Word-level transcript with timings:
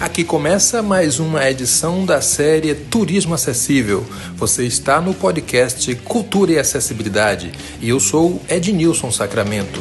Aqui 0.00 0.24
começa 0.24 0.82
mais 0.82 1.20
uma 1.20 1.46
edição 1.46 2.06
da 2.06 2.22
série 2.22 2.74
Turismo 2.74 3.34
Acessível. 3.34 4.00
Você 4.34 4.64
está 4.64 4.98
no 4.98 5.12
podcast 5.12 5.94
Cultura 5.96 6.52
e 6.52 6.58
Acessibilidade 6.58 7.52
e 7.82 7.90
eu 7.90 8.00
sou 8.00 8.40
Ednilson 8.48 9.12
Sacramento. 9.12 9.78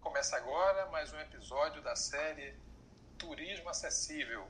Começa 0.00 0.38
agora 0.38 0.86
mais 0.86 1.12
um 1.12 1.20
episódio 1.20 1.82
da 1.82 1.94
série 1.94 2.54
Turismo 3.18 3.68
Acessível. 3.68 4.46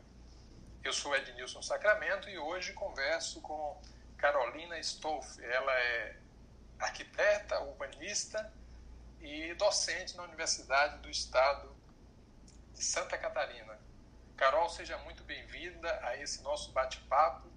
Eu 0.85 0.93
sou 0.93 1.17
Ednilson 1.17 1.63
Sacramento 1.63 2.31
e 2.31 2.39
hoje 2.39 2.73
converso 2.75 3.41
com 3.41 3.77
Carolina 4.17 4.79
Stolf. 4.79 5.41
Ela 5.41 5.73
é 5.73 6.15
arquiteta, 6.79 7.61
urbanista 7.63 8.49
e 9.23 9.55
docente 9.55 10.17
na 10.17 10.25
Universidade 10.25 10.99
do 10.99 11.09
Estado 11.09 11.75
de 12.75 12.83
Santa 12.83 13.17
Catarina. 13.17 13.79
Carol, 14.37 14.69
seja 14.69 14.99
muito 14.99 15.23
bem-vinda 15.23 15.89
a 16.03 16.17
esse 16.17 16.43
nosso 16.43 16.73
bate-papo. 16.73 17.49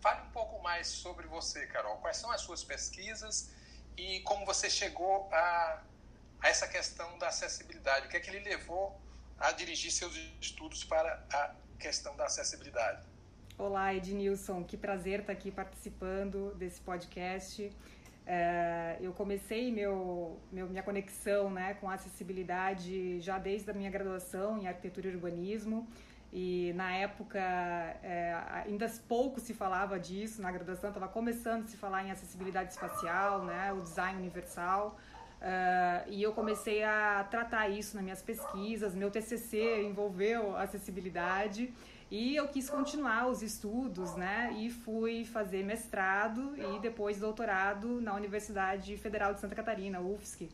Fale 0.00 0.20
um 0.22 0.30
pouco 0.30 0.62
mais 0.62 0.86
sobre 0.86 1.26
você, 1.26 1.66
Carol. 1.66 1.96
Quais 1.98 2.18
são 2.18 2.30
as 2.30 2.42
suas 2.42 2.62
pesquisas 2.62 3.50
e 3.96 4.20
como 4.20 4.44
você 4.44 4.68
chegou 4.68 5.28
a, 5.32 5.82
a 6.42 6.48
essa 6.48 6.68
questão 6.68 7.16
da 7.18 7.28
acessibilidade? 7.28 8.06
O 8.06 8.10
que 8.10 8.18
é 8.18 8.20
que 8.20 8.30
lhe 8.30 8.40
levou 8.40 9.00
a 9.38 9.50
dirigir 9.52 9.90
seus 9.90 10.14
estudos 10.40 10.84
para 10.84 11.24
a 11.32 11.54
questão 11.78 12.14
da 12.16 12.26
acessibilidade? 12.26 13.06
Olá, 13.56 13.94
Ednilson. 13.94 14.62
Que 14.64 14.76
prazer 14.76 15.20
estar 15.20 15.32
aqui 15.32 15.50
participando 15.50 16.54
desse 16.56 16.80
podcast. 16.80 17.72
É, 18.26 18.96
eu 19.00 19.12
comecei 19.12 19.70
meu, 19.70 20.38
meu, 20.50 20.66
minha 20.68 20.82
conexão 20.82 21.50
né, 21.50 21.74
com 21.74 21.90
a 21.90 21.94
acessibilidade 21.94 23.20
já 23.20 23.38
desde 23.38 23.70
a 23.70 23.74
minha 23.74 23.90
graduação 23.90 24.58
em 24.58 24.66
arquitetura 24.66 25.08
e 25.08 25.14
urbanismo. 25.14 25.86
E 26.32 26.72
na 26.74 26.92
época 26.92 27.38
é, 27.38 28.36
ainda 28.66 28.90
pouco 29.06 29.38
se 29.38 29.54
falava 29.54 30.00
disso, 30.00 30.42
na 30.42 30.50
graduação 30.50 30.90
estava 30.90 31.06
começando 31.06 31.64
a 31.64 31.66
se 31.68 31.76
falar 31.76 32.02
em 32.04 32.10
acessibilidade 32.10 32.72
espacial, 32.72 33.44
né, 33.44 33.72
o 33.72 33.80
design 33.80 34.18
universal. 34.18 34.98
Uh, 35.44 36.08
e 36.08 36.22
eu 36.22 36.32
comecei 36.32 36.82
a 36.82 37.22
tratar 37.30 37.68
isso 37.68 37.96
nas 37.96 38.02
minhas 38.02 38.22
pesquisas. 38.22 38.94
Meu 38.94 39.10
TCC 39.10 39.82
envolveu 39.82 40.56
acessibilidade 40.56 41.70
e 42.14 42.36
eu 42.36 42.46
quis 42.46 42.70
continuar 42.70 43.26
os 43.26 43.42
estudos, 43.42 44.14
né? 44.14 44.54
E 44.56 44.70
fui 44.70 45.24
fazer 45.24 45.64
mestrado 45.64 46.54
e 46.56 46.78
depois 46.78 47.18
doutorado 47.18 48.00
na 48.00 48.14
Universidade 48.14 48.96
Federal 48.96 49.34
de 49.34 49.40
Santa 49.40 49.56
Catarina, 49.56 50.00
UFSC. 50.00 50.48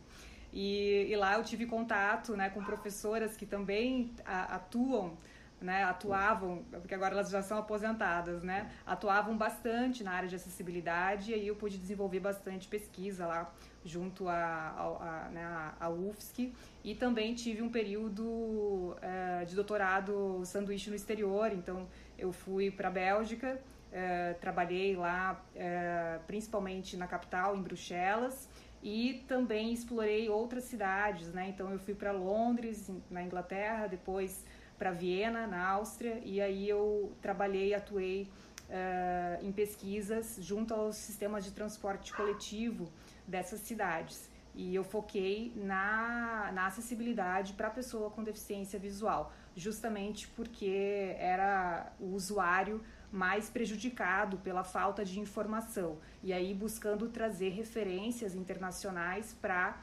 E, 0.54 1.06
e 1.10 1.14
lá 1.16 1.34
eu 1.34 1.44
tive 1.44 1.66
contato 1.66 2.34
né, 2.34 2.48
com 2.48 2.64
professoras 2.64 3.36
que 3.36 3.44
também 3.44 4.10
atuam 4.24 5.18
né, 5.60 5.84
atuavam, 5.84 6.64
porque 6.70 6.94
agora 6.94 7.14
elas 7.14 7.30
já 7.30 7.42
são 7.42 7.58
aposentadas, 7.58 8.42
né, 8.42 8.70
atuavam 8.86 9.36
bastante 9.36 10.02
na 10.02 10.12
área 10.12 10.28
de 10.28 10.36
acessibilidade 10.36 11.30
e 11.30 11.34
aí 11.34 11.46
eu 11.46 11.56
pude 11.56 11.76
desenvolver 11.76 12.20
bastante 12.20 12.66
pesquisa 12.66 13.26
lá 13.26 13.52
junto 13.84 14.28
à 14.28 14.34
a, 14.34 15.26
a, 15.26 15.28
né, 15.30 15.72
a, 15.78 15.88
UFSC 15.88 16.52
e 16.82 16.94
também 16.94 17.34
tive 17.34 17.62
um 17.62 17.70
período 17.70 18.96
é, 19.02 19.44
de 19.44 19.54
doutorado 19.54 20.42
sanduíche 20.44 20.90
no 20.90 20.96
exterior, 20.96 21.52
então 21.52 21.86
eu 22.18 22.32
fui 22.32 22.70
para 22.70 22.88
a 22.88 22.90
Bélgica, 22.90 23.60
é, 23.92 24.34
trabalhei 24.34 24.96
lá 24.96 25.44
é, 25.54 26.20
principalmente 26.26 26.96
na 26.96 27.06
capital, 27.06 27.56
em 27.56 27.62
Bruxelas, 27.62 28.48
e 28.82 29.24
também 29.28 29.72
explorei 29.72 30.28
outras 30.28 30.64
cidades, 30.64 31.32
né? 31.34 31.48
Então 31.48 31.70
eu 31.70 31.78
fui 31.78 31.94
para 31.94 32.12
Londres, 32.12 32.90
na 33.10 33.22
Inglaterra, 33.22 33.86
depois 33.86 34.44
para 34.80 34.92
Viena, 34.92 35.46
na 35.46 35.62
Áustria, 35.68 36.22
e 36.24 36.40
aí 36.40 36.66
eu 36.66 37.12
trabalhei, 37.20 37.74
atuei 37.74 38.26
uh, 38.70 39.44
em 39.44 39.52
pesquisas 39.52 40.38
junto 40.40 40.72
aos 40.72 40.96
sistemas 40.96 41.44
de 41.44 41.50
transporte 41.50 42.14
coletivo 42.14 42.90
dessas 43.28 43.60
cidades. 43.60 44.30
E 44.54 44.74
eu 44.74 44.82
foquei 44.82 45.52
na, 45.54 46.50
na 46.54 46.66
acessibilidade 46.66 47.52
para 47.52 47.68
a 47.68 47.70
pessoa 47.70 48.10
com 48.10 48.24
deficiência 48.24 48.78
visual, 48.78 49.30
justamente 49.54 50.26
porque 50.28 51.14
era 51.18 51.92
o 52.00 52.14
usuário 52.14 52.82
mais 53.12 53.50
prejudicado 53.50 54.38
pela 54.38 54.64
falta 54.64 55.04
de 55.04 55.20
informação. 55.20 55.98
E 56.22 56.32
aí 56.32 56.54
buscando 56.54 57.06
trazer 57.10 57.50
referências 57.50 58.34
internacionais 58.34 59.36
para 59.42 59.76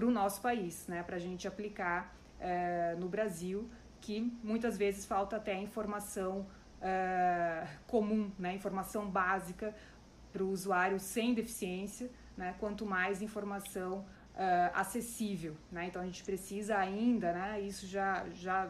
o 0.00 0.10
nosso 0.12 0.40
país, 0.40 0.86
né, 0.86 1.02
para 1.02 1.16
a 1.16 1.18
gente 1.18 1.48
aplicar 1.48 2.14
uh, 2.38 3.00
no 3.00 3.08
Brasil 3.08 3.68
que 4.00 4.20
muitas 4.42 4.76
vezes 4.76 5.04
falta 5.04 5.36
até 5.36 5.60
informação 5.60 6.46
uh, 6.80 7.68
comum, 7.86 8.30
né? 8.38 8.54
informação 8.54 9.08
básica 9.08 9.74
para 10.32 10.42
o 10.42 10.50
usuário 10.50 10.98
sem 10.98 11.34
deficiência, 11.34 12.10
né? 12.36 12.54
quanto 12.58 12.86
mais 12.86 13.22
informação 13.22 14.04
uh, 14.34 14.70
acessível. 14.74 15.56
Né? 15.70 15.86
Então 15.86 16.02
a 16.02 16.04
gente 16.04 16.22
precisa 16.22 16.76
ainda, 16.76 17.32
né? 17.32 17.58
isso 17.60 17.86
já, 17.86 18.26
já 18.34 18.68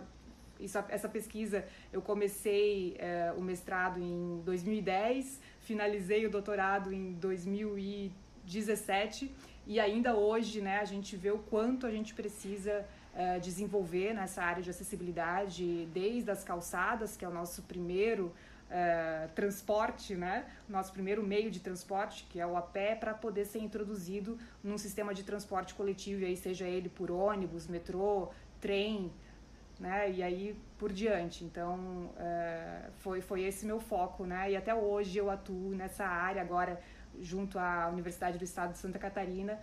isso, 0.59 0.78
essa 0.88 1.09
pesquisa 1.09 1.66
eu 1.93 2.00
comecei 2.00 2.97
uh, 2.97 3.38
o 3.38 3.43
mestrado 3.43 4.00
em 4.00 4.41
2010, 4.44 5.41
finalizei 5.60 6.25
o 6.26 6.31
doutorado 6.31 6.93
em 6.93 7.12
2017 7.14 9.34
e 9.66 9.81
ainda 9.81 10.14
hoje 10.16 10.60
né, 10.60 10.78
a 10.78 10.84
gente 10.84 11.16
vê 11.16 11.32
o 11.32 11.38
quanto 11.38 11.87
a 11.87 11.91
gente 11.91 12.14
precisa 12.14 12.87
uh, 13.16 13.41
desenvolver 13.41 14.12
nessa 14.15 14.43
área 14.43 14.62
de 14.62 14.71
acessibilidade, 14.71 15.87
desde 15.93 16.31
as 16.31 16.44
calçadas, 16.44 17.16
que 17.16 17.25
é 17.25 17.28
o 17.28 17.32
nosso 17.32 17.62
primeiro 17.62 18.27
uh, 18.27 19.28
transporte, 19.34 20.15
né? 20.15 20.44
nosso 20.69 20.93
primeiro 20.93 21.22
meio 21.22 21.50
de 21.50 21.60
transporte, 21.60 22.26
que 22.28 22.38
é 22.38 22.47
o 22.47 22.56
a 22.56 22.62
pé, 22.62 22.94
para 22.94 23.15
poder 23.15 23.47
ser 23.47 23.60
introduzido 23.60 24.38
num 24.62 24.78
sistema 24.78 25.15
de 25.15 25.25
transporte 25.25 25.75
coletivo, 25.75 26.25
aí 26.25 26.37
seja 26.37 26.66
ele 26.66 26.88
por 26.88 27.10
ônibus, 27.10 27.66
metrô, 27.66 28.31
trem, 28.60 29.10
né? 29.78 30.10
E 30.10 30.22
aí 30.22 30.59
por 30.78 30.93
diante. 30.93 31.44
Então 31.44 31.76
uh, 31.76 32.93
foi 32.99 33.21
foi 33.21 33.43
esse 33.43 33.66
meu 33.66 33.81
foco, 33.81 34.25
né? 34.25 34.50
E 34.53 34.56
até 34.56 34.75
hoje 34.75 35.19
eu 35.19 35.31
atuo 35.31 35.75
nessa 35.75 36.05
área 36.05 36.41
agora 36.43 36.81
junto 37.21 37.59
à 37.59 37.88
Universidade 37.88 38.38
do 38.38 38.44
Estado 38.44 38.72
de 38.72 38.78
Santa 38.78 38.99
Catarina 38.99 39.59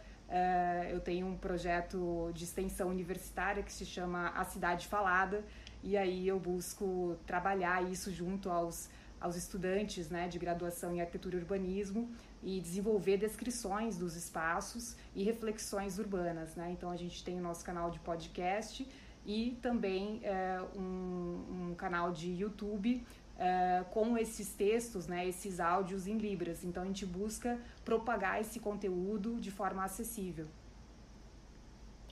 eu 0.91 0.99
tenho 0.99 1.27
um 1.27 1.37
projeto 1.37 2.31
de 2.33 2.43
extensão 2.43 2.89
universitária 2.89 3.61
que 3.61 3.71
se 3.71 3.85
chama 3.85 4.29
A 4.29 4.43
Cidade 4.45 4.87
Falada, 4.87 5.43
e 5.83 5.97
aí 5.97 6.27
eu 6.27 6.39
busco 6.39 7.17
trabalhar 7.25 7.83
isso 7.83 8.11
junto 8.11 8.49
aos, 8.49 8.89
aos 9.19 9.35
estudantes 9.35 10.09
né, 10.09 10.27
de 10.27 10.39
graduação 10.39 10.93
em 10.95 11.01
arquitetura 11.01 11.35
e 11.35 11.39
urbanismo 11.39 12.09
e 12.41 12.59
desenvolver 12.59 13.17
descrições 13.17 13.97
dos 13.97 14.15
espaços 14.15 14.95
e 15.15 15.23
reflexões 15.23 15.99
urbanas. 15.99 16.55
Né? 16.55 16.71
Então 16.71 16.89
a 16.89 16.95
gente 16.95 17.23
tem 17.23 17.37
o 17.37 17.41
nosso 17.41 17.63
canal 17.63 17.91
de 17.91 17.99
podcast 17.99 18.87
e 19.25 19.57
também 19.61 20.19
é, 20.23 20.61
um, 20.75 21.69
um 21.69 21.75
canal 21.75 22.11
de 22.11 22.29
YouTube 22.31 23.05
uh, 23.37 23.85
com 23.85 24.17
esses 24.17 24.49
textos, 24.49 25.07
né, 25.07 25.27
esses 25.27 25.59
áudios 25.59 26.07
em 26.07 26.17
Libras. 26.17 26.63
Então 26.63 26.83
a 26.83 26.85
gente 26.85 27.05
busca 27.05 27.59
propagar 27.83 28.41
esse 28.41 28.59
conteúdo 28.59 29.39
de 29.39 29.51
forma 29.51 29.83
acessível. 29.83 30.47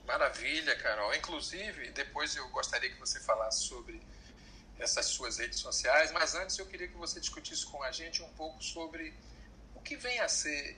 Maravilha, 0.06 0.76
Carol. 0.78 1.14
Inclusive, 1.14 1.90
depois 1.90 2.34
eu 2.34 2.48
gostaria 2.50 2.90
que 2.90 2.98
você 2.98 3.20
falasse 3.20 3.62
sobre 3.64 4.02
essas 4.78 5.06
suas 5.06 5.38
redes 5.38 5.60
sociais, 5.60 6.10
mas 6.12 6.34
antes 6.34 6.58
eu 6.58 6.66
queria 6.66 6.88
que 6.88 6.96
você 6.96 7.20
discutisse 7.20 7.64
com 7.66 7.82
a 7.82 7.92
gente 7.92 8.20
um 8.22 8.28
pouco 8.30 8.62
sobre 8.62 9.14
o 9.74 9.80
que 9.80 9.96
vem 9.96 10.18
a 10.20 10.28
ser 10.28 10.76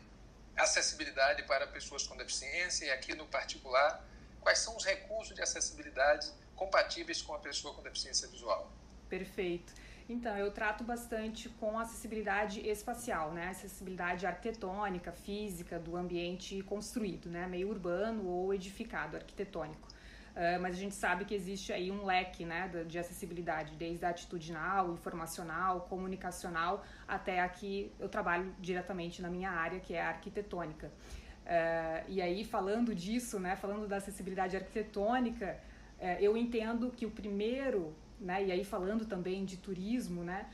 acessibilidade 0.57 1.43
para 1.45 1.67
pessoas 1.67 2.07
com 2.07 2.17
deficiência 2.17 2.85
e 2.85 2.91
aqui 2.91 3.15
no 3.15 3.27
particular, 3.27 4.05
quais 4.41 4.59
são 4.59 4.77
os 4.77 4.85
recursos 4.85 5.35
de 5.35 5.43
acessibilidade 5.43 6.31
compatíveis 6.55 7.23
com 7.23 7.35
a 7.35 7.39
pessoa 7.39 7.75
com 7.75 7.83
deficiência 7.83 8.29
visual. 8.29 8.71
Perfeito. 9.09 9.73
Então, 10.07 10.37
eu 10.37 10.51
trato 10.51 10.85
bastante 10.85 11.49
com 11.49 11.79
acessibilidade 11.79 12.61
espacial, 12.69 13.33
né? 13.33 13.49
Acessibilidade 13.49 14.27
arquitetônica, 14.27 15.11
física 15.13 15.79
do 15.79 15.97
ambiente 15.97 16.63
construído, 16.63 17.31
né? 17.31 17.47
Meio 17.47 17.71
urbano 17.71 18.27
ou 18.27 18.53
edificado, 18.53 19.17
arquitetônico. 19.17 19.89
Uh, 20.35 20.61
mas 20.61 20.75
a 20.77 20.79
gente 20.79 20.95
sabe 20.95 21.25
que 21.25 21.33
existe 21.33 21.73
aí 21.73 21.93
um 21.93 22.05
leque 22.05 22.45
né, 22.45 22.69
de 22.89 22.99
acessibilidade, 22.99 23.77
desde 23.77 24.05
a 24.05 24.09
atitudinal, 24.09 24.93
informacional, 24.93 25.83
comunicacional, 25.83 26.85
até 27.07 27.41
aqui 27.41 27.93
eu 28.01 28.09
trabalho 28.09 28.53
diretamente 28.59 29.23
na 29.23 29.31
minha 29.31 29.51
área, 29.51 29.79
que 29.79 29.95
é 29.95 30.03
a 30.03 30.09
arquitetônica. 30.09 30.89
Uh, 30.89 32.05
e 32.09 32.21
aí, 32.21 32.45
falando 32.45 32.93
disso, 32.93 33.39
né, 33.39 33.55
falando 33.55 33.87
da 33.87 33.99
acessibilidade 33.99 34.57
arquitetônica, 34.57 35.57
uh, 36.01 36.05
eu 36.21 36.37
entendo 36.37 36.91
que 36.91 37.07
o 37.07 37.11
primeiro 37.13 37.95
né? 38.21 38.45
E 38.45 38.53
aí 38.53 38.65
falando 38.65 39.05
também 39.05 39.45
de 39.45 39.57
turismo, 39.57 40.23
né? 40.23 40.49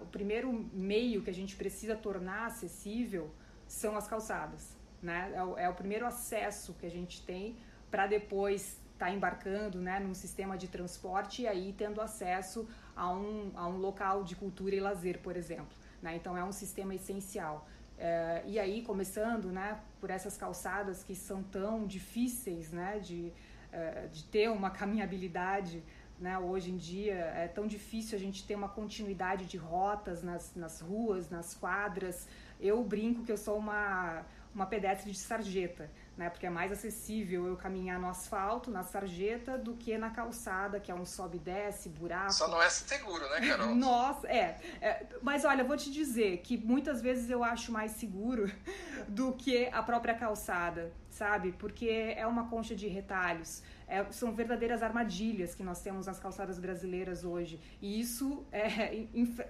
O 0.00 0.06
primeiro 0.06 0.50
meio 0.72 1.22
que 1.22 1.28
a 1.28 1.34
gente 1.34 1.54
precisa 1.54 1.94
tornar 1.94 2.46
acessível 2.46 3.30
são 3.66 3.96
as 3.96 4.08
calçadas. 4.08 4.76
né? 5.02 5.32
É 5.34 5.42
o, 5.42 5.58
é 5.58 5.68
o 5.68 5.74
primeiro 5.74 6.06
acesso 6.06 6.74
que 6.74 6.86
a 6.86 6.90
gente 6.90 7.22
tem 7.24 7.56
para 7.90 8.06
depois 8.06 8.80
estar 8.92 9.06
tá 9.06 9.10
embarcando, 9.10 9.78
né, 9.80 9.98
num 9.98 10.14
sistema 10.14 10.56
de 10.58 10.68
transporte 10.68 11.42
e 11.42 11.48
aí 11.48 11.74
tendo 11.76 12.00
acesso 12.00 12.68
a 12.94 13.10
um, 13.10 13.50
a 13.54 13.66
um 13.66 13.78
local 13.78 14.22
de 14.22 14.36
cultura 14.36 14.74
e 14.74 14.80
lazer, 14.80 15.20
por 15.20 15.36
exemplo. 15.36 15.74
Né? 16.02 16.16
Então 16.16 16.36
é 16.36 16.44
um 16.44 16.52
sistema 16.52 16.94
essencial. 16.94 17.66
É, 17.98 18.42
e 18.46 18.58
aí, 18.58 18.82
começando 18.82 19.52
né, 19.52 19.78
por 20.00 20.08
essas 20.08 20.36
calçadas 20.36 21.04
que 21.04 21.14
são 21.14 21.42
tão 21.42 21.86
difíceis 21.86 22.72
né, 22.72 22.98
de, 22.98 23.30
é, 23.70 24.06
de 24.06 24.24
ter 24.24 24.48
uma 24.50 24.70
caminhabilidade, 24.80 25.82
né, 26.20 26.38
hoje 26.38 26.70
em 26.70 26.76
dia 26.76 27.14
é 27.14 27.48
tão 27.48 27.66
difícil 27.66 28.16
a 28.16 28.20
gente 28.20 28.46
ter 28.46 28.54
uma 28.54 28.68
continuidade 28.68 29.46
de 29.46 29.56
rotas 29.56 30.22
nas, 30.22 30.54
nas 30.54 30.80
ruas, 30.80 31.30
nas 31.30 31.54
quadras. 31.54 32.28
Eu 32.60 32.84
brinco 32.84 33.24
que 33.24 33.32
eu 33.32 33.38
sou 33.38 33.56
uma, 33.56 34.24
uma 34.54 34.66
pedestre 34.66 35.10
de 35.10 35.18
sarjeta 35.18 35.90
né? 36.20 36.28
Porque 36.28 36.44
é 36.44 36.50
mais 36.50 36.70
acessível 36.70 37.46
eu 37.46 37.56
caminhar 37.56 37.98
no 37.98 38.06
asfalto, 38.06 38.70
na 38.70 38.84
sarjeta, 38.84 39.56
do 39.56 39.72
que 39.74 39.96
na 39.96 40.10
calçada, 40.10 40.78
que 40.78 40.92
é 40.92 40.94
um 40.94 41.06
sobe 41.06 41.38
e 41.38 41.40
desce, 41.40 41.88
buraco. 41.88 42.34
Só 42.34 42.46
não 42.46 42.62
é 42.62 42.68
seguro, 42.68 43.26
né, 43.30 43.40
Carol? 43.48 43.74
Nossa, 43.74 44.28
é, 44.28 44.58
é. 44.82 45.06
Mas 45.22 45.46
olha, 45.46 45.64
vou 45.64 45.78
te 45.78 45.90
dizer 45.90 46.42
que 46.42 46.58
muitas 46.58 47.00
vezes 47.00 47.30
eu 47.30 47.42
acho 47.42 47.72
mais 47.72 47.92
seguro 47.92 48.52
do 49.08 49.32
que 49.32 49.66
a 49.72 49.82
própria 49.82 50.12
calçada, 50.12 50.92
sabe? 51.20 51.52
Porque 51.62 51.88
é 52.22 52.26
uma 52.26 52.44
concha 52.48 52.74
de 52.74 52.86
retalhos. 52.88 53.62
É, 53.86 53.96
são 54.10 54.32
verdadeiras 54.32 54.82
armadilhas 54.82 55.54
que 55.54 55.62
nós 55.62 55.82
temos 55.82 56.06
nas 56.06 56.18
calçadas 56.18 56.58
brasileiras 56.58 57.24
hoje. 57.24 57.60
E 57.82 58.00
isso 58.00 58.26
é, 58.50 58.66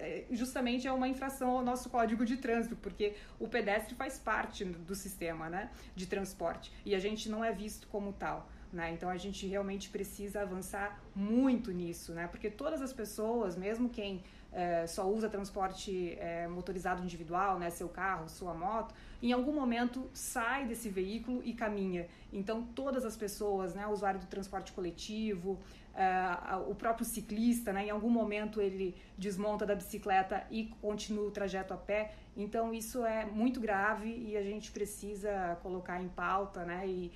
é, 0.07 0.25
justamente 0.31 0.85
é 0.85 0.91
uma 0.91 1.07
infração 1.07 1.49
ao 1.51 1.63
nosso 1.63 1.89
código 1.89 2.25
de 2.25 2.35
trânsito, 2.35 2.75
porque 2.75 3.15
o 3.39 3.47
pedestre 3.47 3.95
faz 3.95 4.19
parte 4.19 4.65
do 4.65 4.95
sistema 4.95 5.49
né, 5.49 5.63
de 5.95 6.05
transporte 6.13 6.73
e 6.85 6.93
a 6.93 6.99
gente 6.99 7.29
não 7.29 7.41
é 7.49 7.53
visto 7.53 7.87
como 7.87 8.11
tal. 8.11 8.49
Né? 8.73 8.91
Então 8.91 9.09
a 9.09 9.17
gente 9.17 9.47
realmente 9.47 9.89
precisa 9.89 10.41
avançar 10.41 11.01
muito 11.15 11.71
nisso, 11.71 12.13
né? 12.13 12.27
porque 12.27 12.49
todas 12.49 12.81
as 12.81 12.91
pessoas, 12.91 13.55
mesmo 13.55 13.89
quem 13.89 14.23
é, 14.51 14.85
só 14.85 15.09
usa 15.09 15.29
transporte 15.29 16.17
é, 16.19 16.47
motorizado 16.47 17.01
individual, 17.01 17.57
né, 17.57 17.69
seu 17.69 17.87
carro, 17.87 18.27
sua 18.27 18.53
moto, 18.53 18.93
em 19.21 19.31
algum 19.31 19.53
momento 19.53 20.09
sai 20.13 20.65
desse 20.65 20.89
veículo 20.89 21.41
e 21.43 21.53
caminha. 21.53 22.07
Então, 22.33 22.63
todas 22.63 23.05
as 23.05 23.15
pessoas, 23.15 23.73
né, 23.73 23.87
o 23.87 23.91
usuário 23.91 24.19
do 24.19 24.25
transporte 24.25 24.73
coletivo, 24.73 25.59
é, 25.95 26.55
o 26.67 26.75
próprio 26.75 27.05
ciclista, 27.05 27.71
né, 27.71 27.85
em 27.85 27.89
algum 27.89 28.09
momento 28.09 28.61
ele 28.61 28.95
desmonta 29.17 29.65
da 29.65 29.75
bicicleta 29.75 30.45
e 30.49 30.65
continua 30.81 31.27
o 31.27 31.31
trajeto 31.31 31.73
a 31.73 31.77
pé. 31.77 32.13
Então, 32.35 32.73
isso 32.73 33.05
é 33.05 33.25
muito 33.25 33.59
grave 33.59 34.09
e 34.09 34.35
a 34.35 34.43
gente 34.43 34.71
precisa 34.71 35.57
colocar 35.61 36.01
em 36.01 36.09
pauta 36.09 36.65
né, 36.65 36.87
e, 36.87 37.11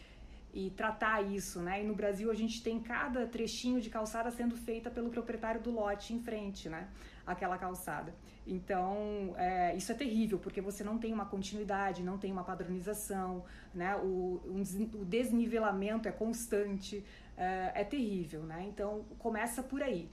e 0.54 0.70
tratar 0.70 1.22
isso, 1.22 1.62
né? 1.62 1.82
E 1.82 1.86
no 1.86 1.94
Brasil 1.94 2.32
a 2.32 2.34
gente 2.34 2.64
tem 2.64 2.80
cada 2.80 3.28
trechinho 3.28 3.82
de 3.82 3.90
calçada 3.90 4.32
sendo 4.32 4.56
feita 4.56 4.90
pelo 4.90 5.10
proprietário 5.10 5.62
do 5.62 5.70
lote 5.70 6.14
em 6.14 6.20
frente, 6.22 6.70
né? 6.70 6.88
Aquela 7.26 7.58
calçada. 7.58 8.14
Então, 8.46 9.34
é, 9.38 9.76
isso 9.76 9.92
é 9.92 9.96
terrível, 9.96 10.38
porque 10.38 10.62
você 10.62 10.84
não 10.84 10.98
tem 10.98 11.12
uma 11.12 11.26
continuidade, 11.26 12.04
não 12.04 12.18
tem 12.18 12.32
uma 12.32 12.44
padronização, 12.44 13.44
né? 13.74 13.96
o, 13.96 14.40
um, 14.46 14.62
o 15.02 15.06
desnivelamento 15.06 16.08
é 16.08 16.12
constante, 16.12 17.04
é, 17.36 17.72
é, 17.74 17.84
terrível. 17.84 18.44
Né? 18.44 18.66
Então, 18.68 19.04
começa 19.18 19.64
por 19.64 19.82
aí. 19.82 20.10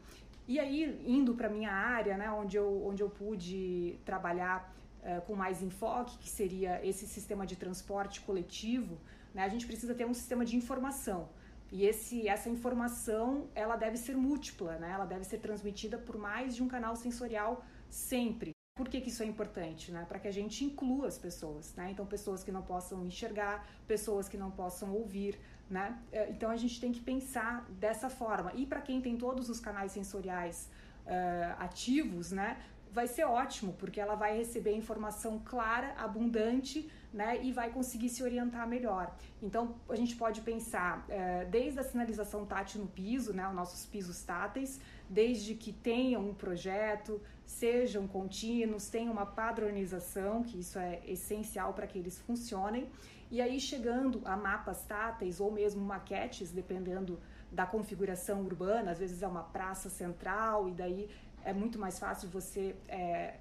E 0.48 0.58
aí, 0.58 1.02
indo 1.06 1.34
para 1.34 1.48
minha 1.48 1.70
área, 1.70 2.16
né, 2.16 2.30
onde, 2.30 2.56
eu, 2.56 2.84
onde 2.84 3.02
eu 3.02 3.08
pude 3.08 3.98
trabalhar 4.04 4.74
é, 5.02 5.20
com 5.20 5.34
mais 5.34 5.62
enfoque, 5.62 6.18
que 6.18 6.28
seria 6.28 6.84
esse 6.84 7.06
sistema 7.06 7.46
de 7.46 7.54
transporte 7.54 8.20
coletivo, 8.22 8.98
né, 9.32 9.44
a 9.44 9.48
gente 9.48 9.66
precisa 9.66 9.94
ter 9.94 10.04
um 10.04 10.14
sistema 10.14 10.44
de 10.44 10.56
informação. 10.56 11.28
E 11.72 11.86
esse, 11.86 12.28
essa 12.28 12.50
informação, 12.50 13.48
ela 13.54 13.76
deve 13.76 13.96
ser 13.96 14.14
múltipla, 14.14 14.76
né? 14.76 14.90
Ela 14.92 15.06
deve 15.06 15.24
ser 15.24 15.38
transmitida 15.38 15.96
por 15.96 16.18
mais 16.18 16.54
de 16.54 16.62
um 16.62 16.68
canal 16.68 16.94
sensorial 16.94 17.64
sempre. 17.88 18.52
Por 18.76 18.88
que, 18.90 19.00
que 19.00 19.08
isso 19.08 19.22
é 19.22 19.26
importante? 19.26 19.90
Né? 19.90 20.04
Para 20.06 20.18
que 20.18 20.28
a 20.28 20.30
gente 20.30 20.64
inclua 20.66 21.06
as 21.08 21.16
pessoas, 21.16 21.74
né? 21.74 21.90
Então, 21.90 22.04
pessoas 22.04 22.44
que 22.44 22.52
não 22.52 22.60
possam 22.60 23.06
enxergar, 23.06 23.66
pessoas 23.86 24.28
que 24.28 24.36
não 24.36 24.50
possam 24.50 24.92
ouvir, 24.92 25.40
né? 25.68 25.98
É, 26.12 26.28
então, 26.30 26.50
a 26.50 26.56
gente 26.56 26.78
tem 26.78 26.92
que 26.92 27.00
pensar 27.00 27.66
dessa 27.70 28.10
forma. 28.10 28.52
E 28.54 28.66
para 28.66 28.82
quem 28.82 29.00
tem 29.00 29.16
todos 29.16 29.48
os 29.48 29.58
canais 29.58 29.92
sensoriais 29.92 30.68
uh, 31.06 31.54
ativos, 31.58 32.32
né? 32.32 32.60
Vai 32.90 33.06
ser 33.06 33.24
ótimo, 33.24 33.72
porque 33.74 33.98
ela 33.98 34.14
vai 34.14 34.36
receber 34.36 34.74
informação 34.74 35.38
clara, 35.38 35.94
abundante, 35.96 36.90
né, 37.12 37.42
e 37.42 37.52
vai 37.52 37.70
conseguir 37.70 38.08
se 38.08 38.22
orientar 38.22 38.66
melhor. 38.66 39.14
Então, 39.42 39.74
a 39.88 39.96
gente 39.96 40.16
pode 40.16 40.40
pensar 40.40 41.04
é, 41.08 41.44
desde 41.44 41.78
a 41.78 41.82
sinalização 41.82 42.46
tátil 42.46 42.80
no 42.80 42.86
piso, 42.86 43.32
né, 43.32 43.46
os 43.46 43.54
nossos 43.54 43.84
pisos 43.84 44.22
táteis, 44.22 44.80
desde 45.08 45.54
que 45.54 45.72
tenham 45.72 46.26
um 46.28 46.34
projeto, 46.34 47.20
sejam 47.44 48.06
contínuos, 48.06 48.88
tenham 48.88 49.12
uma 49.12 49.26
padronização, 49.26 50.42
que 50.42 50.60
isso 50.60 50.78
é 50.78 51.00
essencial 51.06 51.74
para 51.74 51.86
que 51.86 51.98
eles 51.98 52.18
funcionem, 52.18 52.88
e 53.30 53.40
aí 53.40 53.58
chegando 53.60 54.20
a 54.24 54.36
mapas 54.36 54.84
táteis 54.84 55.40
ou 55.40 55.50
mesmo 55.50 55.82
maquetes, 55.82 56.50
dependendo 56.50 57.18
da 57.50 57.66
configuração 57.66 58.42
urbana, 58.42 58.90
às 58.90 58.98
vezes 58.98 59.22
é 59.22 59.26
uma 59.26 59.42
praça 59.42 59.90
central 59.90 60.68
e 60.68 60.72
daí 60.72 61.10
é 61.44 61.52
muito 61.52 61.78
mais 61.78 61.98
fácil 61.98 62.28
você 62.28 62.74
é, 62.88 63.36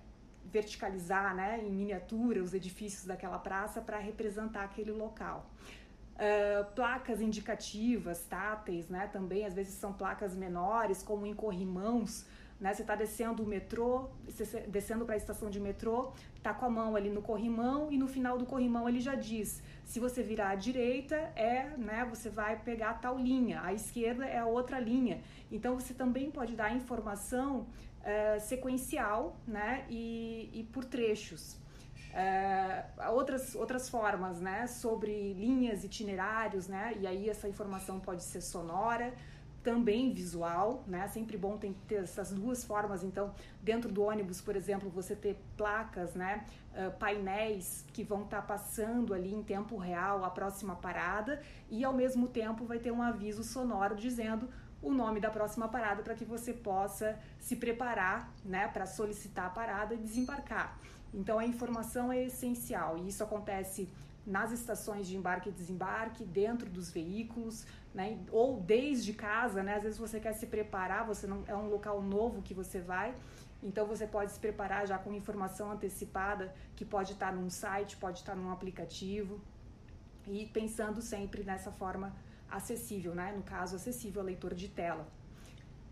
verticalizar 0.45 1.35
né, 1.35 1.61
em 1.63 1.71
miniatura 1.71 2.41
os 2.41 2.53
edifícios 2.53 3.05
daquela 3.05 3.39
praça 3.39 3.81
para 3.81 3.97
representar 3.97 4.63
aquele 4.63 4.91
local. 4.91 5.49
Uh, 6.15 6.71
placas 6.75 7.19
indicativas, 7.19 8.23
táteis, 8.25 8.89
né, 8.89 9.07
também 9.07 9.45
às 9.45 9.55
vezes 9.55 9.73
são 9.73 9.91
placas 9.91 10.35
menores, 10.35 11.01
como 11.01 11.25
em 11.25 11.33
corrimãos, 11.33 12.25
né, 12.59 12.75
você 12.75 12.83
está 12.83 12.95
descendo 12.95 13.41
o 13.41 13.47
metrô, 13.47 14.07
descendo 14.67 15.03
para 15.03 15.15
a 15.15 15.17
estação 15.17 15.49
de 15.49 15.59
metrô, 15.59 16.13
está 16.35 16.53
com 16.53 16.65
a 16.65 16.69
mão 16.69 16.95
ali 16.95 17.09
no 17.09 17.21
corrimão 17.23 17.91
e 17.91 17.97
no 17.97 18.07
final 18.07 18.37
do 18.37 18.45
corrimão 18.45 18.87
ele 18.87 18.99
já 18.99 19.15
diz, 19.15 19.63
se 19.83 19.99
você 19.99 20.21
virar 20.21 20.49
à 20.49 20.55
direita 20.55 21.15
é, 21.35 21.71
né, 21.75 22.05
você 22.07 22.29
vai 22.29 22.59
pegar 22.59 22.93
tal 23.01 23.17
linha, 23.17 23.61
à 23.63 23.73
esquerda 23.73 24.25
é 24.25 24.37
a 24.37 24.45
outra 24.45 24.79
linha. 24.79 25.21
Então 25.51 25.73
você 25.73 25.91
também 25.91 26.29
pode 26.29 26.55
dar 26.55 26.71
informação 26.75 27.65
uh, 28.01 28.39
sequencial 28.39 29.37
né, 29.47 29.85
e, 29.89 30.49
e 30.53 30.63
por 30.63 30.85
trechos. 30.85 31.57
Uh, 32.11 33.11
outras, 33.11 33.55
outras 33.55 33.87
formas 33.87 34.41
né, 34.41 34.67
sobre 34.67 35.33
linhas, 35.33 35.83
itinerários, 35.83 36.67
né, 36.67 36.93
e 36.99 37.07
aí 37.07 37.29
essa 37.29 37.47
informação 37.47 37.99
pode 37.99 38.23
ser 38.23 38.41
sonora, 38.41 39.13
também 39.63 40.11
visual, 40.11 40.83
né? 40.87 41.07
Sempre 41.07 41.37
bom 41.37 41.57
ter 41.57 41.95
essas 41.95 42.31
duas 42.31 42.63
formas. 42.63 43.03
Então, 43.03 43.33
dentro 43.61 43.91
do 43.91 44.03
ônibus, 44.03 44.41
por 44.41 44.55
exemplo, 44.55 44.89
você 44.89 45.15
ter 45.15 45.37
placas, 45.55 46.15
né? 46.15 46.45
Uh, 46.71 46.91
painéis 46.97 47.85
que 47.93 48.03
vão 48.03 48.23
estar 48.23 48.41
tá 48.41 48.43
passando 48.43 49.13
ali 49.13 49.33
em 49.33 49.43
tempo 49.43 49.77
real 49.77 50.23
a 50.23 50.29
próxima 50.29 50.75
parada 50.75 51.41
e 51.69 51.83
ao 51.83 51.93
mesmo 51.93 52.27
tempo 52.27 52.65
vai 52.65 52.79
ter 52.79 52.91
um 52.91 53.01
aviso 53.01 53.43
sonoro 53.43 53.95
dizendo 53.95 54.49
o 54.81 54.91
nome 54.91 55.19
da 55.19 55.29
próxima 55.29 55.67
parada 55.67 56.01
para 56.01 56.15
que 56.15 56.25
você 56.25 56.53
possa 56.53 57.17
se 57.39 57.55
preparar 57.55 58.31
né, 58.43 58.67
para 58.67 58.85
solicitar 58.85 59.45
a 59.45 59.49
parada 59.49 59.93
e 59.93 59.97
desembarcar. 59.97 60.77
Então 61.13 61.37
a 61.37 61.45
informação 61.45 62.11
é 62.11 62.23
essencial 62.23 62.97
e 62.97 63.07
isso 63.07 63.23
acontece 63.23 63.89
nas 64.25 64.51
estações 64.51 65.07
de 65.07 65.17
embarque 65.17 65.49
e 65.49 65.51
desembarque, 65.51 66.23
dentro 66.23 66.69
dos 66.69 66.91
veículos, 66.91 67.65
né, 67.93 68.19
ou 68.31 68.61
desde 68.61 69.13
casa, 69.13 69.63
né, 69.63 69.75
às 69.75 69.83
vezes 69.83 69.97
você 69.97 70.19
quer 70.19 70.33
se 70.33 70.45
preparar, 70.45 71.05
você 71.05 71.25
não 71.25 71.43
é 71.47 71.55
um 71.55 71.67
local 71.69 72.01
novo 72.01 72.41
que 72.41 72.53
você 72.53 72.79
vai, 72.79 73.15
então 73.63 73.85
você 73.85 74.07
pode 74.07 74.31
se 74.31 74.39
preparar 74.39 74.87
já 74.87 74.97
com 74.97 75.13
informação 75.13 75.71
antecipada 75.71 76.53
que 76.75 76.85
pode 76.85 77.13
estar 77.13 77.33
num 77.33 77.49
site, 77.49 77.97
pode 77.97 78.19
estar 78.19 78.35
num 78.35 78.51
aplicativo 78.51 79.39
e 80.27 80.45
pensando 80.47 81.01
sempre 81.01 81.43
nessa 81.43 81.71
forma 81.71 82.13
acessível, 82.51 83.15
né? 83.15 83.33
No 83.35 83.43
caso, 83.43 83.75
acessível 83.75 84.21
ao 84.21 84.25
leitor 84.25 84.53
de 84.53 84.67
tela. 84.67 85.07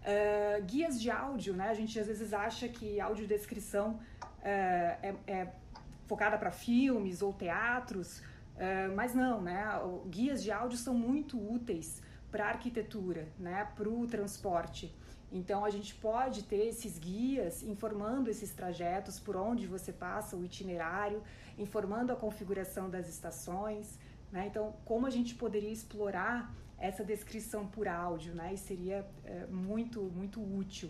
Uh, 0.02 0.64
guias 0.66 1.00
de 1.00 1.10
áudio, 1.12 1.54
né? 1.54 1.70
A 1.70 1.74
gente 1.74 2.00
às 2.00 2.08
vezes 2.08 2.34
acha 2.34 2.68
que 2.68 3.00
audiodescrição 3.00 4.00
uh, 4.24 4.30
é, 4.44 5.16
é 5.28 5.48
focada 6.08 6.38
para 6.38 6.52
filmes 6.52 7.22
ou 7.22 7.34
teatros, 7.34 8.20
uh, 8.20 8.96
mas 8.96 9.14
não, 9.14 9.42
né? 9.42 9.66
Guias 10.08 10.42
de 10.42 10.52
áudio 10.52 10.78
são 10.78 10.94
muito 10.94 11.38
úteis 11.38 12.02
para 12.32 12.46
a 12.46 12.50
arquitetura, 12.50 13.28
né? 13.38 13.68
Para 13.76 13.90
o 13.90 14.08
transporte. 14.08 14.96
Então 15.32 15.64
a 15.64 15.70
gente 15.70 15.94
pode 15.96 16.44
ter 16.44 16.68
esses 16.68 16.98
guias 16.98 17.62
informando 17.62 18.30
esses 18.30 18.52
trajetos 18.52 19.20
por 19.20 19.36
onde 19.36 19.68
você 19.68 19.92
passa, 19.92 20.36
o 20.36 20.44
itinerário, 20.44 21.22
informando 21.58 22.12
a 22.12 22.16
configuração 22.16 22.90
das 22.90 23.08
estações. 23.08 24.00
Né? 24.32 24.48
Então, 24.48 24.76
como 24.86 25.08
a 25.08 25.10
gente 25.10 25.36
poderia 25.36 25.72
explorar 25.72 26.54
essa 26.78 27.04
descrição 27.04 27.68
por 27.68 27.88
áudio, 27.88 28.34
né? 28.34 28.54
E 28.54 28.58
seria 28.58 29.06
é, 29.26 29.46
muito, 29.48 30.02
muito 30.02 30.42
útil. 30.42 30.90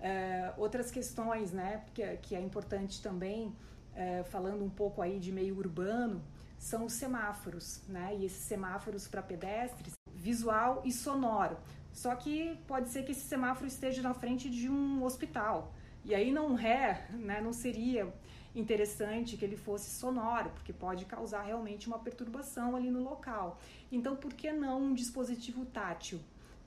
É, 0.00 0.52
outras 0.56 0.90
questões, 0.90 1.52
né, 1.52 1.84
que, 1.92 2.02
que 2.18 2.34
é 2.34 2.40
importante 2.40 3.02
também, 3.02 3.54
é, 3.94 4.22
falando 4.24 4.64
um 4.64 4.70
pouco 4.70 5.02
aí 5.02 5.18
de 5.18 5.32
meio 5.32 5.56
urbano, 5.58 6.22
são 6.56 6.86
os 6.86 6.94
semáforos, 6.94 7.82
né? 7.88 8.16
E 8.16 8.24
esses 8.24 8.44
semáforos 8.44 9.06
para 9.06 9.22
pedestres, 9.22 9.92
visual 10.14 10.82
e 10.84 10.92
sonoro. 10.92 11.56
Só 11.92 12.14
que 12.14 12.58
pode 12.66 12.88
ser 12.90 13.04
que 13.04 13.12
esse 13.12 13.26
semáforo 13.26 13.66
esteja 13.66 14.02
na 14.02 14.14
frente 14.14 14.48
de 14.48 14.68
um 14.68 15.04
hospital. 15.04 15.74
E 16.04 16.14
aí 16.14 16.32
não 16.32 16.58
é, 16.58 17.06
né, 17.10 17.40
não 17.40 17.52
seria 17.52 18.12
interessante 18.54 19.36
que 19.36 19.44
ele 19.44 19.56
fosse 19.56 19.90
sonoro, 19.90 20.50
porque 20.50 20.72
pode 20.72 21.04
causar 21.04 21.42
realmente 21.42 21.86
uma 21.86 21.98
perturbação 21.98 22.74
ali 22.74 22.90
no 22.90 23.02
local. 23.02 23.58
Então, 23.90 24.16
por 24.16 24.32
que 24.32 24.52
não 24.52 24.82
um 24.82 24.94
dispositivo 24.94 25.64
tátil? 25.66 26.20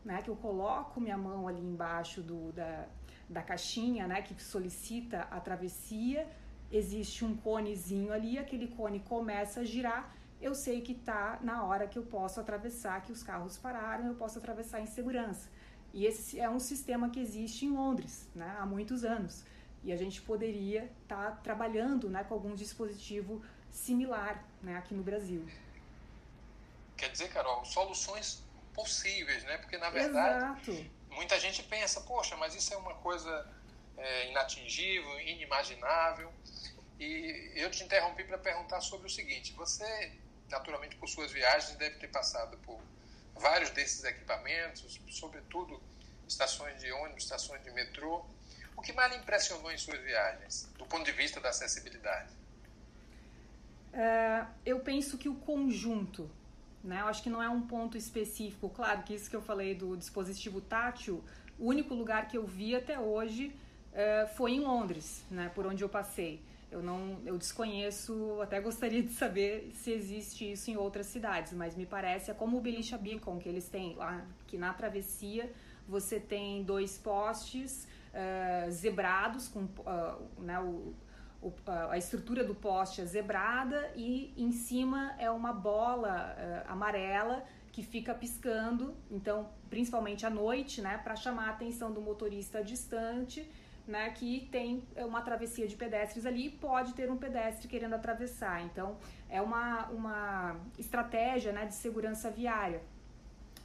Né, 0.04 0.20
que 0.24 0.32
eu 0.32 0.36
coloco 0.36 1.00
minha 1.00 1.18
mão 1.18 1.48
ali 1.48 1.62
embaixo 1.62 2.24
do, 2.24 2.52
da, 2.54 2.88
da 3.30 3.44
caixinha, 3.44 4.08
né, 4.08 4.24
que 4.24 4.42
solicita 4.42 5.28
a 5.30 5.40
travessia, 5.40 6.28
existe 6.72 7.24
um 7.24 7.36
conezinho 7.36 8.12
ali, 8.12 8.40
aquele 8.40 8.68
cone 8.68 9.00
começa 9.00 9.60
a 9.60 9.64
girar, 9.64 10.12
eu 10.42 10.56
sei 10.56 10.82
que 10.82 10.94
está 10.94 11.38
na 11.44 11.64
hora 11.64 11.88
que 11.88 12.00
eu 12.00 12.04
posso 12.04 12.40
atravessar, 12.40 13.04
que 13.04 13.12
os 13.12 13.22
carros 13.22 13.60
pararam, 13.60 14.08
eu 14.08 14.16
posso 14.16 14.40
atravessar 14.40 14.82
em 14.82 14.88
segurança. 14.88 15.48
E 15.94 16.06
esse 16.06 16.40
é 16.40 16.50
um 16.50 16.60
sistema 16.60 17.12
que 17.12 17.20
existe 17.20 17.68
em 17.68 17.70
Londres, 17.70 18.28
né, 18.34 18.58
há 18.60 18.66
muitos 18.66 19.04
anos. 19.04 19.46
E 19.84 19.92
a 19.92 19.98
gente 19.98 20.22
poderia 20.22 20.86
estar 21.04 21.32
tá 21.32 21.38
trabalhando 21.38 22.10
né, 22.10 22.24
com 22.24 22.34
algum 22.34 22.54
dispositivo 22.56 23.44
similar 23.70 24.44
né, 24.62 24.78
aqui 24.78 24.94
no 24.94 25.04
Brasil. 25.04 25.48
Quer 26.98 27.10
dizer, 27.10 27.30
Carol, 27.30 27.66
soluções 27.66 28.44
possíveis, 28.74 29.44
né? 29.44 29.58
Porque 29.58 29.78
na 29.78 29.90
verdade 29.90 30.70
Exato. 30.70 30.92
muita 31.10 31.40
gente 31.40 31.64
pensa, 31.64 32.02
poxa, 32.02 32.36
mas 32.38 32.56
isso 32.56 32.74
é 32.74 32.78
uma 32.78 32.94
coisa 32.96 33.48
é, 33.98 34.30
inatingível, 34.30 35.20
inimaginável. 35.22 36.32
E 37.00 37.52
eu 37.56 37.72
te 37.72 37.84
interrompi 37.84 38.24
para 38.24 38.38
perguntar 38.38 38.82
sobre 38.82 39.08
o 39.08 39.10
seguinte: 39.10 39.54
você, 39.54 40.12
naturalmente, 40.50 40.96
por 40.98 41.10
suas 41.10 41.32
viagens, 41.32 41.76
deve 41.78 41.96
ter 41.98 42.08
passado 42.08 42.58
por 42.60 42.80
vários 43.36 43.72
desses 43.72 44.04
equipamentos, 44.04 45.00
sobretudo 45.10 45.82
estações 46.28 46.80
de 46.80 46.92
ônibus, 46.92 47.24
estações 47.24 47.64
de 47.64 47.72
metrô. 47.72 48.24
O 48.76 48.82
que 48.82 48.94
mais 48.94 49.12
lhe 49.12 49.20
impressionou 49.20 49.72
em 49.72 49.78
suas 49.78 50.00
viagens, 50.02 50.70
do 50.78 50.86
ponto 50.86 51.06
de 51.06 51.12
vista 51.12 51.40
da 51.40 51.50
acessibilidade? 51.50 52.30
Uh, 53.94 54.48
eu 54.66 54.80
penso 54.80 55.18
que 55.18 55.28
o 55.28 55.36
conjunto, 55.36 56.30
né? 56.84 57.02
Eu 57.02 57.08
acho 57.08 57.22
que 57.22 57.30
não 57.30 57.44
é 57.44 57.50
um 57.50 57.62
ponto 57.62 57.98
específico. 57.98 58.70
Claro 58.70 59.04
que 59.04 59.14
isso 59.14 59.30
que 59.30 59.36
eu 59.36 59.42
falei 59.42 59.76
do 59.76 59.98
dispositivo 59.98 60.62
tátil, 60.62 61.24
o 61.60 61.68
único 61.68 61.94
lugar 61.94 62.28
que 62.28 62.38
eu 62.38 62.46
vi 62.46 62.76
até 62.76 62.98
hoje 62.98 63.54
uh, 63.92 64.28
foi 64.36 64.52
em 64.52 64.62
Londres, 64.62 65.24
né? 65.30 65.52
Por 65.54 65.68
onde 65.68 65.84
eu 65.84 65.90
passei. 65.90 66.42
Eu 66.72 66.82
não, 66.82 67.22
eu 67.26 67.38
desconheço, 67.38 68.40
até 68.42 68.62
gostaria 68.62 69.04
de 69.04 69.12
saber 69.12 69.74
se 69.76 69.92
existe 69.92 70.54
isso 70.54 70.72
em 70.72 70.78
outras 70.78 71.06
cidades, 71.08 71.52
mas 71.52 71.76
me 71.76 71.86
parece 71.86 72.32
é 72.32 72.34
como 72.34 72.58
o 72.58 72.62
Belisha 72.62 72.98
Beacon 72.98 73.38
que 73.40 73.50
eles 73.50 73.68
têm 73.68 73.94
lá, 73.96 74.26
que 74.48 74.58
na 74.58 74.74
travessia 74.74 75.52
você 75.86 76.18
tem 76.18 76.64
dois 76.64 76.98
postes 76.98 77.86
uh, 78.14 78.72
zebrados, 78.72 79.48
com 79.48 79.62
uh, 79.64 80.42
né, 80.42 80.60
o, 80.60 80.94
o, 81.42 81.54
a 81.90 81.98
estrutura 81.98 82.44
do 82.44 82.54
poste 82.54 83.02
é 83.02 83.06
zebrada 83.06 83.92
e 83.96 84.34
em 84.38 84.52
cima 84.52 85.16
é 85.18 85.30
uma 85.30 85.54
bola 85.54 86.36
uh, 86.38 86.72
amarela 86.72 87.44
que 87.72 87.84
fica 87.84 88.14
piscando, 88.14 88.96
então 89.10 89.50
principalmente 89.70 90.26
à 90.26 90.30
noite, 90.30 90.82
né, 90.82 90.98
para 90.98 91.16
chamar 91.16 91.48
a 91.48 91.52
atenção 91.52 91.92
do 91.92 92.02
motorista 92.02 92.62
distante, 92.62 93.50
né, 93.88 94.10
que 94.12 94.48
tem 94.52 94.84
uma 94.98 95.22
travessia 95.22 95.68
de 95.68 95.76
pedestres 95.76 96.26
ali, 96.26 96.50
pode 96.50 96.94
ter 96.94 97.10
um 97.10 97.18
pedestre 97.18 97.68
querendo 97.68 97.94
atravessar. 97.94 98.62
Então 98.64 98.98
é 99.30 99.42
uma, 99.42 99.88
uma 99.88 100.56
estratégia, 100.78 101.52
né, 101.52 101.66
de 101.66 101.74
segurança 101.74 102.30
viária. 102.30 102.82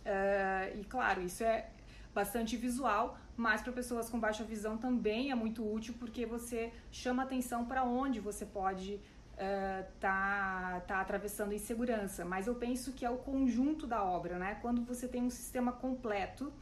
Uh, 0.04 0.80
e 0.80 0.84
claro, 0.84 1.20
isso 1.22 1.42
é 1.42 1.68
bastante 2.14 2.56
visual, 2.56 3.18
mas 3.36 3.60
para 3.62 3.72
pessoas 3.72 4.08
com 4.08 4.18
baixa 4.18 4.42
visão 4.44 4.78
também 4.78 5.30
é 5.30 5.34
muito 5.34 5.68
útil 5.70 5.94
porque 5.98 6.24
você 6.24 6.72
chama 6.90 7.22
atenção 7.22 7.64
para 7.64 7.84
onde 7.84 8.18
você 8.18 8.46
pode 8.46 8.94
uh, 8.94 9.86
tá, 10.00 10.82
tá 10.86 11.00
atravessando 11.00 11.52
em 11.52 11.58
segurança. 11.58 12.24
Mas 12.24 12.46
eu 12.46 12.54
penso 12.54 12.92
que 12.92 13.04
é 13.04 13.10
o 13.10 13.18
conjunto 13.18 13.86
da 13.86 14.02
obra, 14.02 14.38
né? 14.38 14.58
Quando 14.62 14.82
você 14.82 15.06
tem 15.06 15.22
um 15.22 15.30
sistema 15.30 15.72
completo 15.72 16.46
uh, 16.46 16.52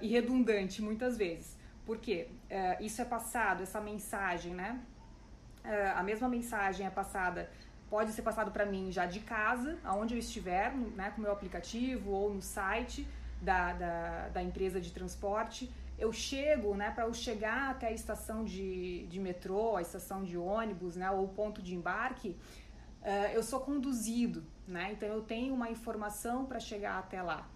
e 0.00 0.08
redundante 0.08 0.82
muitas 0.82 1.16
vezes. 1.16 1.56
Porque 1.86 2.28
uh, 2.50 2.84
isso 2.84 3.00
é 3.00 3.04
passado, 3.04 3.62
essa 3.62 3.80
mensagem, 3.80 4.54
né? 4.54 4.80
a 5.94 6.02
mesma 6.02 6.26
mensagem 6.26 6.86
é 6.86 6.90
passada 6.90 7.50
pode 7.90 8.12
ser 8.12 8.22
passado 8.22 8.52
para 8.52 8.64
mim 8.64 8.90
já 8.92 9.04
de 9.04 9.20
casa, 9.20 9.76
aonde 9.84 10.14
eu 10.14 10.18
estiver, 10.18 10.72
né, 10.74 11.10
com 11.10 11.20
meu 11.20 11.32
aplicativo 11.32 12.12
ou 12.12 12.32
no 12.32 12.40
site, 12.40 13.06
da, 13.40 13.72
da, 13.72 14.28
da 14.28 14.42
empresa 14.42 14.80
de 14.80 14.92
transporte. 14.92 15.70
Eu 15.98 16.12
chego, 16.12 16.74
né, 16.74 16.90
para 16.90 17.04
eu 17.04 17.12
chegar 17.12 17.70
até 17.70 17.88
a 17.88 17.92
estação 17.92 18.42
de, 18.42 19.06
de 19.06 19.20
metrô, 19.20 19.76
a 19.76 19.82
estação 19.82 20.22
de 20.24 20.36
ônibus, 20.36 20.96
né, 20.96 21.10
ou 21.10 21.28
ponto 21.28 21.60
de 21.60 21.74
embarque, 21.74 22.30
uh, 23.02 23.32
eu 23.34 23.42
sou 23.42 23.60
conduzido, 23.60 24.42
né, 24.66 24.92
então 24.92 25.08
eu 25.08 25.20
tenho 25.20 25.52
uma 25.52 25.70
informação 25.70 26.46
para 26.46 26.58
chegar 26.58 26.98
até 26.98 27.20
lá. 27.20 27.46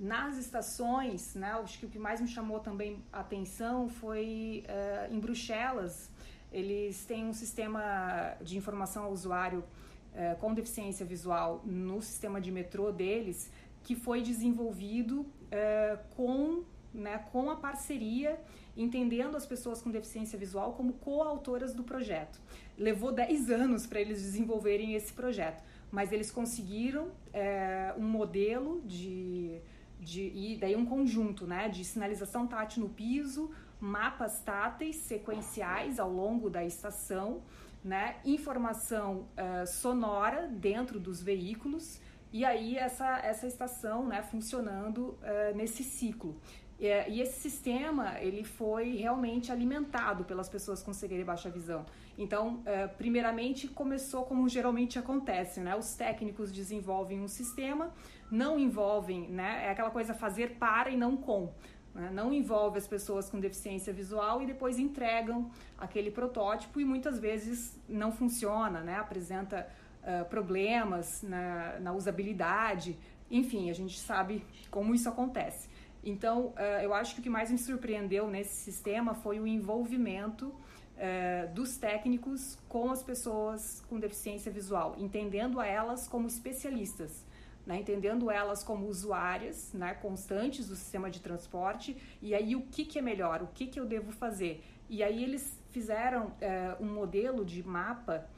Nas 0.00 0.36
estações, 0.36 1.36
né, 1.36 1.52
acho 1.62 1.78
que 1.78 1.86
o 1.86 1.88
que 1.88 1.98
mais 1.98 2.20
me 2.20 2.26
chamou 2.26 2.58
também 2.58 3.04
a 3.12 3.20
atenção 3.20 3.88
foi 3.88 4.64
uh, 4.66 5.14
em 5.14 5.20
Bruxelas. 5.20 6.10
Eles 6.50 7.04
têm 7.04 7.24
um 7.24 7.32
sistema 7.32 8.36
de 8.40 8.58
informação 8.58 9.04
ao 9.04 9.12
usuário 9.12 9.60
uh, 9.60 10.36
com 10.40 10.52
deficiência 10.52 11.06
visual 11.06 11.62
no 11.64 12.02
sistema 12.02 12.40
de 12.40 12.50
metrô 12.50 12.90
deles, 12.90 13.48
que 13.82 13.94
foi 13.94 14.22
desenvolvido 14.22 15.26
é, 15.50 15.98
com, 16.16 16.62
né, 16.92 17.18
com 17.32 17.50
a 17.50 17.56
parceria, 17.56 18.40
entendendo 18.76 19.36
as 19.36 19.44
pessoas 19.44 19.82
com 19.82 19.90
deficiência 19.90 20.38
visual 20.38 20.72
como 20.72 20.94
coautoras 20.94 21.74
do 21.74 21.82
projeto. 21.82 22.40
Levou 22.78 23.12
10 23.12 23.50
anos 23.50 23.86
para 23.86 24.00
eles 24.00 24.22
desenvolverem 24.22 24.94
esse 24.94 25.12
projeto, 25.12 25.62
mas 25.90 26.10
eles 26.12 26.30
conseguiram 26.30 27.10
é, 27.32 27.94
um 27.98 28.08
modelo 28.08 28.80
de, 28.86 29.60
de. 30.00 30.22
e 30.34 30.56
daí 30.58 30.74
um 30.74 30.86
conjunto 30.86 31.46
né, 31.46 31.68
de 31.68 31.84
sinalização 31.84 32.46
tátil 32.46 32.82
no 32.82 32.88
piso, 32.88 33.50
mapas 33.78 34.40
táteis 34.40 34.96
sequenciais 34.96 35.98
ao 35.98 36.10
longo 36.10 36.48
da 36.48 36.64
estação, 36.64 37.42
né, 37.84 38.16
informação 38.24 39.26
uh, 39.36 39.66
sonora 39.66 40.46
dentro 40.46 41.00
dos 41.00 41.20
veículos 41.20 42.00
e 42.32 42.44
aí 42.44 42.78
essa, 42.78 43.18
essa 43.18 43.46
estação 43.46 44.06
né, 44.06 44.22
funcionando 44.22 45.18
uh, 45.20 45.54
nesse 45.54 45.84
ciclo. 45.84 46.36
E, 46.80 46.86
e, 46.86 47.20
esse 47.20 47.38
sistema 47.38 48.18
ele 48.20 48.42
foi 48.42 48.96
realmente 48.96 49.52
alimentado 49.52 50.24
pelas 50.24 50.48
pessoas 50.48 50.82
com 50.82 50.92
cegueira 50.92 51.22
e 51.22 51.26
baixa 51.26 51.50
visão. 51.50 51.84
Então, 52.16 52.54
uh, 52.56 52.96
primeiramente 52.96 53.68
começou 53.68 54.24
como 54.24 54.48
geralmente 54.48 54.98
acontece, 54.98 55.60
né? 55.60 55.76
Os 55.76 55.94
técnicos 55.94 56.50
desenvolvem 56.50 57.20
um 57.20 57.28
sistema, 57.28 57.92
não 58.30 58.58
envolvem, 58.58 59.28
né? 59.28 59.66
É 59.66 59.70
aquela 59.70 59.90
coisa 59.90 60.14
fazer 60.14 60.56
para 60.58 60.90
e 60.90 60.96
não 60.96 61.16
com. 61.16 61.52
Né? 61.94 62.10
Não 62.12 62.32
envolve 62.32 62.78
as 62.78 62.86
pessoas 62.86 63.28
com 63.28 63.38
deficiência 63.38 63.92
visual 63.92 64.42
e 64.42 64.46
depois 64.46 64.78
entregam 64.78 65.50
aquele 65.78 66.10
protótipo 66.10 66.80
e 66.80 66.84
muitas 66.84 67.18
vezes 67.18 67.78
não 67.88 68.10
funciona, 68.10 68.80
né? 68.80 68.96
Apresenta 68.96 69.68
uh, 70.02 70.24
problemas 70.28 71.22
na, 71.22 71.78
na, 71.80 71.92
usabilidade, 71.92 72.98
enfim, 73.30 73.70
a 73.70 73.72
gente 73.72 73.98
sabe 73.98 74.44
como 74.70 74.94
isso 74.94 75.08
acontece. 75.08 75.68
Então, 76.04 76.46
uh, 76.48 76.82
eu 76.82 76.92
acho 76.92 77.14
que 77.14 77.20
o 77.20 77.22
que 77.22 77.30
mais 77.30 77.50
me 77.50 77.58
surpreendeu 77.58 78.28
nesse 78.28 78.54
sistema 78.54 79.14
foi 79.14 79.38
o 79.38 79.46
envolvimento 79.46 80.48
uh, 80.48 81.54
dos 81.54 81.76
técnicos 81.76 82.58
com 82.68 82.90
as 82.90 83.02
pessoas 83.02 83.82
com 83.88 83.98
deficiência 83.98 84.50
visual, 84.50 84.96
entendendo 84.98 85.60
a 85.60 85.66
elas 85.66 86.06
como 86.08 86.26
especialistas. 86.26 87.24
Né, 87.64 87.78
entendendo 87.78 88.28
elas 88.28 88.64
como 88.64 88.88
usuárias 88.88 89.72
né, 89.72 89.94
constantes 89.94 90.66
do 90.66 90.74
sistema 90.74 91.08
de 91.08 91.20
transporte 91.20 91.96
e 92.20 92.34
aí 92.34 92.56
o 92.56 92.62
que, 92.62 92.84
que 92.84 92.98
é 92.98 93.02
melhor, 93.02 93.40
o 93.40 93.46
que, 93.54 93.68
que 93.68 93.78
eu 93.78 93.86
devo 93.86 94.10
fazer. 94.10 94.64
E 94.90 95.00
aí 95.00 95.22
eles 95.22 95.56
fizeram 95.70 96.32
um 96.80 96.92
modelo 96.92 97.44
de 97.44 97.62
mapa 97.62 98.28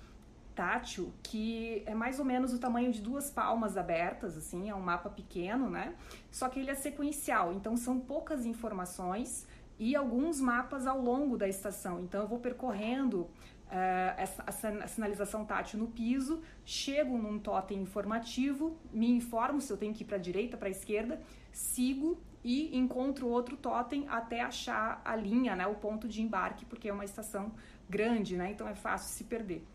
tátil 0.54 1.12
que 1.22 1.82
é 1.86 1.94
mais 1.94 2.18
ou 2.18 2.24
menos 2.24 2.52
o 2.52 2.58
tamanho 2.58 2.92
de 2.92 3.00
duas 3.00 3.30
palmas 3.30 3.76
abertas, 3.76 4.36
assim, 4.36 4.70
é 4.70 4.74
um 4.74 4.80
mapa 4.80 5.10
pequeno, 5.10 5.68
né? 5.68 5.94
Só 6.30 6.48
que 6.48 6.60
ele 6.60 6.70
é 6.70 6.74
sequencial, 6.74 7.52
então 7.52 7.76
são 7.76 7.98
poucas 8.00 8.46
informações 8.46 9.46
e 9.78 9.96
alguns 9.96 10.40
mapas 10.40 10.86
ao 10.86 11.00
longo 11.00 11.36
da 11.36 11.48
estação. 11.48 12.00
Então 12.00 12.22
eu 12.22 12.28
vou 12.28 12.38
percorrendo 12.38 13.22
uh, 13.22 14.14
essa, 14.16 14.86
sinalização 14.86 15.44
tátil 15.44 15.78
no 15.78 15.88
piso, 15.88 16.42
chego 16.64 17.18
num 17.18 17.38
totem 17.38 17.80
informativo, 17.80 18.76
me 18.92 19.10
informo 19.10 19.60
se 19.60 19.72
eu 19.72 19.76
tenho 19.76 19.92
que 19.92 20.02
ir 20.02 20.06
para 20.06 20.16
a 20.16 20.20
direita, 20.20 20.56
para 20.56 20.68
a 20.68 20.70
esquerda, 20.70 21.20
sigo 21.52 22.18
e 22.42 22.76
encontro 22.76 23.26
outro 23.26 23.56
totem 23.56 24.06
até 24.08 24.42
achar 24.42 25.00
a 25.04 25.16
linha, 25.16 25.56
né, 25.56 25.66
o 25.66 25.74
ponto 25.74 26.06
de 26.06 26.20
embarque, 26.20 26.64
porque 26.66 26.88
é 26.88 26.92
uma 26.92 27.04
estação 27.04 27.52
grande, 27.88 28.36
né? 28.36 28.50
Então 28.50 28.68
é 28.68 28.74
fácil 28.74 29.08
se 29.08 29.24
perder. 29.24 29.66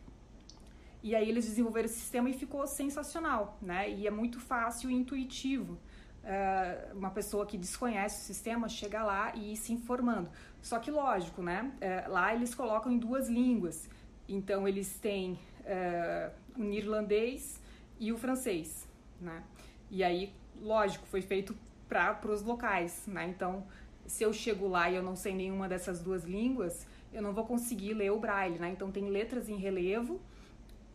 E 1.01 1.15
aí 1.15 1.29
eles 1.29 1.45
desenvolveram 1.45 1.85
esse 1.85 1.99
sistema 1.99 2.29
e 2.29 2.33
ficou 2.33 2.65
sensacional, 2.67 3.57
né? 3.61 3.89
E 3.89 4.05
é 4.05 4.11
muito 4.11 4.39
fácil 4.39 4.91
e 4.91 4.93
intuitivo. 4.93 5.77
Uh, 6.23 6.97
uma 6.97 7.09
pessoa 7.09 7.45
que 7.45 7.57
desconhece 7.57 8.21
o 8.21 8.25
sistema 8.25 8.67
chega 8.67 9.01
lá 9.03 9.33
e 9.33 9.53
ir 9.53 9.57
se 9.57 9.71
informando. 9.71 10.29
Só 10.61 10.77
que 10.77 10.91
lógico, 10.91 11.41
né? 11.41 11.71
Uh, 11.75 12.11
lá 12.11 12.33
eles 12.33 12.53
colocam 12.53 12.91
em 12.91 12.97
duas 12.97 13.29
línguas. 13.29 13.89
Então 14.27 14.67
eles 14.67 14.99
têm 14.99 15.39
uh, 15.61 16.61
o 16.61 16.63
irlandês 16.65 17.61
e 17.99 18.11
o 18.11 18.17
francês, 18.17 18.87
né? 19.21 19.43
E 19.89 20.03
aí, 20.03 20.33
lógico, 20.61 21.05
foi 21.07 21.21
feito 21.21 21.55
para 21.87 22.19
os 22.31 22.43
locais, 22.43 23.07
né? 23.07 23.27
Então, 23.27 23.65
se 24.05 24.23
eu 24.23 24.31
chego 24.31 24.67
lá 24.67 24.89
e 24.89 24.95
eu 24.95 25.03
não 25.03 25.15
sei 25.15 25.33
nenhuma 25.33 25.67
dessas 25.67 26.01
duas 26.01 26.23
línguas, 26.23 26.85
eu 27.11 27.21
não 27.21 27.33
vou 27.33 27.45
conseguir 27.45 27.93
ler 27.93 28.11
o 28.11 28.19
braille, 28.19 28.59
né? 28.59 28.69
Então 28.69 28.91
tem 28.91 29.09
letras 29.09 29.49
em 29.49 29.55
relevo, 29.55 30.21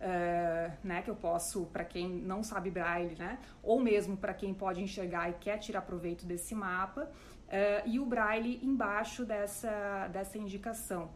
uh, 0.04 0.87
né? 0.87 1.02
Que 1.02 1.11
eu 1.11 1.16
posso, 1.16 1.66
para 1.66 1.84
quem 1.84 2.08
não 2.08 2.42
sabe 2.42 2.70
braille, 2.70 3.16
né? 3.16 3.38
Ou 3.62 3.80
mesmo 3.80 4.16
para 4.16 4.34
quem 4.34 4.52
pode 4.52 4.82
enxergar 4.82 5.30
e 5.30 5.34
quer 5.34 5.58
tirar 5.58 5.82
proveito 5.82 6.26
desse 6.26 6.54
mapa, 6.54 7.02
uh, 7.02 7.88
e 7.88 7.99
o 7.99 8.04
braille 8.04 8.61
embaixo 8.62 9.25
dessa, 9.25 10.08
dessa 10.08 10.37
indicação. 10.38 11.11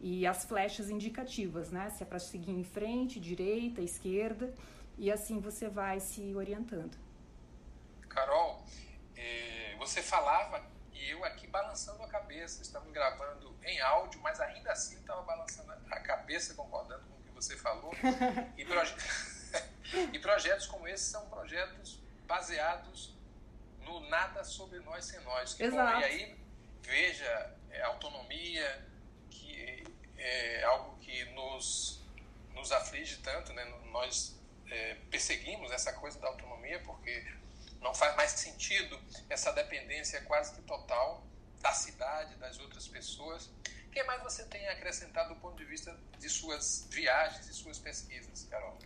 E 0.00 0.26
as 0.26 0.44
flechas 0.44 0.90
indicativas, 0.90 1.70
né? 1.70 1.88
Se 1.90 2.02
é 2.02 2.06
para 2.06 2.18
seguir 2.18 2.52
em 2.52 2.64
frente, 2.64 3.20
direita, 3.20 3.80
esquerda, 3.80 4.52
e 4.98 5.12
assim 5.12 5.38
você 5.40 5.68
vai 5.68 6.00
se 6.00 6.34
orientando. 6.34 6.96
Carol, 8.08 8.62
eh, 9.16 9.74
você 9.78 10.02
falava 10.02 10.60
e 10.92 11.10
eu 11.10 11.24
aqui 11.24 11.46
balançando 11.46 12.02
a 12.02 12.08
cabeça. 12.08 12.60
Estamos 12.62 12.92
gravando 12.92 13.56
em 13.64 13.80
áudio, 13.80 14.20
mas 14.20 14.40
ainda 14.40 14.72
assim 14.72 14.96
estava 14.96 15.22
balançando 15.22 15.72
a 15.72 16.00
cabeça, 16.00 16.52
concordando 16.54 17.04
com 17.06 17.21
você 17.42 17.56
falou. 17.56 17.92
E, 18.56 18.64
proje... 18.64 18.94
e 20.12 20.18
projetos 20.18 20.66
como 20.66 20.86
esse 20.86 21.04
são 21.04 21.28
projetos 21.28 21.98
baseados 22.26 23.12
no 23.80 24.00
nada 24.08 24.44
sobre 24.44 24.78
nós 24.80 25.04
sem 25.04 25.20
nós. 25.20 25.54
Que, 25.54 25.64
Exato. 25.64 25.92
Bom, 25.92 26.00
e 26.00 26.04
aí, 26.04 26.36
veja, 26.82 27.56
é, 27.70 27.82
autonomia, 27.82 28.86
que 29.30 29.84
é 30.16 30.62
algo 30.64 30.96
que 30.98 31.24
nos, 31.32 32.00
nos 32.54 32.70
aflige 32.72 33.18
tanto, 33.18 33.52
né? 33.52 33.64
Nós 33.90 34.38
é, 34.70 34.94
perseguimos 35.10 35.70
essa 35.72 35.92
coisa 35.92 36.18
da 36.20 36.28
autonomia 36.28 36.80
porque 36.80 37.26
não 37.80 37.94
faz 37.94 38.14
mais 38.16 38.30
sentido 38.30 38.98
essa 39.28 39.52
dependência 39.52 40.22
quase 40.22 40.54
que 40.54 40.62
total 40.62 41.26
da 41.60 41.72
cidade, 41.72 42.34
das 42.36 42.58
outras 42.58 42.88
pessoas. 42.88 43.50
Que 43.92 44.02
mais 44.04 44.22
você 44.22 44.44
tem 44.44 44.66
acrescentado 44.68 45.34
do 45.34 45.40
ponto 45.40 45.56
de 45.56 45.64
vista 45.64 45.94
de 46.18 46.28
suas 46.28 46.88
viagens 46.90 47.46
e 47.48 47.52
suas 47.52 47.78
pesquisas, 47.78 48.46
Carol? 48.50 48.76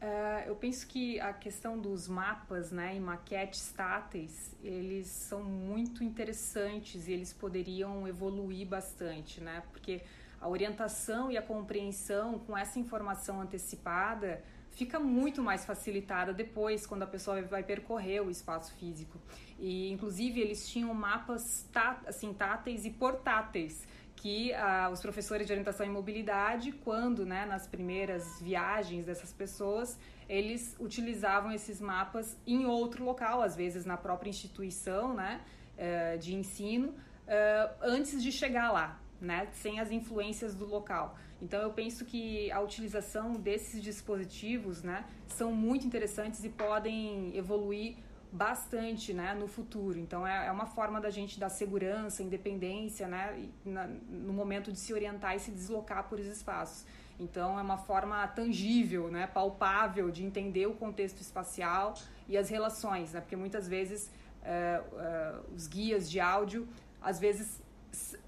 Uh, 0.00 0.46
eu 0.46 0.54
penso 0.54 0.86
que 0.86 1.18
a 1.18 1.32
questão 1.32 1.78
dos 1.78 2.06
mapas 2.06 2.70
né, 2.70 2.94
e 2.94 3.00
maquetes 3.00 3.72
táteis, 3.72 4.54
eles 4.62 5.08
são 5.08 5.42
muito 5.42 6.04
interessantes 6.04 7.08
e 7.08 7.12
eles 7.12 7.32
poderiam 7.32 8.06
evoluir 8.06 8.66
bastante, 8.66 9.40
né? 9.40 9.62
Porque 9.70 10.02
a 10.40 10.48
orientação 10.48 11.30
e 11.30 11.38
a 11.38 11.42
compreensão 11.42 12.38
com 12.38 12.56
essa 12.56 12.78
informação 12.78 13.40
antecipada 13.40 14.44
fica 14.72 15.00
muito 15.00 15.42
mais 15.42 15.64
facilitada 15.64 16.34
depois, 16.34 16.86
quando 16.86 17.02
a 17.02 17.06
pessoa 17.06 17.40
vai 17.42 17.62
percorrer 17.62 18.20
o 18.20 18.30
espaço 18.30 18.74
físico. 18.74 19.18
E, 19.58 19.90
inclusive, 19.90 20.40
eles 20.40 20.68
tinham 20.68 20.92
mapas 20.92 21.66
tá, 21.72 22.00
assim, 22.06 22.34
táteis 22.34 22.84
e 22.84 22.90
portáteis, 22.90 23.86
que 24.16 24.52
ah, 24.54 24.88
os 24.92 25.00
professores 25.00 25.46
de 25.46 25.52
orientação 25.52 25.84
e 25.84 25.88
mobilidade, 25.88 26.72
quando, 26.72 27.26
né, 27.26 27.44
nas 27.44 27.66
primeiras 27.66 28.40
viagens 28.40 29.04
dessas 29.04 29.32
pessoas, 29.32 29.98
eles 30.28 30.76
utilizavam 30.78 31.52
esses 31.52 31.80
mapas 31.80 32.36
em 32.46 32.66
outro 32.66 33.04
local, 33.04 33.42
às 33.42 33.54
vezes 33.54 33.84
na 33.84 33.96
própria 33.96 34.30
instituição, 34.30 35.14
né, 35.14 35.40
eh, 35.76 36.16
de 36.16 36.34
ensino, 36.34 36.94
eh, 37.26 37.70
antes 37.82 38.22
de 38.22 38.32
chegar 38.32 38.72
lá, 38.72 38.98
né, 39.20 39.48
sem 39.52 39.80
as 39.80 39.90
influências 39.90 40.54
do 40.54 40.66
local. 40.66 41.18
Então 41.42 41.60
eu 41.60 41.72
penso 41.72 42.04
que 42.04 42.50
a 42.50 42.60
utilização 42.60 43.32
desses 43.34 43.82
dispositivos, 43.82 44.82
né, 44.82 45.04
são 45.26 45.52
muito 45.52 45.86
interessantes 45.86 46.42
e 46.44 46.48
podem 46.48 47.36
evoluir 47.36 47.96
bastante, 48.34 49.14
né, 49.14 49.32
no 49.32 49.46
futuro. 49.46 49.96
Então 49.96 50.26
é, 50.26 50.48
é 50.48 50.50
uma 50.50 50.66
forma 50.66 51.00
da 51.00 51.08
gente 51.08 51.38
dar 51.38 51.48
segurança, 51.48 52.20
independência, 52.20 53.06
né, 53.06 53.48
na, 53.64 53.86
no 53.86 54.32
momento 54.32 54.72
de 54.72 54.78
se 54.78 54.92
orientar 54.92 55.36
e 55.36 55.38
se 55.38 55.52
deslocar 55.52 56.08
por 56.08 56.18
esses 56.18 56.38
espaços. 56.38 56.84
Então 57.18 57.56
é 57.56 57.62
uma 57.62 57.78
forma 57.78 58.26
tangível, 58.26 59.08
né, 59.08 59.28
palpável 59.28 60.10
de 60.10 60.24
entender 60.24 60.66
o 60.66 60.74
contexto 60.74 61.20
espacial 61.20 61.94
e 62.28 62.36
as 62.36 62.50
relações, 62.50 63.12
né, 63.12 63.20
porque 63.20 63.36
muitas 63.36 63.68
vezes 63.68 64.10
é, 64.42 64.82
é, 64.96 65.34
os 65.54 65.68
guias 65.68 66.10
de 66.10 66.18
áudio 66.18 66.68
às 67.00 67.20
vezes 67.20 67.62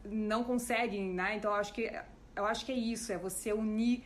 não 0.05 0.45
conseguem, 0.45 1.13
né? 1.13 1.35
Então 1.37 1.51
eu 1.51 1.57
acho 1.57 1.73
que 1.73 1.91
eu 2.37 2.45
acho 2.45 2.65
que 2.65 2.71
é 2.71 2.77
isso, 2.77 3.13
é 3.13 3.19
você 3.19 3.53
unir 3.53 4.05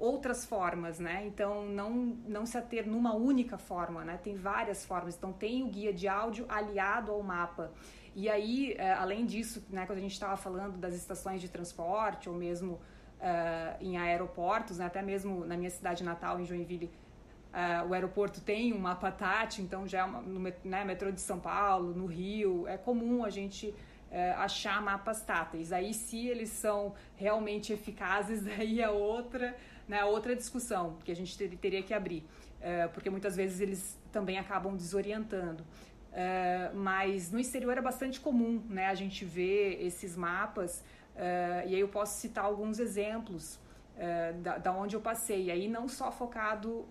outras 0.00 0.44
formas, 0.44 0.98
né? 0.98 1.24
Então 1.26 1.66
não 1.66 1.90
não 2.26 2.46
se 2.46 2.56
ater 2.56 2.88
numa 2.88 3.14
única 3.14 3.58
forma, 3.58 4.02
né? 4.04 4.18
Tem 4.22 4.34
várias 4.34 4.84
formas. 4.84 5.16
Então 5.16 5.32
tem 5.32 5.62
o 5.62 5.68
guia 5.68 5.92
de 5.92 6.08
áudio 6.08 6.46
aliado 6.48 7.12
ao 7.12 7.22
mapa. 7.22 7.70
E 8.14 8.28
aí, 8.28 8.74
é, 8.76 8.92
além 8.92 9.24
disso, 9.24 9.64
né, 9.70 9.86
quando 9.86 9.98
a 9.98 10.00
gente 10.00 10.12
estava 10.12 10.36
falando 10.36 10.76
das 10.78 10.94
estações 10.94 11.40
de 11.40 11.48
transporte 11.48 12.28
ou 12.28 12.34
mesmo 12.34 12.72
uh, 12.72 13.76
em 13.80 13.98
aeroportos, 13.98 14.78
né, 14.78 14.86
até 14.86 15.00
mesmo 15.00 15.44
na 15.44 15.56
minha 15.56 15.70
cidade 15.70 16.02
natal, 16.02 16.40
em 16.40 16.44
Joinville, 16.44 16.90
uh, 17.52 17.88
o 17.88 17.94
aeroporto 17.94 18.40
tem 18.40 18.72
um 18.72 18.80
mapa 18.80 19.12
tátil, 19.12 19.64
então 19.64 19.86
já 19.86 20.00
é 20.00 20.04
uma, 20.04 20.20
no 20.20 20.40
né, 20.64 20.84
metrô 20.84 21.12
de 21.12 21.20
São 21.20 21.38
Paulo, 21.38 21.94
no 21.94 22.06
Rio, 22.06 22.66
é 22.66 22.76
comum 22.76 23.24
a 23.24 23.30
gente 23.30 23.74
achar 24.38 24.82
mapas 24.82 25.22
táteis. 25.22 25.72
Aí, 25.72 25.94
se 25.94 26.26
eles 26.26 26.48
são 26.48 26.94
realmente 27.14 27.72
eficazes, 27.72 28.42
daí 28.42 28.80
é 28.80 28.90
outra, 28.90 29.56
né, 29.90 30.04
outra 30.04 30.36
discussão 30.36 30.96
que 31.04 31.10
a 31.10 31.16
gente 31.16 31.36
ter, 31.36 31.48
teria 31.56 31.82
que 31.82 31.92
abrir, 31.92 32.24
é, 32.60 32.86
porque 32.86 33.10
muitas 33.10 33.34
vezes 33.34 33.60
eles 33.60 33.98
também 34.12 34.38
acabam 34.38 34.76
desorientando. 34.76 35.64
É, 36.12 36.70
mas 36.72 37.32
no 37.32 37.40
exterior 37.40 37.76
é 37.76 37.82
bastante 37.82 38.20
comum 38.20 38.62
né, 38.68 38.86
a 38.86 38.94
gente 38.94 39.24
ver 39.24 39.84
esses 39.84 40.16
mapas, 40.16 40.84
é, 41.16 41.64
e 41.66 41.74
aí 41.74 41.80
eu 41.80 41.88
posso 41.88 42.20
citar 42.20 42.44
alguns 42.44 42.78
exemplos 42.78 43.58
da, 44.42 44.56
da 44.56 44.72
onde 44.72 44.96
eu 44.96 45.00
passei, 45.00 45.46
e 45.46 45.50
aí 45.50 45.68
não 45.68 45.86
só 45.86 46.10
focado 46.10 46.86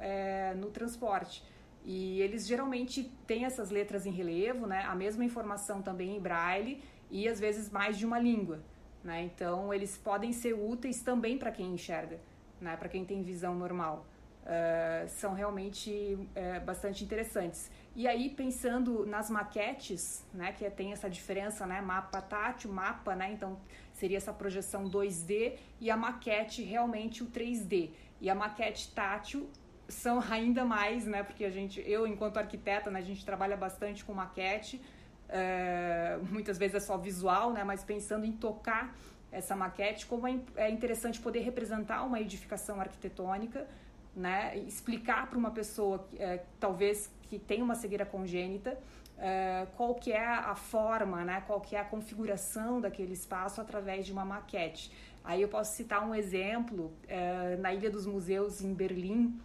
no 0.58 0.70
transporte. 0.70 1.44
E 1.84 2.22
eles 2.22 2.46
geralmente 2.46 3.12
têm 3.26 3.46
essas 3.46 3.72
letras 3.72 4.06
em 4.06 4.12
relevo, 4.12 4.68
né? 4.68 4.84
A 4.84 4.94
mesma 4.94 5.26
informação 5.26 5.82
também 5.82 6.18
em 6.18 6.20
braille 6.20 6.84
e 7.10 7.28
às 7.28 7.40
vezes 7.40 7.72
mais 7.72 7.98
de 7.98 8.06
uma 8.06 8.20
língua. 8.20 8.60
Né? 9.04 9.24
Então, 9.24 9.74
eles 9.74 9.98
podem 9.98 10.32
ser 10.32 10.54
úteis 10.54 11.02
também 11.02 11.38
para 11.38 11.52
quem 11.52 11.74
enxerga, 11.74 12.20
né? 12.62 12.76
para 12.78 12.90
quem 12.90 13.06
tem 13.06 13.22
visão 13.24 13.56
normal. 13.56 14.06
Uh, 14.44 15.08
são 15.10 15.34
realmente 15.34 15.92
uh, 15.92 16.66
bastante 16.66 17.04
interessantes. 17.04 17.70
E 17.96 18.08
aí, 18.08 18.30
pensando 18.30 19.06
nas 19.06 19.30
maquetes, 19.30 20.26
né, 20.34 20.54
que 20.54 20.68
tem 20.72 20.92
essa 20.92 21.08
diferença, 21.08 21.68
né, 21.68 21.82
mapa 21.82 22.20
tátil, 22.22 22.72
mapa, 22.72 23.16
né, 23.16 23.32
então 23.34 23.60
seria 23.94 24.18
essa 24.18 24.34
projeção 24.34 24.90
2D, 24.90 25.58
e 25.80 25.92
a 25.92 25.98
maquete 25.98 26.64
realmente 26.64 27.22
o 27.22 27.28
3D. 27.28 27.92
E 28.20 28.30
a 28.30 28.34
maquete 28.34 28.92
tátil 28.92 29.48
são 29.88 30.20
ainda 30.32 30.66
mais, 30.66 31.06
né, 31.06 31.22
porque 31.22 31.46
a 31.46 31.52
gente, 31.52 31.84
eu 31.86 32.08
enquanto 32.08 32.38
arquiteta, 32.38 32.90
né, 32.90 33.00
a 33.00 33.04
gente 33.04 33.24
trabalha 33.24 33.58
bastante 33.58 34.04
com 34.04 34.14
maquete, 34.14 34.82
é, 35.30 36.18
muitas 36.30 36.58
vezes 36.58 36.76
é 36.76 36.80
só 36.80 36.98
visual, 36.98 37.54
né? 37.54 37.64
Mas 37.64 37.84
pensando 37.84 38.26
em 38.26 38.32
tocar 38.32 38.96
essa 39.32 39.56
maquete, 39.56 40.06
como 40.06 40.28
é, 40.28 40.40
é 40.56 40.70
interessante 40.70 41.20
poder 41.20 41.42
representar 41.42 42.04
uma 42.04 42.20
edificação 42.20 42.80
arquitetônica, 42.80 43.68
né? 44.16 44.58
Explicar 44.58 45.30
para 45.30 45.38
uma 45.38 45.52
pessoa, 45.52 46.08
é, 46.18 46.42
talvez 46.60 47.12
que 47.24 47.38
tem 47.38 47.62
uma 47.62 47.76
cegueira 47.76 48.06
congênita, 48.06 48.78
é, 49.18 49.68
qual 49.76 49.94
que 49.96 50.12
é 50.12 50.26
a 50.26 50.56
forma, 50.56 51.24
né? 51.24 51.44
Qual 51.46 51.62
que 51.62 51.76
é 51.76 51.80
a 51.80 51.86
configuração 51.86 52.82
daquele 52.82 53.14
espaço 53.14 53.62
através 53.62 54.06
de 54.06 54.12
uma 54.12 54.26
maquete. 54.26 54.92
Aí 55.24 55.42
eu 55.42 55.48
posso 55.48 55.76
citar 55.76 56.08
um 56.08 56.16
exemplo 56.16 56.92
é, 57.08 57.56
na 57.58 57.74
Ilha 57.74 57.92
dos 57.92 58.06
Museus 58.06 58.62
em 58.62 58.74
Berlim 58.74 59.40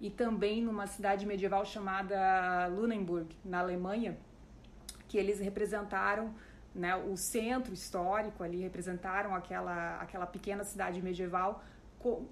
e 0.00 0.10
também 0.10 0.62
numa 0.62 0.86
cidade 0.86 1.26
medieval 1.26 1.64
chamada 1.64 2.66
Lunenburg, 2.68 3.34
na 3.44 3.60
Alemanha 3.60 4.16
que 5.08 5.16
eles 5.16 5.40
representaram 5.40 6.34
né, 6.76 6.94
o 6.94 7.16
centro 7.16 7.72
histórico 7.72 8.44
ali, 8.44 8.60
representaram 8.60 9.34
aquela, 9.34 9.96
aquela 9.96 10.26
pequena 10.26 10.62
cidade 10.62 11.00
medieval 11.02 11.62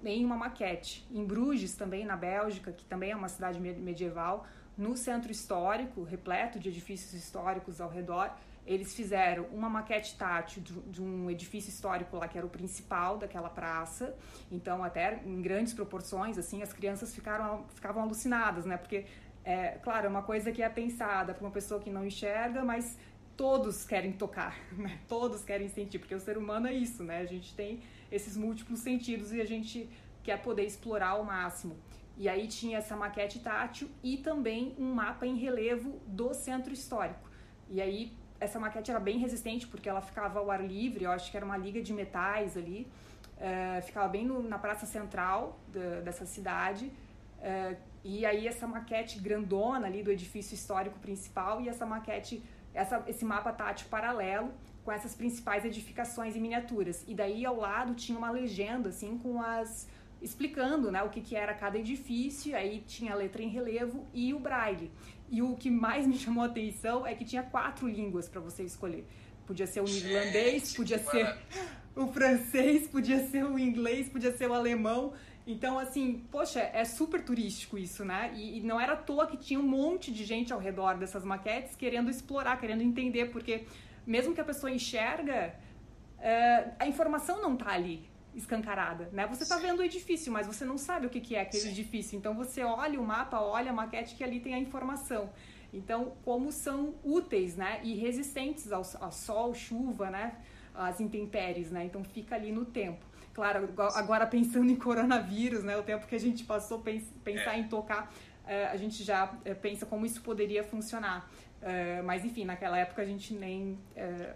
em 0.05 0.23
uma 0.23 0.37
maquete. 0.37 1.05
Em 1.11 1.25
Bruges, 1.25 1.75
também 1.75 2.05
na 2.05 2.15
Bélgica, 2.15 2.71
que 2.71 2.85
também 2.85 3.11
é 3.11 3.15
uma 3.15 3.27
cidade 3.27 3.59
medieval, 3.59 4.45
no 4.77 4.95
centro 4.95 5.31
histórico, 5.31 6.03
repleto 6.03 6.59
de 6.59 6.69
edifícios 6.69 7.13
históricos 7.13 7.81
ao 7.81 7.89
redor, 7.89 8.31
eles 8.65 8.95
fizeram 8.95 9.45
uma 9.45 9.69
maquete 9.69 10.17
tátil 10.17 10.61
de, 10.63 11.01
um 11.01 11.29
edifício 11.29 11.69
histórico 11.69 12.17
lá 12.17 12.27
que 12.27 12.37
era 12.37 12.45
o 12.45 12.49
principal 12.49 13.17
daquela 13.17 13.49
praça. 13.49 14.15
Então, 14.51 14.83
até 14.83 15.21
em 15.25 15.41
grandes 15.41 15.73
proporções, 15.73 16.37
assim, 16.37 16.61
as 16.63 16.73
crianças 16.73 17.13
ficaram, 17.13 17.65
ficavam 17.75 18.01
alucinadas, 18.01 18.65
né? 18.65 18.75
Porque, 18.75 19.05
é, 19.43 19.77
claro, 19.83 20.07
é 20.07 20.09
uma 20.09 20.23
coisa 20.23 20.51
que 20.51 20.63
é 20.63 20.69
pensada 20.69 21.33
para 21.33 21.45
uma 21.45 21.51
pessoa 21.51 21.79
que 21.79 21.91
não 21.91 22.05
enxerga, 22.05 22.65
mas 22.65 22.97
todos 23.37 23.85
querem 23.85 24.11
tocar, 24.11 24.57
né? 24.71 24.99
Todos 25.07 25.43
querem 25.43 25.67
sentir, 25.69 25.99
porque 25.99 26.15
o 26.15 26.19
ser 26.19 26.37
humano 26.37 26.67
é 26.67 26.73
isso, 26.73 27.03
né? 27.03 27.19
A 27.19 27.25
gente 27.25 27.53
tem 27.53 27.81
esses 28.11 28.37
múltiplos 28.37 28.79
sentidos 28.79 29.33
e 29.33 29.41
a 29.41 29.45
gente 29.45 29.89
quer 30.23 30.41
poder 30.41 30.63
explorar 30.63 31.09
ao 31.09 31.23
máximo. 31.23 31.75
E 32.17 32.29
aí 32.29 32.47
tinha 32.47 32.77
essa 32.77 32.95
maquete 32.95 33.39
tátil 33.39 33.89
e 34.01 34.17
também 34.17 34.73
um 34.79 34.93
mapa 34.93 35.25
em 35.25 35.35
relevo 35.35 35.99
do 36.07 36.33
centro 36.33 36.73
histórico. 36.73 37.29
E 37.69 37.81
aí 37.81 38.13
essa 38.39 38.59
maquete 38.59 38.91
era 38.91 38.99
bem 38.99 39.17
resistente 39.17 39.67
porque 39.67 39.89
ela 39.89 40.01
ficava 40.01 40.39
ao 40.39 40.49
ar 40.49 40.63
livre, 40.63 41.03
eu 41.03 41.11
acho 41.11 41.29
que 41.29 41.37
era 41.37 41.45
uma 41.45 41.57
liga 41.57 41.81
de 41.81 41.93
metais 41.93 42.55
ali, 42.55 42.87
uh, 43.37 43.81
ficava 43.81 44.07
bem 44.07 44.25
no, 44.25 44.41
na 44.41 44.57
praça 44.57 44.85
central 44.85 45.59
da, 45.67 46.01
dessa 46.01 46.25
cidade. 46.25 46.85
Uh, 47.39 47.77
e 48.03 48.25
aí 48.25 48.47
essa 48.47 48.67
maquete 48.67 49.19
grandona 49.19 49.87
ali 49.87 50.03
do 50.03 50.11
edifício 50.11 50.53
histórico 50.53 50.99
principal 50.99 51.59
e 51.61 51.67
essa 51.67 51.85
maquete, 51.85 52.41
essa, 52.75 53.03
esse 53.07 53.25
mapa 53.25 53.51
tátil 53.51 53.87
paralelo 53.89 54.51
com 54.83 54.91
essas 54.91 55.15
principais 55.15 55.65
edificações 55.65 56.35
e 56.35 56.39
miniaturas. 56.39 57.03
E 57.07 57.15
daí 57.15 57.43
ao 57.45 57.55
lado 57.55 57.95
tinha 57.95 58.17
uma 58.17 58.29
legenda 58.29 58.89
assim 58.89 59.17
com 59.17 59.41
as 59.41 59.87
explicando 60.21 60.91
né, 60.91 61.03
o 61.03 61.09
que, 61.09 61.21
que 61.21 61.35
era 61.35 61.53
cada 61.53 61.77
edifício, 61.77 62.55
aí 62.55 62.83
tinha 62.87 63.13
a 63.13 63.15
letra 63.15 63.43
em 63.43 63.47
relevo 63.47 64.07
e 64.13 64.33
o 64.33 64.39
braille. 64.39 64.91
E 65.29 65.41
o 65.41 65.55
que 65.55 65.69
mais 65.69 66.07
me 66.07 66.17
chamou 66.17 66.43
a 66.43 66.47
atenção 66.47 67.05
é 67.05 67.13
que 67.13 67.25
tinha 67.25 67.43
quatro 67.43 67.87
línguas 67.87 68.27
para 68.27 68.41
você 68.41 68.63
escolher. 68.63 69.05
Podia 69.45 69.67
ser 69.67 69.81
o 69.81 69.87
irlandês, 69.87 70.73
podia 70.73 70.97
ser 70.97 71.35
o 71.95 72.07
francês, 72.07 72.87
podia 72.87 73.27
ser 73.27 73.45
o 73.45 73.59
inglês, 73.59 74.09
podia 74.09 74.35
ser 74.35 74.49
o 74.49 74.53
alemão. 74.53 75.13
Então, 75.47 75.77
assim, 75.77 76.25
poxa, 76.31 76.59
é 76.59 76.83
super 76.83 77.23
turístico 77.23 77.77
isso, 77.77 78.03
né? 78.03 78.31
E, 78.35 78.57
e, 78.57 78.63
não 78.63 78.79
era 78.79 78.93
à 78.93 78.97
toa 78.97 79.27
que 79.27 79.37
tinha 79.37 79.59
um 79.59 79.67
monte 79.67 80.11
de 80.11 80.25
gente 80.25 80.51
ao 80.51 80.59
redor 80.59 80.97
dessas 80.97 81.23
maquetes 81.23 81.75
querendo 81.75 82.09
explorar, 82.09 82.59
querendo 82.59 82.81
entender, 82.81 83.27
porque 83.31 83.65
mesmo 84.07 84.33
que 84.33 84.41
a 84.41 84.43
pessoa 84.43 84.71
enxerga, 84.71 85.55
é, 86.19 86.71
a 86.79 86.87
informação 86.87 87.41
não 87.41 87.55
tá 87.55 87.71
ali 87.71 88.09
escancarada, 88.33 89.09
né? 89.13 89.27
Você 89.27 89.43
está 89.43 89.57
vendo 89.57 89.79
o 89.79 89.83
edifício, 89.83 90.31
mas 90.31 90.47
você 90.47 90.65
não 90.65 90.77
sabe 90.77 91.05
o 91.05 91.09
que, 91.09 91.21
que 91.21 91.35
é 91.35 91.41
aquele 91.41 91.63
Sim. 91.63 91.69
edifício. 91.69 92.17
Então 92.17 92.33
você 92.33 92.63
olha 92.63 92.99
o 92.99 93.05
mapa, 93.05 93.39
olha 93.39 93.71
a 93.71 93.73
maquete 93.73 94.15
que 94.15 94.23
ali 94.23 94.39
tem 94.39 94.55
a 94.55 94.59
informação. 94.59 95.29
Então, 95.71 96.13
como 96.23 96.51
são 96.51 96.95
úteis, 97.03 97.55
né? 97.55 97.81
E 97.83 97.93
resistentes 97.95 98.71
ao, 98.71 98.83
ao 98.99 99.11
sol, 99.11 99.53
chuva, 99.53 100.09
né? 100.09 100.37
As 100.73 100.99
intempéries, 100.99 101.71
né? 101.71 101.85
Então 101.85 102.03
fica 102.03 102.35
ali 102.35 102.51
no 102.51 102.65
tempo. 102.65 103.05
Claro, 103.35 103.67
agora 103.95 104.25
pensando 104.25 104.71
em 104.71 104.77
coronavírus, 104.77 105.61
né? 105.61 105.75
O 105.75 105.83
tempo 105.83 106.07
que 106.07 106.15
a 106.15 106.19
gente 106.19 106.45
passou 106.45 106.81
pensar 106.81 107.55
é. 107.55 107.57
em 107.57 107.67
tocar, 107.67 108.09
eh, 108.47 108.67
a 108.67 108.77
gente 108.77 109.03
já 109.03 109.29
eh, 109.43 109.53
pensa 109.53 109.85
como 109.85 110.05
isso 110.05 110.21
poderia 110.21 110.63
funcionar. 110.63 111.29
Eh, 111.61 112.01
mas 112.01 112.23
enfim, 112.23 112.45
naquela 112.45 112.77
época 112.77 113.01
a 113.01 113.05
gente 113.05 113.33
nem, 113.33 113.77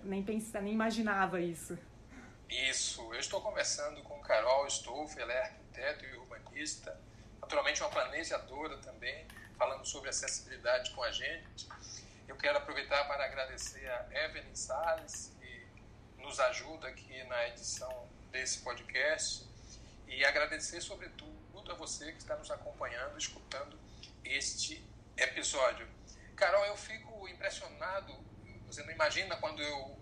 nem, 0.04 0.22
pensa, 0.22 0.60
nem 0.60 0.74
imaginava 0.74 1.40
isso. 1.40 1.80
Isso, 2.50 3.02
eu 3.14 3.20
estou 3.22 3.40
conversando 3.40 4.02
com 4.04 4.20
Carol 4.20 4.68
Stolf, 4.68 5.16
ela 5.18 5.32
é 5.32 5.44
arquiteto 5.44 6.04
e 6.04 6.18
urbanista, 6.18 7.00
naturalmente 7.42 7.80
uma 7.82 7.90
planejadora 7.90 8.80
também, 8.80 9.26
falando 9.58 9.86
sobre 9.86 10.10
acessibilidade 10.10 10.92
com 10.92 11.04
a 11.04 11.12
gente. 11.12 11.70
Eu 12.28 12.36
quero 12.36 12.58
aproveitar 12.58 13.06
para 13.08 13.24
agradecer 13.24 13.90
a 13.90 14.26
Evelyn 14.26 14.54
Salles, 14.54 15.34
que 15.40 16.22
nos 16.22 16.38
ajuda 16.42 16.90
aqui 16.90 17.24
na 17.24 17.48
edição 17.48 18.10
desse 18.32 18.60
podcast, 18.60 19.48
e 20.08 20.24
agradecer, 20.26 20.82
sobretudo, 20.82 21.40
a 21.72 21.76
você 21.76 22.12
que 22.12 22.18
está 22.18 22.36
nos 22.36 22.50
acompanhando, 22.50 23.18
escutando 23.18 23.80
este 24.24 24.84
episódio. 25.16 25.88
Carol, 26.36 26.66
eu 26.66 26.78
fico 26.78 27.28
impressionado, 27.28 28.14
você 28.66 28.82
não 28.84 28.92
imagina 28.92 29.36
quando 29.38 29.62
eu 29.62 30.00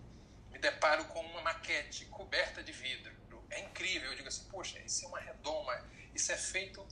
me 0.50 0.60
deparo 0.60 1.06
com 1.06 1.20
uma 1.20 1.42
maquete 1.42 2.06
coberta 2.06 2.64
de 2.64 2.72
vidro. 2.72 3.16
É 3.50 3.60
incrível. 3.62 4.12
Eu 4.12 4.16
digo 4.16 4.28
assim, 4.28 4.46
poxa, 4.50 4.80
isso 4.80 5.06
é 5.06 5.08
uma 5.08 5.20
redoma, 5.20 5.86
isso 6.14 6.32
é 6.32 6.38
feito 6.38 6.86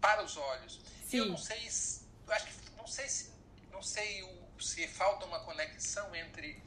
para 0.00 0.22
os 0.22 0.36
olhos. 0.36 0.80
Sim. 1.04 1.18
Eu 1.18 1.26
não 1.26 1.36
sei, 1.36 1.66
acho 1.66 2.46
que 2.46 2.70
não 2.76 2.86
sei 2.86 3.08
se 3.08 3.32
não 3.70 3.82
sei 3.82 4.22
o, 4.22 4.60
se 4.60 4.86
falta 4.86 5.24
uma 5.24 5.40
conexão 5.40 6.14
entre 6.14 6.62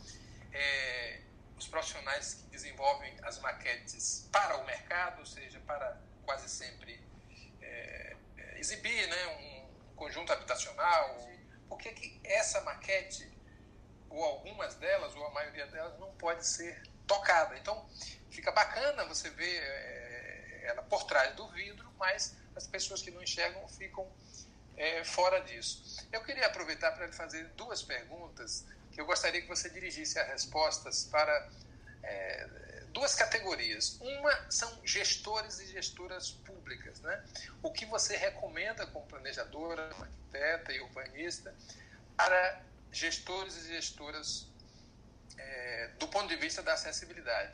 é, 0.51 1.21
os 1.57 1.67
profissionais 1.67 2.35
que 2.35 2.43
desenvolvem 2.47 3.15
as 3.23 3.39
maquetes 3.39 4.27
para 4.31 4.57
o 4.57 4.65
mercado, 4.65 5.19
ou 5.19 5.25
seja, 5.25 5.59
para 5.61 5.99
quase 6.23 6.49
sempre 6.49 7.01
é, 7.61 8.15
é 8.37 8.59
exibir, 8.59 9.07
né, 9.07 9.27
um 9.27 9.95
conjunto 9.95 10.31
habitacional. 10.33 11.27
Por 11.69 11.77
que, 11.79 11.91
que 11.93 12.19
essa 12.23 12.61
maquete 12.61 13.35
ou 14.09 14.23
algumas 14.23 14.75
delas, 14.75 15.13
ou 15.15 15.25
a 15.25 15.31
maioria 15.31 15.67
delas, 15.67 15.99
não 15.99 16.11
pode 16.15 16.45
ser 16.47 16.81
tocada. 17.05 17.57
Então, 17.57 17.87
fica 18.29 18.51
bacana 18.51 19.05
você 19.05 19.29
ver 19.29 19.61
é, 19.61 20.61
ela 20.67 20.81
por 20.83 21.03
trás 21.03 21.35
do 21.35 21.47
vidro, 21.49 21.91
mas 21.99 22.35
as 22.55 22.65
pessoas 22.65 23.01
que 23.01 23.11
não 23.11 23.21
enxergam 23.21 23.67
ficam 23.67 24.09
é, 24.77 25.03
fora 25.03 25.41
disso. 25.41 26.07
Eu 26.11 26.23
queria 26.23 26.47
aproveitar 26.47 26.91
para 26.93 27.07
lhe 27.07 27.13
fazer 27.13 27.45
duas 27.49 27.83
perguntas 27.83 28.65
que 28.95 29.01
eu 29.01 29.05
gostaria 29.05 29.41
que 29.41 29.47
você 29.47 29.69
dirigisse 29.69 30.17
as 30.17 30.27
respostas 30.29 31.03
para 31.11 31.49
é, 32.01 32.47
duas 32.93 33.13
categorias. 33.13 33.97
Uma 33.99 34.49
são 34.49 34.71
gestores 34.85 35.59
e 35.59 35.67
gestoras 35.67 36.31
públicas. 36.31 37.01
Né? 37.01 37.23
O 37.61 37.71
que 37.71 37.85
você 37.85 38.15
recomenda 38.15 38.87
como 38.87 39.05
planejadora, 39.05 39.93
arquiteta 39.99 40.71
e 40.71 40.79
urbanista 40.79 41.53
para 42.15 42.61
gestores 42.89 43.57
e 43.57 43.67
gestoras 43.67 44.47
é, 45.37 45.89
do 45.99 46.07
ponto 46.07 46.29
de 46.29 46.37
vista 46.37 46.63
da 46.63 46.73
acessibilidade. 46.73 47.53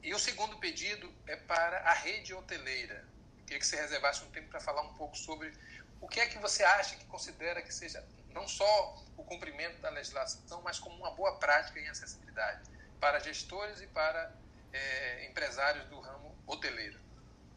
E 0.00 0.14
o 0.14 0.18
segundo 0.18 0.56
pedido 0.58 1.12
é 1.26 1.34
para 1.34 1.78
a 1.80 1.92
rede 1.92 2.32
hoteleira. 2.32 3.04
queria 3.46 3.58
que 3.58 3.66
você 3.66 3.74
reservasse 3.74 4.22
um 4.22 4.30
tempo 4.30 4.48
para 4.48 4.60
falar 4.60 4.82
um 4.82 4.94
pouco 4.94 5.18
sobre 5.18 5.52
o 6.00 6.06
que 6.06 6.20
é 6.20 6.26
que 6.26 6.38
você 6.38 6.62
acha 6.62 6.94
que 6.94 7.04
considera 7.06 7.60
que 7.62 7.74
seja 7.74 8.04
não 8.32 8.48
só 8.48 9.02
o 9.16 9.24
cumprimento 9.24 9.80
da 9.80 9.90
legislação, 9.90 10.60
mas 10.62 10.78
como 10.78 10.96
uma 10.96 11.10
boa 11.10 11.36
prática 11.36 11.80
em 11.80 11.88
acessibilidade 11.88 12.62
para 13.00 13.18
gestores 13.18 13.80
e 13.80 13.86
para 13.86 14.32
é, 14.72 15.26
empresários 15.26 15.84
do 15.86 16.00
ramo 16.00 16.34
hoteleiro. 16.46 16.98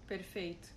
Perfeito. 0.08 0.70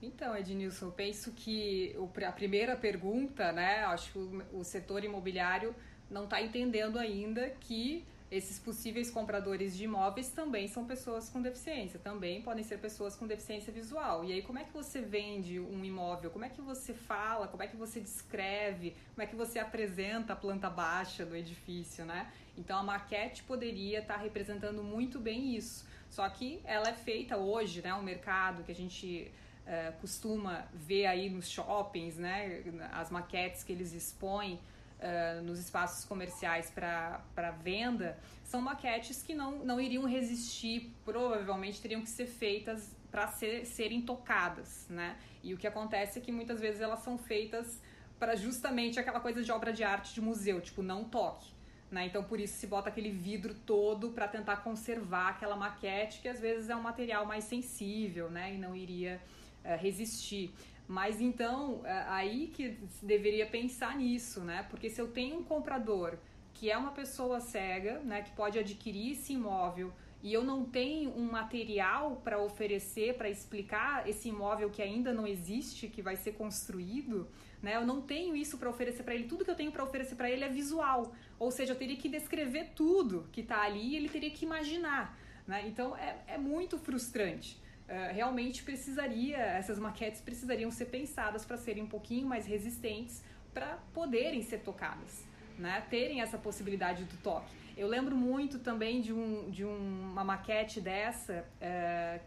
Então, 0.00 0.36
Ednilson, 0.36 0.86
eu 0.86 0.92
penso 0.92 1.32
que 1.32 1.96
a 2.26 2.32
primeira 2.32 2.76
pergunta, 2.76 3.52
né, 3.52 3.84
acho 3.84 4.12
que 4.12 4.18
o 4.52 4.62
setor 4.62 5.02
imobiliário 5.04 5.74
não 6.10 6.24
está 6.24 6.42
entendendo 6.42 6.98
ainda 6.98 7.50
que 7.50 8.06
esses 8.36 8.58
possíveis 8.58 9.10
compradores 9.10 9.76
de 9.76 9.84
imóveis 9.84 10.28
também 10.28 10.66
são 10.66 10.84
pessoas 10.84 11.28
com 11.28 11.40
deficiência, 11.40 12.00
também 12.00 12.42
podem 12.42 12.64
ser 12.64 12.78
pessoas 12.78 13.14
com 13.14 13.26
deficiência 13.26 13.72
visual. 13.72 14.24
E 14.24 14.32
aí, 14.32 14.42
como 14.42 14.58
é 14.58 14.64
que 14.64 14.72
você 14.72 15.00
vende 15.00 15.60
um 15.60 15.84
imóvel? 15.84 16.30
Como 16.30 16.44
é 16.44 16.48
que 16.48 16.60
você 16.60 16.92
fala? 16.92 17.46
Como 17.46 17.62
é 17.62 17.68
que 17.68 17.76
você 17.76 18.00
descreve? 18.00 18.96
Como 19.14 19.22
é 19.22 19.26
que 19.26 19.36
você 19.36 19.60
apresenta 19.60 20.32
a 20.32 20.36
planta 20.36 20.68
baixa 20.68 21.24
do 21.24 21.36
edifício, 21.36 22.04
né? 22.04 22.32
Então, 22.58 22.78
a 22.78 22.82
maquete 22.82 23.44
poderia 23.44 24.00
estar 24.00 24.14
tá 24.14 24.20
representando 24.20 24.82
muito 24.82 25.20
bem 25.20 25.54
isso. 25.54 25.86
Só 26.10 26.28
que 26.28 26.60
ela 26.64 26.88
é 26.88 26.94
feita 26.94 27.36
hoje, 27.36 27.82
né? 27.82 27.94
Um 27.94 28.02
mercado 28.02 28.64
que 28.64 28.72
a 28.72 28.74
gente 28.74 29.30
uh, 29.64 29.92
costuma 30.00 30.66
ver 30.72 31.06
aí 31.06 31.28
nos 31.30 31.48
shoppings, 31.48 32.16
né, 32.16 32.62
as 32.92 33.10
maquetes 33.10 33.62
que 33.62 33.72
eles 33.72 33.92
expõem 33.92 34.60
uh, 35.04 35.42
nos 35.42 35.58
espaços 35.58 36.04
comerciais 36.04 36.70
para 36.70 37.50
venda, 37.62 38.18
são 38.42 38.60
maquetes 38.60 39.22
que 39.22 39.34
não, 39.34 39.64
não 39.64 39.80
iriam 39.80 40.04
resistir, 40.04 40.92
provavelmente 41.04 41.80
teriam 41.80 42.00
que 42.00 42.10
ser 42.10 42.26
feitas 42.26 42.94
para 43.10 43.28
ser, 43.28 43.64
serem 43.66 44.02
tocadas, 44.02 44.86
né? 44.88 45.16
E 45.42 45.54
o 45.54 45.58
que 45.58 45.66
acontece 45.66 46.18
é 46.18 46.22
que 46.22 46.32
muitas 46.32 46.60
vezes 46.60 46.80
elas 46.80 47.00
são 47.00 47.16
feitas 47.16 47.80
para 48.18 48.34
justamente 48.34 48.98
aquela 48.98 49.20
coisa 49.20 49.42
de 49.42 49.52
obra 49.52 49.72
de 49.72 49.84
arte 49.84 50.14
de 50.14 50.20
museu, 50.20 50.60
tipo, 50.60 50.82
não 50.82 51.04
toque. 51.04 51.52
Né? 51.90 52.06
Então, 52.06 52.24
por 52.24 52.40
isso 52.40 52.56
se 52.56 52.66
bota 52.66 52.88
aquele 52.88 53.10
vidro 53.10 53.54
todo 53.54 54.10
para 54.10 54.26
tentar 54.26 54.56
conservar 54.58 55.28
aquela 55.28 55.54
maquete, 55.54 56.20
que 56.20 56.28
às 56.28 56.40
vezes 56.40 56.68
é 56.68 56.74
um 56.74 56.80
material 56.80 57.24
mais 57.26 57.44
sensível 57.44 58.30
né? 58.30 58.54
e 58.54 58.58
não 58.58 58.74
iria 58.74 59.20
é, 59.62 59.76
resistir. 59.76 60.52
Mas 60.86 61.20
então, 61.20 61.80
é, 61.84 62.04
aí 62.08 62.48
que 62.48 62.76
se 62.90 63.04
deveria 63.04 63.46
pensar 63.46 63.96
nisso, 63.96 64.40
né? 64.40 64.66
Porque 64.68 64.90
se 64.90 65.00
eu 65.00 65.08
tenho 65.08 65.38
um 65.38 65.44
comprador 65.44 66.18
que 66.52 66.70
é 66.70 66.76
uma 66.76 66.92
pessoa 66.92 67.40
cega, 67.40 67.98
né, 68.00 68.22
que 68.22 68.30
pode 68.30 68.58
adquirir 68.58 69.12
esse 69.12 69.32
imóvel 69.32 69.92
e 70.22 70.32
eu 70.32 70.42
não 70.42 70.64
tenho 70.64 71.10
um 71.10 71.30
material 71.30 72.16
para 72.24 72.40
oferecer, 72.40 73.14
para 73.14 73.28
explicar 73.28 74.08
esse 74.08 74.28
imóvel 74.28 74.70
que 74.70 74.80
ainda 74.80 75.12
não 75.12 75.26
existe, 75.26 75.88
que 75.88 76.00
vai 76.00 76.16
ser 76.16 76.32
construído, 76.32 77.28
né? 77.62 77.76
Eu 77.76 77.86
não 77.86 78.00
tenho 78.00 78.34
isso 78.34 78.56
para 78.56 78.70
oferecer 78.70 79.02
para 79.02 79.14
ele. 79.14 79.24
Tudo 79.24 79.44
que 79.44 79.50
eu 79.50 79.54
tenho 79.54 79.70
para 79.70 79.84
oferecer 79.84 80.14
para 80.14 80.30
ele 80.30 80.44
é 80.44 80.48
visual. 80.48 81.14
Ou 81.38 81.50
seja, 81.50 81.72
eu 81.72 81.76
teria 81.76 81.96
que 81.96 82.08
descrever 82.08 82.70
tudo 82.74 83.26
que 83.32 83.42
está 83.42 83.62
ali 83.62 83.88
e 83.88 83.96
ele 83.96 84.08
teria 84.08 84.30
que 84.30 84.46
imaginar. 84.46 85.18
Né? 85.46 85.66
Então 85.66 85.94
é, 85.96 86.16
é 86.26 86.38
muito 86.38 86.78
frustrante. 86.78 87.60
Uh, 87.86 88.14
realmente 88.14 88.62
precisaria, 88.62 89.36
essas 89.36 89.78
maquetes 89.78 90.20
precisariam 90.20 90.70
ser 90.70 90.86
pensadas 90.86 91.44
para 91.44 91.58
serem 91.58 91.82
um 91.82 91.86
pouquinho 91.86 92.26
mais 92.26 92.46
resistentes 92.46 93.22
para 93.52 93.78
poderem 93.92 94.42
ser 94.42 94.60
tocadas, 94.60 95.24
né? 95.58 95.84
terem 95.90 96.20
essa 96.20 96.38
possibilidade 96.38 97.04
do 97.04 97.16
toque. 97.18 97.54
Eu 97.76 97.86
lembro 97.86 98.16
muito 98.16 98.58
também 98.58 99.00
de, 99.00 99.12
um, 99.12 99.50
de 99.50 99.64
um, 99.64 100.10
uma 100.12 100.24
maquete 100.24 100.80
dessa 100.80 101.44
uh, 101.60 102.20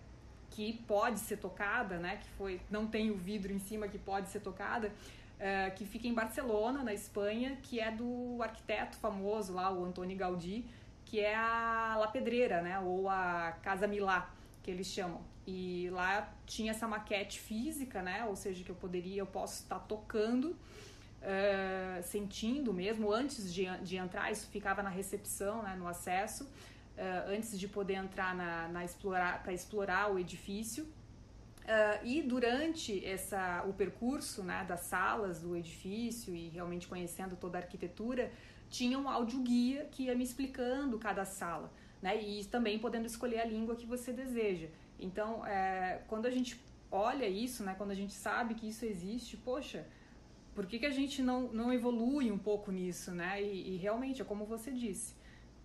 que 0.51 0.73
pode 0.87 1.19
ser 1.19 1.37
tocada, 1.37 1.97
né? 1.97 2.17
que 2.17 2.29
foi, 2.37 2.61
não 2.69 2.87
tem 2.87 3.11
o 3.11 3.17
vidro 3.17 3.51
em 3.51 3.59
cima 3.59 3.87
que 3.87 3.97
pode 3.97 4.29
ser 4.29 4.39
tocada, 4.39 4.87
uh, 4.87 5.75
que 5.75 5.85
fica 5.85 6.07
em 6.07 6.13
Barcelona, 6.13 6.83
na 6.83 6.93
Espanha, 6.93 7.57
que 7.63 7.79
é 7.79 7.91
do 7.91 8.37
arquiteto 8.41 8.97
famoso 8.97 9.53
lá, 9.53 9.71
o 9.71 9.83
Antoni 9.83 10.15
Gaudí, 10.15 10.65
que 11.05 11.19
é 11.19 11.35
a 11.35 11.95
La 11.97 12.07
Pedreira, 12.07 12.61
né? 12.61 12.79
Ou 12.79 13.09
a 13.09 13.57
Casa 13.63 13.87
Milá, 13.87 14.29
que 14.67 14.71
eles 14.71 14.87
chamam. 14.87 15.21
E 15.47 15.89
lá 15.91 16.29
tinha 16.45 16.71
essa 16.71 16.85
maquete 16.85 17.39
física, 17.39 18.01
né? 18.01 18.25
Ou 18.25 18.35
seja, 18.35 18.65
que 18.65 18.69
eu 18.69 18.75
poderia, 18.75 19.21
eu 19.21 19.25
posso 19.25 19.63
estar 19.63 19.79
tocando, 19.79 20.47
uh, 20.49 22.03
sentindo 22.03 22.73
mesmo. 22.73 23.09
Antes 23.09 23.53
de, 23.53 23.65
de 23.77 23.95
entrar, 23.95 24.29
isso 24.29 24.45
ficava 24.47 24.83
na 24.83 24.89
recepção, 24.89 25.63
né? 25.63 25.73
No 25.77 25.87
acesso. 25.87 26.43
Uh, 26.43 27.31
antes 27.35 27.57
de 27.57 27.65
poder 27.65 27.93
entrar 27.93 28.35
na, 28.35 28.67
na 28.67 28.83
explorar 28.83 29.41
para 29.41 29.53
explorar 29.53 30.11
o 30.11 30.19
edifício 30.19 30.83
uh, 30.83 32.03
e 32.03 32.23
durante 32.23 33.05
essa 33.05 33.63
o 33.67 33.71
percurso 33.71 34.41
né 34.41 34.65
das 34.67 34.79
salas 34.79 35.39
do 35.39 35.55
edifício 35.55 36.33
e 36.33 36.49
realmente 36.49 36.87
conhecendo 36.87 37.35
toda 37.35 37.59
a 37.59 37.61
arquitetura 37.61 38.31
tinha 38.67 38.97
um 38.97 39.07
áudio 39.07 39.39
guia 39.41 39.87
que 39.91 40.05
ia 40.05 40.15
me 40.15 40.23
explicando 40.23 40.97
cada 40.97 41.23
sala, 41.23 41.71
né? 42.01 42.21
E 42.21 42.45
também 42.45 42.79
podendo 42.79 43.05
escolher 43.05 43.39
a 43.39 43.45
língua 43.45 43.75
que 43.75 43.85
você 43.85 44.11
deseja. 44.11 44.67
Então, 44.99 45.45
é, 45.45 46.01
quando 46.07 46.25
a 46.25 46.31
gente 46.31 46.59
olha 46.91 47.27
isso, 47.27 47.63
né? 47.63 47.75
Quando 47.77 47.91
a 47.91 47.95
gente 47.95 48.13
sabe 48.13 48.55
que 48.55 48.67
isso 48.67 48.85
existe, 48.85 49.37
poxa, 49.37 49.85
por 50.55 50.65
que, 50.65 50.79
que 50.79 50.85
a 50.85 50.91
gente 50.91 51.21
não, 51.21 51.41
não 51.49 51.71
evolui 51.71 52.31
um 52.31 52.37
pouco 52.37 52.71
nisso, 52.71 53.11
né? 53.11 53.41
E, 53.41 53.75
e 53.75 53.77
realmente 53.77 54.21
é 54.21 54.25
como 54.25 54.45
você 54.45 54.71
disse, 54.71 55.15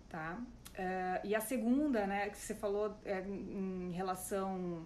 tá? 0.09 0.39
É, 0.75 1.21
e 1.23 1.35
a 1.35 1.41
segunda, 1.41 2.05
né? 2.05 2.29
Que 2.29 2.37
você 2.37 2.55
falou 2.55 2.97
é, 3.05 3.19
em 3.21 3.91
relação 3.91 4.85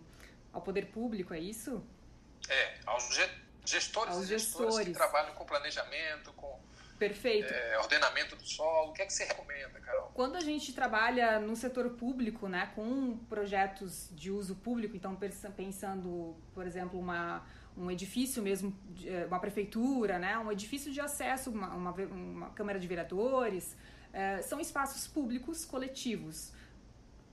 ao 0.54 0.62
poder 0.62 0.88
público, 0.88 1.34
é 1.34 1.40
isso? 1.40 1.84
É, 2.50 2.76
aos 2.86 3.10
gestores 3.66 4.16
aos 4.16 4.24
e 4.24 4.28
gestores 4.28 4.80
que 4.80 4.94
trabalham 4.94 5.34
com 5.34 5.46
planejamento, 5.46 6.32
com 6.34 6.58
Perfeito. 6.98 7.54
É, 7.54 7.78
ordenamento 7.78 8.36
do 8.36 8.46
solo, 8.46 8.90
o 8.90 8.94
que 8.94 9.04
é 9.04 9.06
que 9.06 9.14
você 9.14 9.26
recomenda, 9.26 9.80
Carol? 9.80 10.12
Quando 10.14 10.36
a 10.36 10.40
gente 10.40 10.74
trabalha 10.74 11.40
no 11.40 11.56
setor 11.56 11.92
público, 11.92 12.48
né, 12.48 12.72
com 12.74 13.18
projetos 13.30 14.10
de 14.14 14.32
uso 14.32 14.56
público, 14.56 14.96
então 14.96 15.16
pensando, 15.56 16.36
por 16.56 16.66
exemplo, 16.66 17.00
uma, 17.00 17.46
um 17.78 17.92
edifício 17.92 18.42
mesmo, 18.42 18.76
é, 19.06 19.26
uma 19.26 19.40
prefeitura, 19.40 20.18
né, 20.18 20.38
um 20.40 20.52
edifício 20.52 20.92
de 20.92 21.00
acesso, 21.00 21.52
uma, 21.52 21.70
uma, 21.76 21.92
uma 21.92 22.50
Câmara 22.52 22.80
de 22.80 22.88
Vereadores, 22.88 23.78
é, 24.12 24.42
são 24.42 24.60
espaços 24.60 25.08
públicos 25.08 25.64
coletivos. 25.64 26.52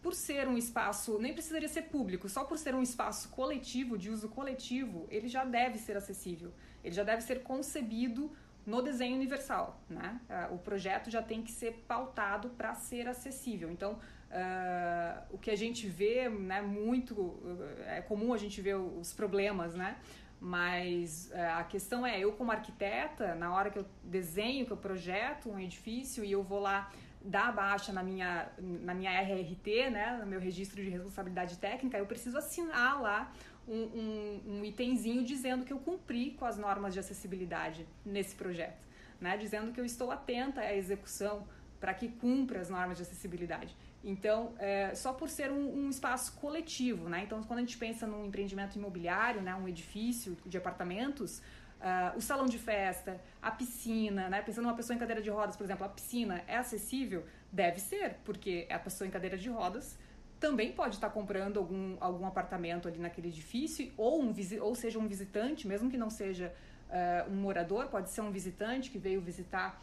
Por 0.02 0.12
ser 0.12 0.46
um 0.46 0.58
espaço, 0.58 1.18
nem 1.18 1.32
precisaria 1.32 1.68
ser 1.68 1.84
público, 1.84 2.28
só 2.28 2.44
por 2.44 2.58
ser 2.58 2.74
um 2.74 2.82
espaço 2.82 3.30
coletivo, 3.30 3.96
de 3.96 4.10
uso 4.10 4.28
coletivo, 4.28 5.06
ele 5.10 5.28
já 5.28 5.46
deve 5.46 5.78
ser 5.78 5.96
acessível. 5.96 6.52
Ele 6.84 6.94
já 6.94 7.02
deve 7.02 7.22
ser 7.22 7.42
concebido 7.42 8.30
no 8.66 8.80
desenho 8.80 9.14
universal, 9.16 9.80
né? 9.88 10.20
Uh, 10.28 10.54
o 10.54 10.58
projeto 10.58 11.10
já 11.10 11.22
tem 11.22 11.42
que 11.42 11.52
ser 11.52 11.84
pautado 11.86 12.50
para 12.50 12.74
ser 12.74 13.06
acessível. 13.06 13.70
Então, 13.70 13.92
uh, 13.92 15.22
o 15.30 15.38
que 15.38 15.50
a 15.50 15.56
gente 15.56 15.86
vê, 15.86 16.28
né, 16.28 16.62
muito 16.62 17.42
é 17.86 18.00
comum 18.00 18.32
a 18.32 18.38
gente 18.38 18.60
ver 18.60 18.76
os 18.76 19.12
problemas, 19.12 19.74
né? 19.74 19.96
Mas 20.40 21.30
uh, 21.32 21.58
a 21.58 21.64
questão 21.64 22.06
é, 22.06 22.18
eu 22.18 22.32
como 22.32 22.52
arquiteta, 22.52 23.34
na 23.34 23.54
hora 23.54 23.70
que 23.70 23.78
eu 23.78 23.86
desenho, 24.02 24.66
que 24.66 24.72
eu 24.72 24.76
projeto 24.76 25.50
um 25.50 25.58
edifício 25.58 26.24
e 26.24 26.32
eu 26.32 26.42
vou 26.42 26.60
lá 26.60 26.90
dar 27.24 27.52
baixa 27.52 27.92
na 27.92 28.02
minha, 28.02 28.50
na 28.58 28.94
minha 28.94 29.10
RRT, 29.10 29.90
né, 29.90 30.18
no 30.20 30.26
meu 30.26 30.38
registro 30.38 30.82
de 30.82 30.90
responsabilidade 30.90 31.56
técnica, 31.56 31.96
eu 31.96 32.04
preciso 32.04 32.36
assinar 32.36 33.00
lá 33.00 33.32
um, 33.68 34.40
um, 34.46 34.64
itemzinho 34.64 35.22
dizendo 35.24 35.64
que 35.64 35.72
eu 35.72 35.78
cumpri 35.78 36.32
com 36.32 36.44
as 36.44 36.56
normas 36.56 36.92
de 36.92 37.00
acessibilidade 37.00 37.86
nesse 38.04 38.34
projeto, 38.34 38.86
né? 39.20 39.36
dizendo 39.36 39.72
que 39.72 39.80
eu 39.80 39.84
estou 39.84 40.10
atenta 40.10 40.60
à 40.60 40.74
execução 40.74 41.46
para 41.80 41.92
que 41.92 42.08
cumpra 42.08 42.60
as 42.60 42.70
normas 42.70 42.96
de 42.96 43.02
acessibilidade. 43.02 43.76
Então, 44.02 44.54
é, 44.58 44.94
só 44.94 45.12
por 45.12 45.28
ser 45.28 45.50
um, 45.50 45.86
um, 45.86 45.90
espaço 45.90 46.32
coletivo, 46.34 47.08
né? 47.08 47.22
Então, 47.24 47.42
quando 47.42 47.58
a 47.58 47.62
gente 47.62 47.76
pensa 47.76 48.06
num 48.06 48.26
empreendimento 48.26 48.76
imobiliário, 48.76 49.40
né, 49.40 49.54
um 49.54 49.66
edifício 49.66 50.36
de 50.46 50.56
apartamentos, 50.58 51.38
uh, 51.80 52.16
o 52.16 52.20
salão 52.20 52.46
de 52.46 52.58
festa, 52.58 53.20
a 53.40 53.50
piscina, 53.50 54.28
né? 54.28 54.42
Pensando 54.42 54.64
numa 54.64 54.76
pessoa 54.76 54.94
em 54.94 54.98
cadeira 54.98 55.22
de 55.22 55.30
rodas, 55.30 55.56
por 55.56 55.64
exemplo, 55.64 55.84
a 55.84 55.88
piscina 55.88 56.42
é 56.46 56.56
acessível? 56.56 57.24
Deve 57.52 57.80
ser, 57.80 58.16
porque 58.24 58.66
é 58.68 58.74
a 58.74 58.78
pessoa 58.78 59.06
em 59.06 59.10
cadeira 59.10 59.36
de 59.36 59.48
rodas 59.48 59.98
também 60.44 60.72
pode 60.72 60.96
estar 60.96 61.08
comprando 61.08 61.56
algum, 61.56 61.96
algum 61.98 62.26
apartamento 62.26 62.86
ali 62.86 62.98
naquele 62.98 63.28
edifício, 63.28 63.90
ou, 63.96 64.20
um, 64.22 64.34
ou 64.60 64.74
seja 64.74 64.98
um 64.98 65.08
visitante, 65.08 65.66
mesmo 65.66 65.90
que 65.90 65.96
não 65.96 66.10
seja 66.10 66.52
uh, 66.90 67.32
um 67.32 67.36
morador, 67.36 67.86
pode 67.86 68.10
ser 68.10 68.20
um 68.20 68.30
visitante 68.30 68.90
que 68.90 68.98
veio 68.98 69.22
visitar 69.22 69.82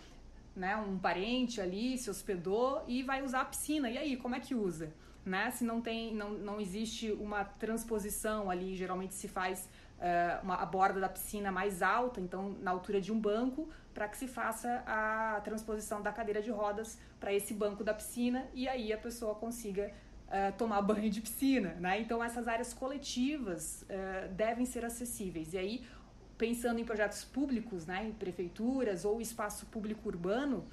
né, 0.56 0.76
um 0.76 1.00
parente 1.00 1.60
ali, 1.60 1.98
se 1.98 2.12
hospedou 2.12 2.84
e 2.88 3.02
vai 3.02 3.24
usar 3.24 3.42
a 3.42 3.46
piscina. 3.46 3.90
E 3.90 3.98
aí, 3.98 4.16
como 4.16 4.36
é 4.36 4.40
que 4.40 4.54
usa? 4.54 4.94
Né? 5.26 5.50
Se 5.50 5.64
não 5.64 5.82
tem, 5.82 6.14
não, 6.14 6.30
não 6.30 6.62
existe 6.62 7.12
uma 7.12 7.44
transposição 7.44 8.48
ali, 8.48 8.76
geralmente 8.76 9.16
se 9.16 9.28
faz 9.28 9.68
uh, 9.98 10.44
uma, 10.44 10.58
a 10.58 10.66
borda 10.68 11.00
da 11.00 11.10
piscina 11.10 11.52
mais 11.52 11.82
alta, 11.82 12.22
então 12.22 12.56
na 12.62 12.70
altura 12.70 13.02
de 13.02 13.12
um 13.12 13.20
banco, 13.20 13.68
para 13.96 14.08
que 14.08 14.16
se 14.16 14.28
faça 14.28 14.84
a 14.86 15.42
transposição 15.44 16.04
da 16.04 16.12
cadeira 16.12 16.40
de 16.40 16.52
rodas 16.52 17.00
para 17.20 17.34
esse 17.34 17.52
banco 17.52 17.84
da 17.84 17.96
piscina 17.96 18.48
e 18.54 18.70
aí 18.70 18.94
a 18.94 18.98
pessoa 18.98 19.34
consiga 19.34 19.92
uh, 20.32 20.58
tomar 20.58 20.82
banho 20.82 21.10
de 21.10 21.22
piscina, 21.22 21.76
né? 21.80 22.00
Então 22.00 22.24
essas 22.24 22.48
áreas 22.48 22.74
coletivas 22.74 23.84
uh, 23.84 24.34
devem 24.34 24.66
ser 24.66 24.86
acessíveis. 24.86 25.54
E 25.54 25.58
aí, 25.58 25.86
pensando 26.38 26.80
em 26.80 26.86
projetos 26.86 27.24
públicos, 27.24 27.86
né, 27.86 28.08
em 28.08 28.12
prefeituras 28.12 29.06
ou 29.06 29.22
espaço 29.22 29.66
público 29.68 30.08
urbano, 30.10 30.66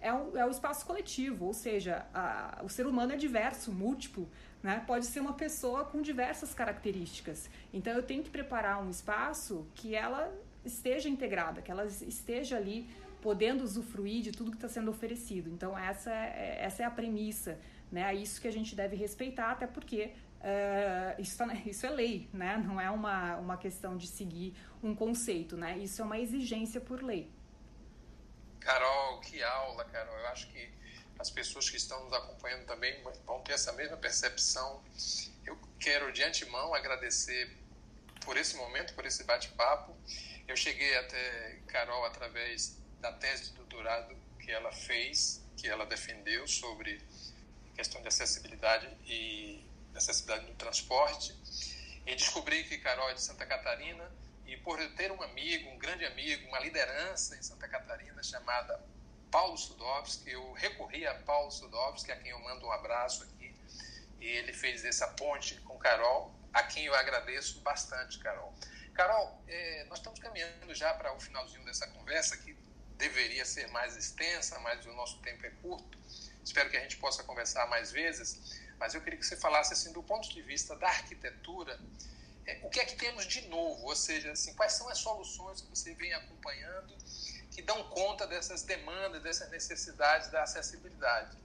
é 0.00 0.12
o, 0.12 0.36
é 0.36 0.44
o 0.44 0.50
espaço 0.50 0.84
coletivo, 0.84 1.46
ou 1.46 1.54
seja, 1.54 2.04
a, 2.12 2.60
o 2.62 2.68
ser 2.68 2.86
humano 2.86 3.14
é 3.14 3.16
diverso, 3.16 3.72
múltiplo, 3.72 4.28
né? 4.62 4.82
Pode 4.86 5.06
ser 5.06 5.20
uma 5.20 5.32
pessoa 5.32 5.84
com 5.84 6.02
diversas 6.02 6.52
características. 6.52 7.48
Então 7.72 7.92
eu 7.92 8.02
tenho 8.02 8.22
que 8.22 8.30
preparar 8.30 8.82
um 8.84 8.90
espaço 8.90 9.66
que 9.74 9.94
ela 9.94 10.30
esteja 10.64 11.08
integrada, 11.08 11.62
que 11.62 11.70
ela 11.70 11.86
esteja 11.86 12.56
ali 12.56 12.86
podendo 13.22 13.64
usufruir 13.64 14.22
de 14.22 14.32
tudo 14.32 14.50
que 14.50 14.58
está 14.58 14.68
sendo 14.68 14.90
oferecido. 14.90 15.48
Então 15.48 15.78
essa 15.78 16.10
é, 16.10 16.58
essa 16.60 16.82
é 16.82 16.86
a 16.86 16.90
premissa 16.90 17.58
né? 17.94 18.02
É 18.12 18.14
isso 18.14 18.40
que 18.40 18.48
a 18.48 18.52
gente 18.52 18.74
deve 18.74 18.96
respeitar, 18.96 19.52
até 19.52 19.66
porque 19.66 20.12
uh, 20.40 21.20
isso, 21.20 21.38
tá, 21.38 21.54
isso 21.64 21.86
é 21.86 21.90
lei, 21.90 22.28
né? 22.32 22.56
não 22.56 22.80
é 22.80 22.90
uma, 22.90 23.36
uma 23.36 23.56
questão 23.56 23.96
de 23.96 24.06
seguir 24.06 24.54
um 24.82 24.94
conceito, 24.94 25.56
né? 25.56 25.78
isso 25.78 26.02
é 26.02 26.04
uma 26.04 26.18
exigência 26.18 26.80
por 26.80 27.02
lei. 27.02 27.30
Carol, 28.60 29.20
que 29.20 29.42
aula, 29.42 29.84
Carol. 29.84 30.16
Eu 30.18 30.28
acho 30.28 30.48
que 30.48 30.70
as 31.18 31.30
pessoas 31.30 31.68
que 31.68 31.76
estão 31.76 32.02
nos 32.04 32.12
acompanhando 32.14 32.64
também 32.64 33.02
vão 33.26 33.40
ter 33.42 33.52
essa 33.52 33.72
mesma 33.74 33.96
percepção. 33.96 34.82
Eu 35.46 35.58
quero 35.78 36.10
de 36.12 36.22
antemão 36.22 36.74
agradecer 36.74 37.54
por 38.24 38.38
esse 38.38 38.56
momento, 38.56 38.94
por 38.94 39.04
esse 39.04 39.22
bate-papo. 39.22 39.94
Eu 40.48 40.56
cheguei 40.56 40.96
até 40.96 41.58
Carol 41.66 42.06
através 42.06 42.78
da 43.00 43.12
tese 43.12 43.50
de 43.50 43.52
doutorado 43.52 44.16
que 44.40 44.50
ela 44.50 44.72
fez, 44.72 45.44
que 45.58 45.68
ela 45.68 45.84
defendeu 45.84 46.46
sobre 46.48 47.00
questão 47.74 48.00
de 48.00 48.08
acessibilidade 48.08 48.86
e 49.04 49.64
acessibilidade 49.94 50.48
no 50.48 50.54
transporte. 50.56 51.34
E 52.06 52.14
descobri 52.14 52.64
que 52.64 52.78
Carol 52.78 53.10
é 53.10 53.14
de 53.14 53.22
Santa 53.22 53.46
Catarina 53.46 54.10
e 54.46 54.56
por 54.58 54.78
ter 54.94 55.10
um 55.10 55.22
amigo, 55.22 55.70
um 55.70 55.78
grande 55.78 56.04
amigo, 56.04 56.46
uma 56.48 56.60
liderança 56.60 57.36
em 57.36 57.42
Santa 57.42 57.66
Catarina 57.66 58.22
chamada 58.22 58.78
Paulo 59.30 59.56
Sudovski, 59.56 60.30
eu 60.30 60.52
recorri 60.52 61.06
a 61.06 61.14
Paulo 61.14 61.50
Sudovski, 61.50 62.12
a 62.12 62.16
quem 62.16 62.30
eu 62.30 62.38
mando 62.38 62.66
um 62.66 62.70
abraço 62.70 63.24
aqui, 63.24 63.52
e 64.20 64.26
ele 64.26 64.52
fez 64.52 64.84
essa 64.84 65.08
ponte 65.08 65.56
com 65.62 65.76
Carol, 65.78 66.32
a 66.52 66.62
quem 66.62 66.84
eu 66.84 66.94
agradeço 66.94 67.60
bastante, 67.60 68.18
Carol. 68.20 68.54
Carol, 68.92 69.42
é, 69.48 69.84
nós 69.88 69.98
estamos 69.98 70.20
caminhando 70.20 70.72
já 70.72 70.94
para 70.94 71.12
o 71.12 71.18
finalzinho 71.18 71.64
dessa 71.64 71.86
conversa, 71.88 72.36
que 72.36 72.56
deveria 72.96 73.44
ser 73.44 73.66
mais 73.68 73.96
extensa, 73.96 74.58
mas 74.60 74.86
o 74.86 74.92
nosso 74.92 75.20
tempo 75.20 75.44
é 75.44 75.50
curto. 75.50 75.98
Espero 76.44 76.70
que 76.70 76.76
a 76.76 76.80
gente 76.80 76.96
possa 76.98 77.22
conversar 77.22 77.66
mais 77.68 77.90
vezes, 77.90 78.60
mas 78.78 78.94
eu 78.94 79.00
queria 79.00 79.18
que 79.18 79.26
você 79.26 79.36
falasse 79.36 79.72
assim 79.72 79.92
do 79.92 80.02
ponto 80.02 80.28
de 80.28 80.42
vista 80.42 80.76
da 80.76 80.88
arquitetura, 80.88 81.78
é, 82.46 82.60
o 82.62 82.68
que 82.68 82.78
é 82.78 82.84
que 82.84 82.96
temos 82.96 83.26
de 83.26 83.48
novo? 83.48 83.86
Ou 83.86 83.96
seja, 83.96 84.32
assim, 84.32 84.54
quais 84.54 84.74
são 84.74 84.88
as 84.88 84.98
soluções 84.98 85.62
que 85.62 85.68
você 85.70 85.94
vem 85.94 86.12
acompanhando 86.12 86.94
que 87.50 87.62
dão 87.62 87.82
conta 87.84 88.26
dessas 88.26 88.62
demandas, 88.62 89.22
dessas 89.22 89.50
necessidades 89.50 90.30
da 90.30 90.42
acessibilidade? 90.42 91.38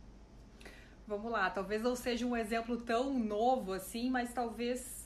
Vamos 1.07 1.31
lá, 1.31 1.49
talvez 1.49 1.81
não 1.81 1.95
seja 1.95 2.25
um 2.25 2.35
exemplo 2.35 2.81
tão 2.81 3.17
novo 3.17 3.73
assim, 3.73 4.09
mas 4.09 4.33
talvez 4.33 4.99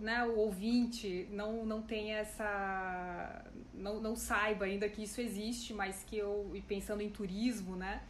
né, 0.00 0.24
o 0.24 0.36
ouvinte 0.36 1.28
não, 1.30 1.64
não 1.64 1.82
tenha 1.82 2.18
essa. 2.18 3.44
Não, 3.72 4.00
não 4.00 4.16
saiba 4.16 4.64
ainda 4.64 4.88
que 4.88 5.04
isso 5.04 5.20
existe, 5.20 5.72
mas 5.72 6.02
que 6.04 6.18
eu, 6.18 6.50
e 6.54 6.60
pensando 6.60 7.00
em 7.00 7.10
turismo, 7.10 7.76
né, 7.76 8.02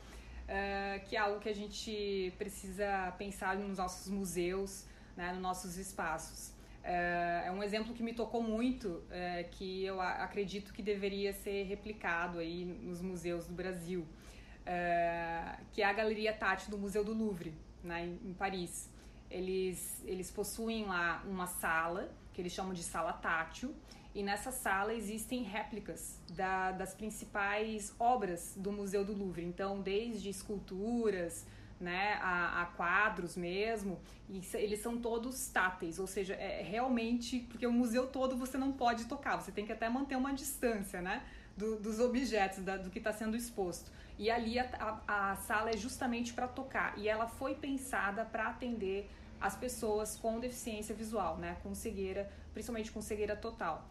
uh, 0.53 1.05
que 1.07 1.17
é 1.17 1.19
algo 1.19 1.41
que 1.41 1.49
a 1.49 1.55
gente 1.55 2.33
precisa 2.37 3.13
pensar 3.19 3.57
nos 3.57 3.79
nossos 3.79 4.09
museus, 4.09 4.87
né, 5.17 5.33
nos 5.33 5.41
nossos 5.41 5.77
espaços. 5.77 6.49
Uh, 6.85 7.47
é 7.47 7.51
um 7.51 7.63
exemplo 7.63 7.95
que 7.95 8.03
me 8.03 8.13
tocou 8.13 8.43
muito, 8.43 8.89
uh, 8.89 9.51
que 9.53 9.85
eu 9.85 10.01
acredito 10.01 10.73
que 10.73 10.83
deveria 10.83 11.33
ser 11.33 11.65
replicado 11.65 12.39
aí 12.39 12.65
nos 12.65 13.01
museus 13.01 13.47
do 13.47 13.55
Brasil, 13.55 14.07
que 15.73 15.83
é 15.83 15.87
a 15.87 15.93
Galeria 15.93 16.33
Tati 16.33 16.71
do 16.71 16.79
Museu 16.79 17.03
do 17.03 17.13
Louvre, 17.13 17.53
né, 17.83 18.05
em 18.25 18.33
Paris. 18.33 18.92
Eles, 19.33 20.03
eles 20.05 20.31
possuem 20.31 20.85
lá 20.85 21.23
uma 21.27 21.47
sala, 21.47 22.13
que 22.33 22.41
eles 22.41 22.53
chamam 22.53 22.73
de 22.73 22.83
sala 22.83 23.13
tátil, 23.13 23.75
e 24.15 24.23
nessa 24.23 24.53
sala 24.53 24.93
existem 24.93 25.43
réplicas 25.43 26.21
da, 26.37 26.71
das 26.71 26.95
principais 26.95 27.95
obras 27.99 28.55
do 28.57 28.71
Museu 28.71 29.05
do 29.05 29.15
Louvre. 29.15 29.43
Então, 29.43 29.81
desde 29.81 30.29
esculturas, 30.29 31.47
né, 31.81 32.19
a, 32.21 32.63
a, 32.63 32.67
quadros 32.67 33.37
mesmo, 33.37 33.99
e 34.29 34.41
eles 34.55 34.81
são 34.81 34.99
todos 34.99 35.49
táteis, 35.49 35.99
ou 35.99 36.07
seja, 36.07 36.35
é 36.35 36.63
realmente, 36.63 37.41
porque 37.41 37.67
o 37.67 37.73
museu 37.73 38.07
todo 38.07 38.37
você 38.37 38.57
não 38.57 38.71
pode 38.71 39.07
tocar, 39.07 39.37
você 39.37 39.51
tem 39.51 39.67
que 39.67 39.73
até 39.73 39.89
manter 39.89 40.15
uma 40.15 40.33
distância, 40.33 41.03
né, 41.03 41.25
do, 41.57 41.77
dos 41.77 41.99
objetos, 41.99 42.63
da, 42.63 42.77
do 42.77 42.89
que 42.89 42.99
está 42.99 43.13
sendo 43.13 43.37
exposto. 43.37 43.91
E 44.17 44.31
ali 44.31 44.59
a, 44.59 45.01
a, 45.09 45.33
a 45.33 45.37
sala 45.37 45.71
é 45.71 45.77
justamente 45.77 46.33
para 46.33 46.47
tocar, 46.47 46.97
e 46.97 47.09
ela 47.09 47.27
foi 47.27 47.55
pensada 47.55 48.25
para 48.25 48.49
atender 48.49 49.11
as 49.43 49.57
pessoas 49.57 50.17
com 50.17 50.39
deficiência 50.39 50.95
visual, 50.95 51.37
né, 51.37 51.57
com 51.63 51.75
cegueira, 51.75 52.31
principalmente 52.53 52.93
com 52.93 53.03
cegueira 53.03 53.35
total. 53.35 53.89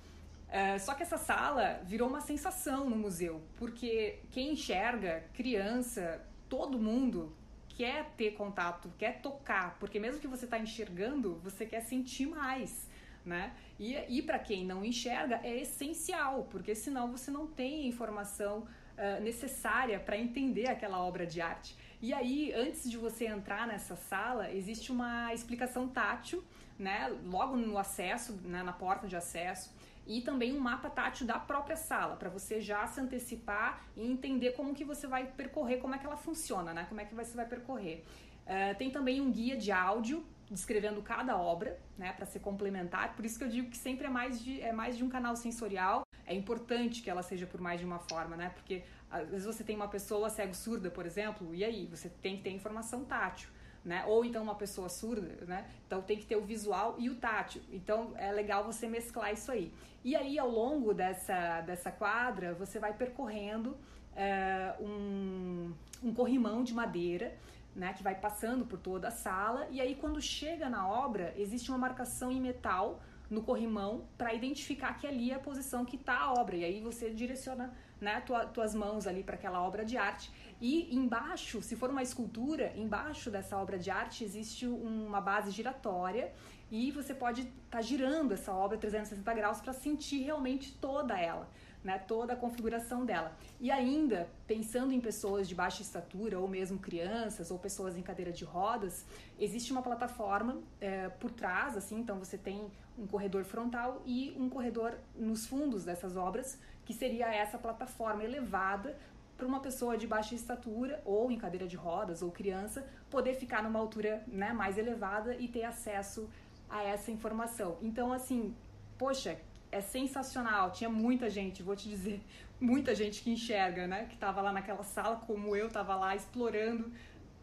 Uh, 0.47 0.79
só 0.79 0.93
que 0.93 1.03
essa 1.03 1.17
sala 1.17 1.81
virou 1.83 2.09
uma 2.09 2.21
sensação 2.21 2.89
no 2.89 2.95
museu, 2.95 3.41
porque 3.57 4.19
quem 4.31 4.53
enxerga, 4.53 5.23
criança, 5.33 6.21
todo 6.49 6.79
mundo 6.79 7.33
quer 7.69 8.11
ter 8.17 8.31
contato, 8.31 8.91
quer 8.97 9.21
tocar, 9.21 9.77
porque 9.79 9.99
mesmo 9.99 10.19
que 10.19 10.27
você 10.27 10.45
está 10.45 10.59
enxergando, 10.59 11.35
você 11.43 11.65
quer 11.65 11.81
sentir 11.81 12.27
mais, 12.27 12.89
né? 13.25 13.53
E, 13.79 13.95
e 14.09 14.21
para 14.21 14.39
quem 14.39 14.65
não 14.65 14.83
enxerga 14.83 15.39
é 15.43 15.55
essencial, 15.61 16.47
porque 16.51 16.75
senão 16.75 17.11
você 17.11 17.31
não 17.31 17.47
tem 17.47 17.87
informação 17.87 18.59
uh, 18.59 19.21
necessária 19.21 19.99
para 19.99 20.17
entender 20.17 20.67
aquela 20.67 21.01
obra 21.01 21.25
de 21.25 21.39
arte. 21.39 21.77
E 22.01 22.13
aí, 22.13 22.51
antes 22.53 22.89
de 22.89 22.97
você 22.97 23.27
entrar 23.27 23.67
nessa 23.67 23.95
sala, 23.95 24.51
existe 24.51 24.91
uma 24.91 25.31
explicação 25.35 25.87
tátil, 25.87 26.43
né? 26.77 27.15
Logo 27.25 27.55
no 27.55 27.77
acesso, 27.77 28.39
né? 28.43 28.63
na 28.63 28.73
porta 28.73 29.07
de 29.07 29.15
acesso, 29.15 29.71
e 30.07 30.19
também 30.21 30.51
um 30.51 30.59
mapa 30.59 30.89
tátil 30.89 31.27
da 31.27 31.37
própria 31.37 31.75
sala, 31.75 32.15
para 32.15 32.27
você 32.27 32.59
já 32.59 32.87
se 32.87 32.99
antecipar 32.99 33.85
e 33.95 34.05
entender 34.05 34.53
como 34.53 34.73
que 34.73 34.83
você 34.83 35.05
vai 35.05 35.27
percorrer, 35.27 35.77
como 35.77 35.93
é 35.93 35.99
que 35.99 36.05
ela 36.07 36.17
funciona, 36.17 36.73
né? 36.73 36.85
Como 36.89 36.99
é 36.99 37.05
que 37.05 37.13
você 37.13 37.35
vai 37.35 37.45
percorrer. 37.45 38.03
Uh, 38.47 38.75
tem 38.79 38.89
também 38.89 39.21
um 39.21 39.31
guia 39.31 39.55
de 39.55 39.71
áudio 39.71 40.25
descrevendo 40.49 41.01
cada 41.01 41.37
obra, 41.37 41.79
né, 41.97 42.11
para 42.11 42.25
ser 42.25 42.39
complementar. 42.39 43.15
Por 43.15 43.25
isso 43.25 43.37
que 43.37 43.45
eu 43.45 43.47
digo 43.47 43.69
que 43.69 43.77
sempre 43.77 44.07
é 44.07 44.09
mais 44.09 44.43
de, 44.43 44.59
é 44.59 44.73
mais 44.73 44.97
de 44.97 45.03
um 45.03 45.07
canal 45.07 45.35
sensorial. 45.35 46.03
É 46.25 46.33
importante 46.33 47.01
que 47.01 47.09
ela 47.09 47.23
seja 47.23 47.47
por 47.47 47.61
mais 47.61 47.79
de 47.79 47.85
uma 47.85 47.99
forma, 47.99 48.35
né? 48.35 48.49
Porque 48.49 48.83
às 49.11 49.29
vezes 49.29 49.45
você 49.45 49.63
tem 49.63 49.75
uma 49.75 49.89
pessoa 49.89 50.29
cego-surda, 50.29 50.89
por 50.89 51.05
exemplo, 51.05 51.53
e 51.53 51.63
aí? 51.63 51.85
Você 51.87 52.09
tem 52.09 52.37
que 52.37 52.43
ter 52.43 52.51
informação 52.51 53.03
tátil. 53.03 53.49
Né? 53.83 54.05
Ou 54.05 54.23
então 54.23 54.43
uma 54.43 54.53
pessoa 54.53 54.87
surda, 54.89 55.43
né? 55.45 55.65
Então 55.87 56.03
tem 56.03 56.15
que 56.15 56.25
ter 56.27 56.35
o 56.35 56.41
visual 56.41 56.95
e 56.99 57.09
o 57.09 57.15
tátil. 57.15 57.63
Então 57.71 58.13
é 58.15 58.31
legal 58.31 58.63
você 58.63 58.87
mesclar 58.87 59.33
isso 59.33 59.51
aí. 59.51 59.73
E 60.03 60.15
aí 60.15 60.37
ao 60.37 60.49
longo 60.49 60.93
dessa, 60.93 61.61
dessa 61.61 61.91
quadra 61.91 62.53
você 62.53 62.77
vai 62.77 62.93
percorrendo 62.93 63.75
é, 64.15 64.75
um, 64.79 65.73
um 66.03 66.13
corrimão 66.13 66.63
de 66.63 66.75
madeira, 66.75 67.35
né? 67.75 67.91
Que 67.93 68.03
vai 68.03 68.13
passando 68.13 68.67
por 68.67 68.77
toda 68.77 69.07
a 69.07 69.11
sala. 69.11 69.67
E 69.71 69.81
aí 69.81 69.95
quando 69.95 70.21
chega 70.21 70.69
na 70.69 70.87
obra 70.87 71.33
existe 71.35 71.71
uma 71.71 71.79
marcação 71.79 72.31
em 72.31 72.39
metal 72.39 73.01
no 73.31 73.41
corrimão 73.41 74.05
para 74.15 74.31
identificar 74.31 74.93
que 74.93 75.07
ali 75.07 75.31
é 75.31 75.35
a 75.35 75.39
posição 75.39 75.83
que 75.83 75.95
está 75.95 76.19
a 76.19 76.33
obra. 76.33 76.55
E 76.55 76.63
aí 76.63 76.81
você 76.81 77.09
direciona 77.09 77.73
né, 78.01 78.19
tua, 78.21 78.45
tuas 78.47 78.73
mãos 78.73 79.05
ali 79.05 79.23
para 79.23 79.35
aquela 79.35 79.61
obra 79.61 79.85
de 79.85 79.95
arte. 79.95 80.31
E 80.59 80.93
embaixo, 80.93 81.61
se 81.61 81.75
for 81.75 81.91
uma 81.91 82.01
escultura, 82.01 82.73
embaixo 82.75 83.29
dessa 83.29 83.55
obra 83.57 83.77
de 83.77 83.91
arte 83.91 84.23
existe 84.23 84.65
uma 84.65 85.21
base 85.21 85.51
giratória 85.51 86.33
e 86.71 86.89
você 86.91 87.13
pode 87.13 87.41
estar 87.41 87.53
tá 87.69 87.81
girando 87.81 88.33
essa 88.33 88.51
obra 88.51 88.77
360 88.77 89.33
graus 89.33 89.61
para 89.61 89.71
sentir 89.71 90.23
realmente 90.23 90.73
toda 90.73 91.19
ela. 91.19 91.47
Né, 91.83 91.97
toda 91.97 92.33
a 92.33 92.35
configuração 92.35 93.03
dela. 93.03 93.35
E 93.59 93.71
ainda, 93.71 94.29
pensando 94.45 94.93
em 94.93 95.01
pessoas 95.01 95.49
de 95.49 95.55
baixa 95.55 95.81
estatura, 95.81 96.39
ou 96.39 96.47
mesmo 96.47 96.77
crianças, 96.77 97.49
ou 97.49 97.57
pessoas 97.57 97.97
em 97.97 98.03
cadeira 98.03 98.31
de 98.31 98.45
rodas, 98.45 99.03
existe 99.39 99.71
uma 99.71 99.81
plataforma 99.81 100.61
é, 100.79 101.09
por 101.09 101.31
trás, 101.31 101.75
assim, 101.75 101.97
então 101.97 102.19
você 102.19 102.37
tem 102.37 102.69
um 102.95 103.07
corredor 103.07 103.43
frontal 103.43 103.99
e 104.05 104.31
um 104.37 104.47
corredor 104.47 104.95
nos 105.15 105.47
fundos 105.47 105.83
dessas 105.83 106.15
obras, 106.15 106.59
que 106.91 106.97
seria 106.97 107.33
essa 107.33 107.57
plataforma 107.57 108.21
elevada 108.21 108.97
para 109.37 109.47
uma 109.47 109.61
pessoa 109.61 109.97
de 109.97 110.05
baixa 110.05 110.35
estatura 110.35 111.01
ou 111.05 111.31
em 111.31 111.37
cadeira 111.37 111.65
de 111.65 111.77
rodas 111.77 112.21
ou 112.21 112.29
criança 112.29 112.85
poder 113.09 113.33
ficar 113.33 113.63
numa 113.63 113.79
altura 113.79 114.21
né, 114.27 114.51
mais 114.51 114.77
elevada 114.77 115.33
e 115.35 115.47
ter 115.47 115.63
acesso 115.63 116.29
a 116.69 116.83
essa 116.83 117.09
informação. 117.09 117.77
Então, 117.81 118.11
assim, 118.11 118.53
poxa, 118.97 119.39
é 119.71 119.79
sensacional. 119.79 120.71
Tinha 120.71 120.89
muita 120.89 121.29
gente, 121.29 121.63
vou 121.63 121.77
te 121.77 121.87
dizer, 121.87 122.21
muita 122.59 122.93
gente 122.93 123.23
que 123.23 123.31
enxerga, 123.31 123.87
né? 123.87 124.05
Que 124.09 124.15
estava 124.15 124.41
lá 124.41 124.51
naquela 124.51 124.83
sala, 124.83 125.15
como 125.25 125.55
eu 125.55 125.67
estava 125.67 125.95
lá 125.95 126.13
explorando 126.13 126.91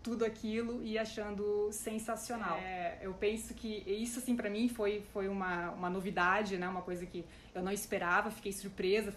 tudo 0.09 0.25
aquilo 0.25 0.83
e 0.83 0.97
achando 0.97 1.69
sensacional. 1.71 2.57
É, 2.59 2.99
eu 3.03 3.13
penso 3.13 3.53
que 3.53 3.85
isso, 3.87 4.19
assim, 4.21 4.35
para 4.35 4.49
mim 4.49 4.67
foi, 4.67 5.03
foi 5.13 5.29
uma, 5.29 5.71
uma 5.73 5.91
novidade, 5.91 6.57
né? 6.57 6.67
Uma 6.67 6.81
coisa 6.81 7.05
que 7.05 7.23
eu 7.55 7.63
não 7.63 7.73
esperava, 7.73 8.31
fiquei 8.31 8.53
surpresa. 8.53 9.13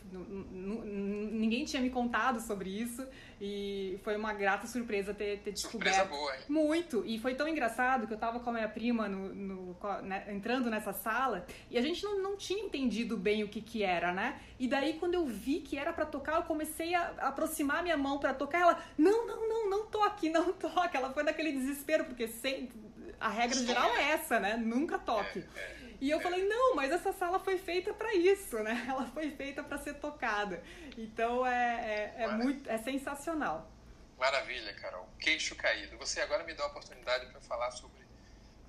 Ninguém 0.51 1.63
tinha 1.63 1.81
me 1.81 1.89
contado 1.89 2.41
sobre 2.41 2.69
isso 2.69 3.07
e 3.39 3.99
foi 4.03 4.17
uma 4.17 4.33
grata 4.33 4.67
surpresa 4.67 5.13
ter, 5.13 5.39
ter 5.39 5.51
descoberto. 5.51 5.95
Surpresa 5.95 6.09
boa, 6.09 6.35
hein? 6.35 6.41
Muito. 6.49 7.03
E 7.05 7.19
foi 7.19 7.35
tão 7.35 7.47
engraçado 7.47 8.07
que 8.07 8.13
eu 8.13 8.17
tava 8.17 8.39
com 8.39 8.49
a 8.49 8.53
minha 8.53 8.67
prima 8.67 9.07
no, 9.07 9.33
no 9.33 9.77
né, 10.03 10.25
entrando 10.29 10.69
nessa 10.69 10.91
sala 10.91 11.45
e 11.69 11.77
a 11.77 11.81
gente 11.81 12.03
não, 12.03 12.21
não 12.21 12.35
tinha 12.35 12.63
entendido 12.63 13.15
bem 13.15 13.43
o 13.43 13.47
que 13.47 13.61
que 13.61 13.83
era, 13.83 14.11
né? 14.11 14.39
E 14.59 14.67
daí 14.67 14.93
quando 14.93 15.13
eu 15.13 15.25
vi 15.25 15.61
que 15.61 15.77
era 15.77 15.93
para 15.93 16.05
tocar, 16.05 16.35
eu 16.35 16.43
comecei 16.43 16.93
a 16.95 17.13
aproximar 17.19 17.83
minha 17.83 17.97
mão 17.97 18.19
para 18.19 18.33
tocar. 18.33 18.61
Ela, 18.61 18.83
não, 18.97 19.25
não, 19.27 19.47
não, 19.47 19.69
não 19.69 19.85
toque, 19.85 20.29
não 20.29 20.51
toque. 20.53 20.80
Ela 20.97 21.13
foi 21.13 21.23
naquele 21.23 21.51
desespero 21.51 22.05
porque 22.05 22.27
sempre 22.27 22.79
a 23.19 23.29
regra 23.29 23.57
geral 23.59 23.95
é 23.95 24.11
essa, 24.11 24.39
né? 24.39 24.57
Nunca 24.57 24.97
toque. 24.97 25.45
É, 25.55 25.59
é. 25.59 25.81
E 26.01 26.09
eu 26.09 26.19
falei, 26.19 26.47
não, 26.47 26.75
mas 26.75 26.91
essa 26.91 27.13
sala 27.13 27.39
foi 27.39 27.59
feita 27.59 27.93
para 27.93 28.13
isso, 28.15 28.57
né? 28.63 28.85
Ela 28.89 29.05
foi 29.11 29.29
feita 29.31 29.63
para 29.63 29.77
ser 29.77 29.93
tocada. 29.95 30.63
Então 30.97 31.45
é, 31.45 32.13
é, 32.17 32.23
é 32.23 32.27
muito, 32.29 32.67
é 32.67 32.77
sensacional. 32.79 33.71
Maravilha, 34.17 34.73
Carol. 34.75 35.07
Queixo 35.19 35.55
caído. 35.55 35.97
Você 35.97 36.19
agora 36.21 36.43
me 36.43 36.53
dá 36.55 36.63
a 36.63 36.67
oportunidade 36.67 37.27
para 37.27 37.39
falar 37.41 37.69
sobre 37.71 38.01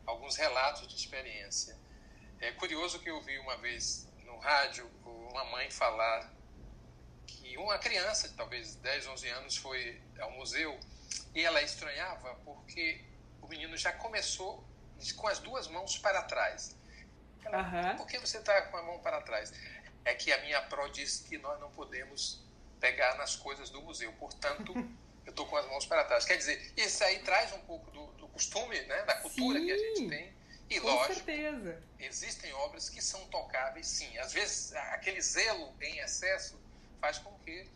alguns 0.05 0.37
relatos 0.37 0.87
de 0.87 0.95
experiência. 0.95 1.75
É 2.39 2.53
curioso 2.53 2.99
que 2.99 3.11
eu 3.11 3.21
vi 3.23 3.39
uma 3.39 3.57
vez 3.57 4.07
no 4.27 4.37
rádio 4.39 4.91
uma 5.05 5.45
mãe 5.47 5.71
falar 5.71 6.31
que 7.27 7.57
uma 7.57 7.79
criança, 7.79 8.33
talvez 8.37 8.75
10, 8.77 9.07
11 9.07 9.29
anos, 9.29 9.57
foi 9.57 10.01
ao 10.19 10.31
museu 10.33 10.79
e 11.35 11.45
ela 11.45 11.63
estranhava 11.63 12.35
porque 12.45 13.05
o 13.41 13.47
menino 13.47 13.77
já 13.77 13.93
começou 13.93 14.65
com 15.17 15.27
as 15.27 15.39
duas 15.39 15.67
mãos 15.69 15.99
para 15.99 16.23
trás. 16.23 16.77
Ela, 17.45 17.63
uhum. 17.63 17.97
Por 17.97 18.07
que 18.07 18.19
você 18.19 18.39
está 18.39 18.63
com 18.63 18.77
a 18.77 18.83
mão 18.83 18.99
para 19.01 19.21
trás? 19.21 19.53
É 20.05 20.15
que 20.15 20.33
a 20.33 20.41
minha 20.43 20.61
pró 20.63 20.87
disse 20.89 21.25
que 21.25 21.39
nós 21.39 21.59
não 21.61 21.71
podemos 21.71 22.41
pegar 22.81 23.17
nas 23.17 23.37
coisas 23.37 23.71
do 23.71 23.81
museu, 23.83 24.13
portanto, 24.15 24.73
eu 25.27 25.31
estou 25.31 25.47
com 25.47 25.57
as 25.57 25.67
mãos 25.67 25.87
para 25.87 26.05
trás. 26.05 26.25
Quer 26.25 26.37
dizer, 26.37 26.73
isso 26.77 27.03
aí 27.05 27.21
traz 27.21 27.53
um 27.53 27.61
pouco 27.61 27.91
do, 27.91 28.07
do 28.13 28.29
costume, 28.29 28.81
né, 28.83 29.03
da 29.03 29.15
cultura 29.17 29.59
sim, 29.59 29.67
que 29.67 29.73
a 29.73 29.79
gente 29.79 30.09
tem. 30.09 30.33
E 30.71 30.81
com 30.81 30.87
lógico, 30.87 31.15
certeza. 31.27 31.83
existem 31.99 32.53
obras 32.55 32.89
que 32.89 33.03
são 33.03 33.25
tocáveis, 33.27 33.87
sim. 33.87 34.17
Às 34.19 34.33
vezes, 34.33 34.73
aquele 34.73 35.21
zelo 35.21 35.75
em 35.81 35.99
excesso 35.99 36.59
faz 37.01 37.19
com 37.19 37.33
que 37.41 37.69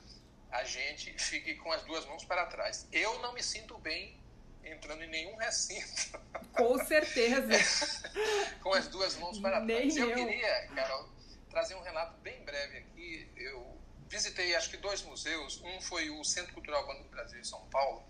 a 0.50 0.64
gente 0.64 1.12
fique 1.18 1.54
com 1.56 1.72
as 1.72 1.82
duas 1.84 2.04
mãos 2.06 2.24
para 2.24 2.46
trás. 2.46 2.86
Eu 2.92 3.18
não 3.20 3.32
me 3.32 3.42
sinto 3.42 3.76
bem 3.78 4.18
entrando 4.64 5.02
em 5.02 5.08
nenhum 5.08 5.36
recinto. 5.36 6.20
Com 6.52 6.84
certeza. 6.84 8.02
Com 8.60 8.74
as 8.74 8.88
duas 8.88 9.16
mãos 9.16 9.38
para 9.38 9.64
trás. 9.64 9.96
Eu, 9.96 10.10
eu 10.10 10.16
queria, 10.16 10.68
Carol, 10.74 11.08
trazer 11.50 11.74
um 11.74 11.82
relato 11.82 12.18
bem 12.20 12.42
breve 12.44 12.78
aqui. 12.78 13.30
Eu 13.36 13.78
visitei, 14.08 14.54
acho 14.54 14.70
que, 14.70 14.76
dois 14.76 15.02
museus. 15.02 15.60
Um 15.62 15.80
foi 15.80 16.10
o 16.10 16.24
Centro 16.24 16.52
Cultural 16.52 16.86
Banco 16.86 17.04
do 17.04 17.08
Brasil, 17.10 17.38
em 17.38 17.44
São 17.44 17.64
Paulo, 17.66 18.04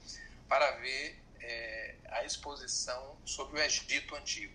para 0.48 0.70
ver 0.76 1.20
é, 1.40 1.94
a 2.10 2.24
exposição 2.24 3.18
sobre 3.24 3.60
o 3.60 3.62
Egito 3.62 4.14
Antigo. 4.16 4.54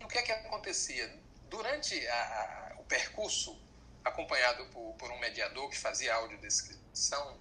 E 0.00 0.04
o 0.04 0.08
que 0.08 0.18
é 0.18 0.22
que 0.22 0.32
acontecia? 0.32 1.18
Durante 1.48 2.06
a, 2.06 2.14
a, 2.14 2.80
o 2.80 2.84
percurso, 2.84 3.60
acompanhado 4.04 4.64
por, 4.66 4.94
por 4.94 5.10
um 5.10 5.18
mediador 5.18 5.68
que 5.70 5.78
fazia 5.78 6.14
audiodescrição, 6.14 7.40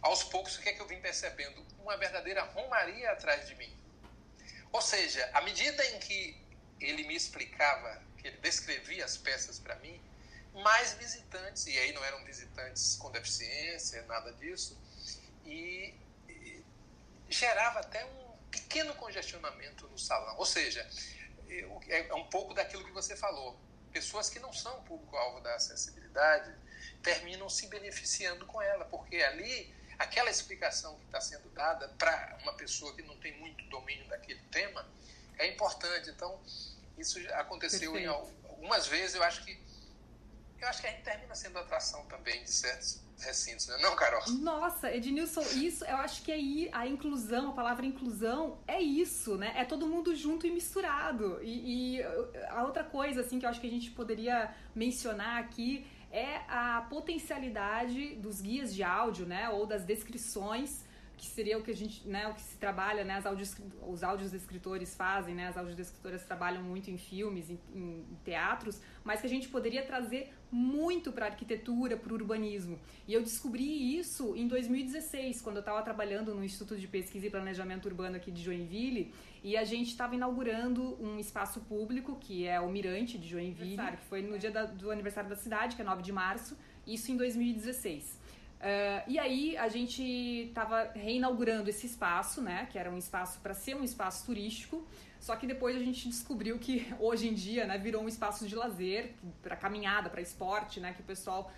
aos 0.00 0.22
poucos, 0.24 0.56
o 0.56 0.62
que 0.62 0.68
é 0.68 0.72
que 0.72 0.80
eu 0.80 0.86
vim 0.86 1.00
percebendo? 1.00 1.64
Uma 1.80 1.96
verdadeira 1.96 2.42
romaria 2.42 3.10
atrás 3.10 3.46
de 3.46 3.54
mim. 3.56 3.76
Ou 4.72 4.80
seja, 4.80 5.28
à 5.34 5.40
medida 5.40 5.84
em 5.86 5.98
que 5.98 6.40
ele 6.80 7.04
me 7.04 7.14
explicava, 7.14 8.02
que 8.16 8.28
ele 8.28 8.36
descrevia 8.38 9.04
as 9.04 9.16
peças 9.16 9.58
para 9.58 9.74
mim, 9.76 10.00
mais 10.54 10.92
visitantes, 10.94 11.66
e 11.66 11.78
aí 11.78 11.92
não 11.92 12.04
eram 12.04 12.24
visitantes 12.24 12.96
com 12.96 13.10
deficiência, 13.10 14.02
nada 14.02 14.32
disso, 14.34 14.78
e, 15.44 15.94
e 16.28 16.64
gerava 17.28 17.80
até 17.80 18.04
um 18.04 18.36
pequeno 18.50 18.94
congestionamento 18.94 19.88
no 19.88 19.98
salão. 19.98 20.36
Ou 20.36 20.46
seja, 20.46 20.88
é, 21.48 22.08
é 22.08 22.14
um 22.14 22.24
pouco 22.24 22.54
daquilo 22.54 22.84
que 22.84 22.92
você 22.92 23.16
falou. 23.16 23.58
Pessoas 23.92 24.28
que 24.30 24.38
não 24.38 24.52
são 24.52 24.82
público-alvo 24.84 25.40
da 25.40 25.54
acessibilidade 25.54 26.54
terminam 27.02 27.48
se 27.48 27.66
beneficiando 27.66 28.46
com 28.46 28.60
ela, 28.60 28.84
porque 28.84 29.16
ali 29.16 29.74
aquela 29.98 30.30
explicação 30.30 30.96
que 30.98 31.06
está 31.06 31.20
sendo 31.20 31.48
dada 31.50 31.88
para 31.98 32.38
uma 32.42 32.52
pessoa 32.54 32.94
que 32.94 33.02
não 33.02 33.16
tem 33.18 33.36
muito 33.38 33.64
domínio 33.68 34.06
daquele 34.08 34.40
tema 34.50 34.86
é 35.38 35.46
importante. 35.48 36.10
Então, 36.10 36.40
isso 36.96 37.18
aconteceu 37.34 37.92
Perfeito. 37.92 37.98
em 37.98 38.06
algumas 38.06 38.86
vezes, 38.86 39.14
eu 39.14 39.22
acho 39.22 39.44
que 39.44 39.68
eu 40.60 40.66
acho 40.66 40.80
que 40.80 40.88
a 40.88 40.90
gente 40.90 41.04
termina 41.04 41.34
sendo 41.36 41.56
atração 41.58 42.04
também 42.06 42.42
de 42.42 42.50
certos 42.50 43.00
recintos, 43.24 43.66
né? 43.66 43.76
não, 43.80 43.94
Carol? 43.96 44.22
Nossa, 44.40 44.94
Ednilson, 44.94 45.42
isso 45.56 45.84
eu 45.84 45.96
acho 45.96 46.22
que 46.22 46.32
aí 46.32 46.68
a 46.72 46.86
inclusão, 46.86 47.50
a 47.50 47.52
palavra 47.52 47.84
inclusão 47.84 48.58
é 48.66 48.80
isso, 48.80 49.36
né? 49.36 49.52
É 49.56 49.64
todo 49.64 49.86
mundo 49.86 50.14
junto 50.14 50.46
e 50.46 50.50
misturado. 50.50 51.38
E, 51.42 51.96
e 51.96 52.02
a 52.48 52.64
outra 52.64 52.84
coisa, 52.84 53.20
assim, 53.20 53.38
que 53.38 53.46
eu 53.46 53.50
acho 53.50 53.60
que 53.60 53.66
a 53.66 53.70
gente 53.70 53.90
poderia 53.90 54.54
mencionar 54.74 55.40
aqui 55.40 55.86
é 56.10 56.42
a 56.48 56.86
potencialidade 56.88 58.14
dos 58.16 58.40
guias 58.40 58.74
de 58.74 58.82
áudio, 58.82 59.26
né, 59.26 59.50
ou 59.50 59.66
das 59.66 59.84
descrições 59.84 60.87
que 61.18 61.26
seria 61.26 61.58
o 61.58 61.62
que 61.62 61.72
a 61.72 61.74
gente, 61.74 62.06
né, 62.06 62.28
o 62.28 62.34
que 62.34 62.40
se 62.40 62.56
trabalha, 62.56 63.04
né, 63.04 63.16
as 63.16 63.26
audios, 63.26 63.56
os 63.86 64.04
áudios 64.04 64.32
escritores 64.32 64.94
fazem, 64.94 65.34
né, 65.34 65.48
as 65.48 65.56
audiodescritoras 65.56 66.22
trabalham 66.22 66.62
muito 66.62 66.90
em 66.90 66.96
filmes, 66.96 67.50
em, 67.50 67.58
em, 67.74 68.06
teatros, 68.24 68.80
mas 69.02 69.20
que 69.20 69.26
a 69.26 69.30
gente 69.30 69.48
poderia 69.48 69.82
trazer 69.84 70.32
muito 70.50 71.10
para 71.10 71.26
a 71.26 71.28
arquitetura, 71.30 71.96
para 71.96 72.12
o 72.12 72.14
urbanismo. 72.14 72.78
E 73.06 73.12
eu 73.12 73.20
descobri 73.20 73.98
isso 73.98 74.36
em 74.36 74.46
2016, 74.46 75.42
quando 75.42 75.56
eu 75.56 75.60
estava 75.60 75.82
trabalhando 75.82 76.32
no 76.34 76.44
Instituto 76.44 76.78
de 76.78 76.86
Pesquisa 76.86 77.26
e 77.26 77.30
Planejamento 77.30 77.86
Urbano 77.86 78.16
aqui 78.16 78.30
de 78.30 78.40
Joinville, 78.40 79.12
e 79.42 79.56
a 79.56 79.64
gente 79.64 79.88
estava 79.88 80.14
inaugurando 80.14 80.96
um 81.02 81.18
espaço 81.18 81.60
público, 81.62 82.16
que 82.20 82.46
é 82.46 82.60
o 82.60 82.70
Mirante 82.70 83.18
de 83.18 83.28
Joinville, 83.28 83.96
que 83.96 84.04
foi 84.08 84.22
no 84.22 84.38
dia 84.38 84.52
da, 84.52 84.64
do 84.64 84.90
aniversário 84.90 85.28
da 85.28 85.36
cidade, 85.36 85.74
que 85.74 85.82
é 85.82 85.84
9 85.84 86.00
de 86.00 86.12
março, 86.12 86.56
isso 86.86 87.10
em 87.10 87.16
2016. 87.16 88.18
Uh, 88.58 89.06
e 89.06 89.18
aí 89.18 89.56
a 89.56 89.68
gente 89.68 90.02
estava 90.02 90.90
reinaugurando 90.94 91.70
esse 91.70 91.86
espaço, 91.86 92.42
né? 92.42 92.66
Que 92.70 92.78
era 92.78 92.90
um 92.90 92.98
espaço 92.98 93.38
para 93.40 93.54
ser 93.54 93.76
um 93.76 93.84
espaço 93.84 94.26
turístico. 94.26 94.84
Só 95.20 95.36
que 95.36 95.46
depois 95.46 95.76
a 95.76 95.80
gente 95.80 96.08
descobriu 96.08 96.58
que 96.58 96.92
hoje 96.98 97.28
em 97.28 97.34
dia, 97.34 97.66
né, 97.66 97.78
virou 97.78 98.02
um 98.02 98.08
espaço 98.08 98.46
de 98.46 98.54
lazer, 98.54 99.14
para 99.42 99.56
caminhada, 99.56 100.10
para 100.10 100.20
esporte, 100.20 100.80
né? 100.80 100.92
Que 100.92 101.00
o 101.00 101.04
pessoal 101.04 101.50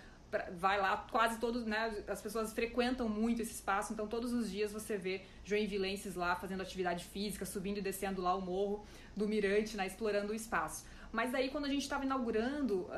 vai 0.53 0.79
lá 0.79 1.05
quase 1.11 1.39
todos, 1.39 1.65
né? 1.65 2.03
As 2.07 2.21
pessoas 2.21 2.53
frequentam 2.53 3.09
muito 3.09 3.41
esse 3.41 3.51
espaço, 3.51 3.91
então 3.91 4.07
todos 4.07 4.31
os 4.31 4.49
dias 4.49 4.71
você 4.71 4.97
vê 4.97 5.23
joinvilenses 5.43 6.15
lá 6.15 6.35
fazendo 6.35 6.61
atividade 6.61 7.03
física, 7.05 7.45
subindo 7.45 7.79
e 7.79 7.81
descendo 7.81 8.21
lá 8.21 8.33
o 8.35 8.41
morro 8.41 8.85
do 9.17 9.27
Mirante, 9.27 9.75
né? 9.75 9.87
Explorando 9.87 10.31
o 10.31 10.35
espaço. 10.35 10.85
Mas 11.11 11.31
daí 11.31 11.49
quando 11.49 11.65
a 11.65 11.69
gente 11.69 11.81
estava 11.81 12.05
inaugurando, 12.05 12.83
uh, 12.83 12.91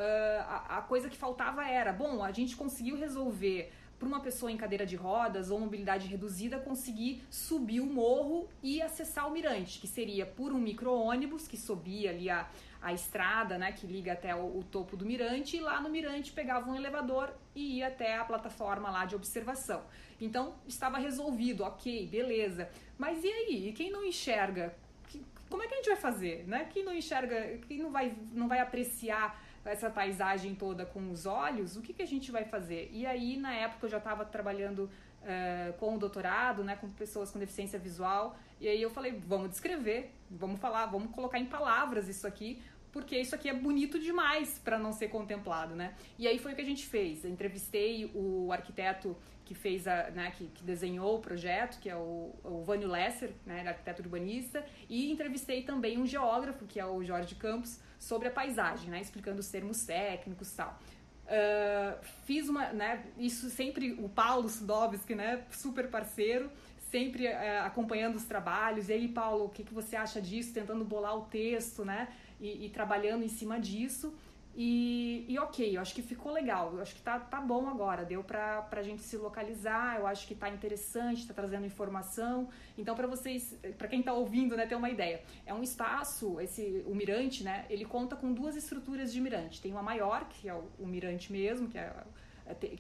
a, 0.48 0.78
a 0.78 0.82
coisa 0.82 1.10
que 1.10 1.18
faltava 1.18 1.68
era, 1.68 1.92
bom, 1.92 2.24
a 2.24 2.32
gente 2.32 2.56
conseguiu 2.56 2.96
resolver 2.96 3.72
para 4.04 4.10
uma 4.10 4.20
pessoa 4.20 4.52
em 4.52 4.58
cadeira 4.58 4.86
de 4.86 4.98
rodas 4.98 5.50
ou 5.50 5.58
mobilidade 5.58 6.08
reduzida 6.08 6.60
conseguir 6.60 7.24
subir 7.30 7.80
o 7.80 7.86
morro 7.86 8.50
e 8.62 8.82
acessar 8.82 9.30
o 9.30 9.32
mirante, 9.32 9.80
que 9.80 9.88
seria 9.88 10.26
por 10.26 10.52
um 10.52 10.60
micro-ônibus 10.60 11.48
que 11.48 11.56
subia 11.56 12.10
ali 12.10 12.30
a, 12.30 12.50
a 12.82 12.92
estrada, 12.92 13.58
né, 13.58 13.72
que 13.72 13.88
liga 13.88 14.12
até 14.12 14.36
o, 14.36 14.58
o, 14.58 14.64
topo 14.70 14.98
do 14.98 15.06
mirante, 15.06 15.56
e 15.56 15.62
lá 15.62 15.80
no 15.80 15.90
mirante 15.90 16.34
pegava 16.34 16.70
um 16.70 16.76
elevador 16.76 17.34
e 17.56 17.78
ia 17.78 17.88
até 17.88 18.18
a 18.18 18.26
plataforma 18.26 18.92
lá 18.92 19.06
de 19.06 19.16
observação. 19.16 19.82
Então 20.20 20.56
estava 20.68 20.98
resolvido, 20.98 21.64
ok, 21.64 22.06
beleza. 22.08 22.70
Mas 22.98 23.24
e 23.24 23.28
aí? 23.28 23.70
E 23.70 23.72
quem 23.72 23.90
não 23.90 24.04
enxerga? 24.04 24.76
Como 25.50 25.64
é 25.64 25.68
que 25.68 25.76
a 25.76 25.78
gente 25.78 25.88
vai 25.88 25.98
fazer, 25.98 26.46
né? 26.46 26.68
Quem 26.74 26.84
não 26.84 26.94
enxerga, 26.94 27.58
quem 27.68 27.78
não 27.78 27.92
vai, 27.92 28.14
não 28.34 28.50
vai 28.50 28.60
apreciar 28.60 29.40
essa 29.66 29.90
paisagem 29.90 30.56
toda 30.56 30.86
com 30.86 31.10
os 31.12 31.26
olhos, 31.26 31.78
o 31.78 31.82
que, 31.82 31.94
que 31.94 32.02
a 32.02 32.08
gente 32.08 32.32
vai 32.32 32.46
fazer? 32.46 32.90
E 32.92 33.06
aí, 33.06 33.38
na 33.38 33.54
época, 33.54 33.86
eu 33.86 33.90
já 33.90 33.98
estava 33.98 34.26
trabalhando 34.26 34.90
uh, 35.22 35.74
com 35.78 35.96
o 35.96 36.00
doutorado, 36.00 36.64
né, 36.64 36.76
com 36.76 36.90
pessoas 36.90 37.32
com 37.32 37.40
deficiência 37.40 37.80
visual, 37.80 38.38
e 38.60 38.68
aí 38.68 38.82
eu 38.82 38.90
falei, 38.90 39.12
vamos 39.12 39.50
descrever, 39.50 40.12
vamos 40.30 40.60
falar, 40.60 40.86
vamos 40.88 41.12
colocar 41.12 41.40
em 41.40 41.46
palavras 41.46 42.08
isso 42.08 42.28
aqui, 42.28 42.62
porque 42.92 43.18
isso 43.18 43.34
aqui 43.34 43.50
é 43.50 43.54
bonito 43.54 44.00
demais 44.00 44.60
para 44.60 44.78
não 44.78 44.94
ser 44.94 45.08
contemplado, 45.08 45.76
né? 45.76 45.96
E 46.18 46.28
aí 46.28 46.38
foi 46.38 46.54
o 46.54 46.56
que 46.56 46.62
a 46.62 46.66
gente 46.66 46.86
fez. 46.86 47.26
Eu 47.26 47.32
entrevistei 47.32 48.12
o 48.14 48.52
arquiteto 48.52 49.18
que 49.44 49.56
fez 49.56 49.88
a, 49.88 50.12
né, 50.12 50.32
que, 50.38 50.46
que, 50.48 50.64
desenhou 50.64 51.18
o 51.18 51.20
projeto, 51.20 51.80
que 51.80 51.90
é 51.90 51.96
o, 51.96 52.34
o 52.44 52.64
Vânio 52.64 52.88
Lesser, 52.88 53.32
né, 53.46 53.68
arquiteto 53.68 54.02
urbanista, 54.02 54.64
e 54.88 55.12
entrevistei 55.12 55.64
também 55.64 55.98
um 55.98 56.06
geógrafo, 56.06 56.66
que 56.66 56.80
é 56.80 56.86
o 56.86 57.04
Jorge 57.04 57.36
Campos, 57.36 57.80
sobre 58.04 58.28
a 58.28 58.32
paisagem, 58.32 58.90
né, 58.90 59.02
explicando 59.02 59.40
os 59.40 59.48
termos 59.48 59.84
técnicos 59.86 60.52
e 60.52 60.56
tal. 60.58 60.80
Uh, 61.24 62.04
fiz 62.26 62.50
uma, 62.50 62.74
né, 62.74 63.06
isso 63.18 63.50
sempre 63.50 63.94
o 63.94 64.10
Paulo 64.10 64.50
Sudovski, 64.50 65.16
né, 65.16 65.44
super 65.52 65.90
parceiro, 65.90 66.52
sempre 66.92 67.28
uh, 67.28 67.64
acompanhando 67.64 68.18
os 68.18 68.26
trabalhos. 68.26 68.90
E 68.90 68.94
aí, 68.94 69.08
Paulo, 69.08 69.46
o 69.46 69.50
que, 69.50 69.64
que 69.64 69.74
você 69.74 69.96
acha 69.96 70.22
disso? 70.22 70.54
Tentando 70.54 70.84
bolar 70.84 71.18
o 71.18 71.22
texto, 71.22 71.86
né, 71.86 72.10
e, 72.42 72.66
e 72.66 72.70
trabalhando 72.70 73.24
em 73.24 73.30
cima 73.30 73.60
disso. 73.60 74.14
E, 74.56 75.26
e, 75.28 75.40
ok, 75.40 75.76
eu 75.76 75.82
acho 75.82 75.96
que 75.96 76.04
ficou 76.04 76.32
legal, 76.32 76.76
eu 76.76 76.82
acho 76.82 76.94
que 76.94 77.02
tá, 77.02 77.20
tá 77.20 77.42
bom 77.42 77.68
agora, 77.68 78.06
deu 78.06 78.24
pra, 78.24 78.62
pra 78.62 78.84
gente 78.84 79.02
se 79.02 79.18
localizar, 79.18 79.98
eu 80.00 80.06
acho 80.06 80.28
que 80.28 80.36
tá 80.36 80.48
interessante, 80.48 81.28
tá 81.28 81.34
trazendo 81.34 81.66
informação. 81.66 82.50
Então, 82.78 82.96
para 82.96 83.08
vocês, 83.08 83.58
para 83.80 83.88
quem 83.88 84.04
tá 84.04 84.14
ouvindo, 84.14 84.56
né, 84.56 84.68
ter 84.68 84.76
uma 84.76 84.92
ideia, 84.92 85.24
é 85.46 85.54
um 85.54 85.64
espaço, 85.64 86.40
esse, 86.40 86.84
o 86.86 86.94
mirante, 86.94 87.44
né, 87.44 87.66
ele 87.68 87.84
conta 87.84 88.16
com 88.16 88.32
duas 88.32 88.56
estruturas 88.56 89.12
de 89.12 89.20
mirante. 89.20 89.60
Tem 89.60 89.72
uma 89.72 89.82
maior, 89.82 90.30
que 90.30 90.48
é 90.48 90.54
o, 90.54 90.70
o 90.78 90.86
mirante 90.86 91.32
mesmo, 91.32 91.68
que, 91.68 91.78
é, 91.78 91.92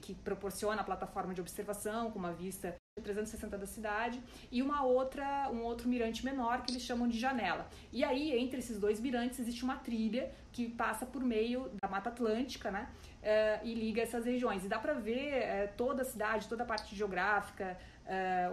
que 0.01 0.13
proporciona 0.13 0.81
a 0.81 0.83
plataforma 0.83 1.33
de 1.33 1.41
observação 1.41 2.11
com 2.11 2.19
uma 2.19 2.33
vista 2.33 2.75
360 3.01 3.57
da 3.57 3.65
cidade 3.65 4.21
e 4.51 4.61
uma 4.61 4.83
outra 4.83 5.49
um 5.51 5.63
outro 5.63 5.89
mirante 5.89 6.23
menor 6.23 6.61
que 6.61 6.71
eles 6.71 6.83
chamam 6.83 7.07
de 7.07 7.19
janela. 7.19 7.67
E 7.91 8.03
aí 8.03 8.37
entre 8.37 8.59
esses 8.59 8.77
dois 8.77 8.99
mirantes 8.99 9.39
existe 9.39 9.63
uma 9.63 9.77
trilha 9.77 10.31
que 10.51 10.69
passa 10.69 11.05
por 11.05 11.23
meio 11.23 11.71
da 11.81 11.89
Mata 11.89 12.09
Atlântica 12.09 12.69
né 12.69 12.87
uh, 13.21 13.65
e 13.65 13.73
liga 13.73 14.01
essas 14.01 14.25
regiões. 14.25 14.63
E 14.63 14.67
dá 14.67 14.77
para 14.77 14.93
ver 14.93 15.43
uh, 15.43 15.73
toda 15.75 16.03
a 16.03 16.05
cidade 16.05 16.47
toda 16.47 16.63
a 16.63 16.65
parte 16.65 16.95
geográfica 16.95 17.77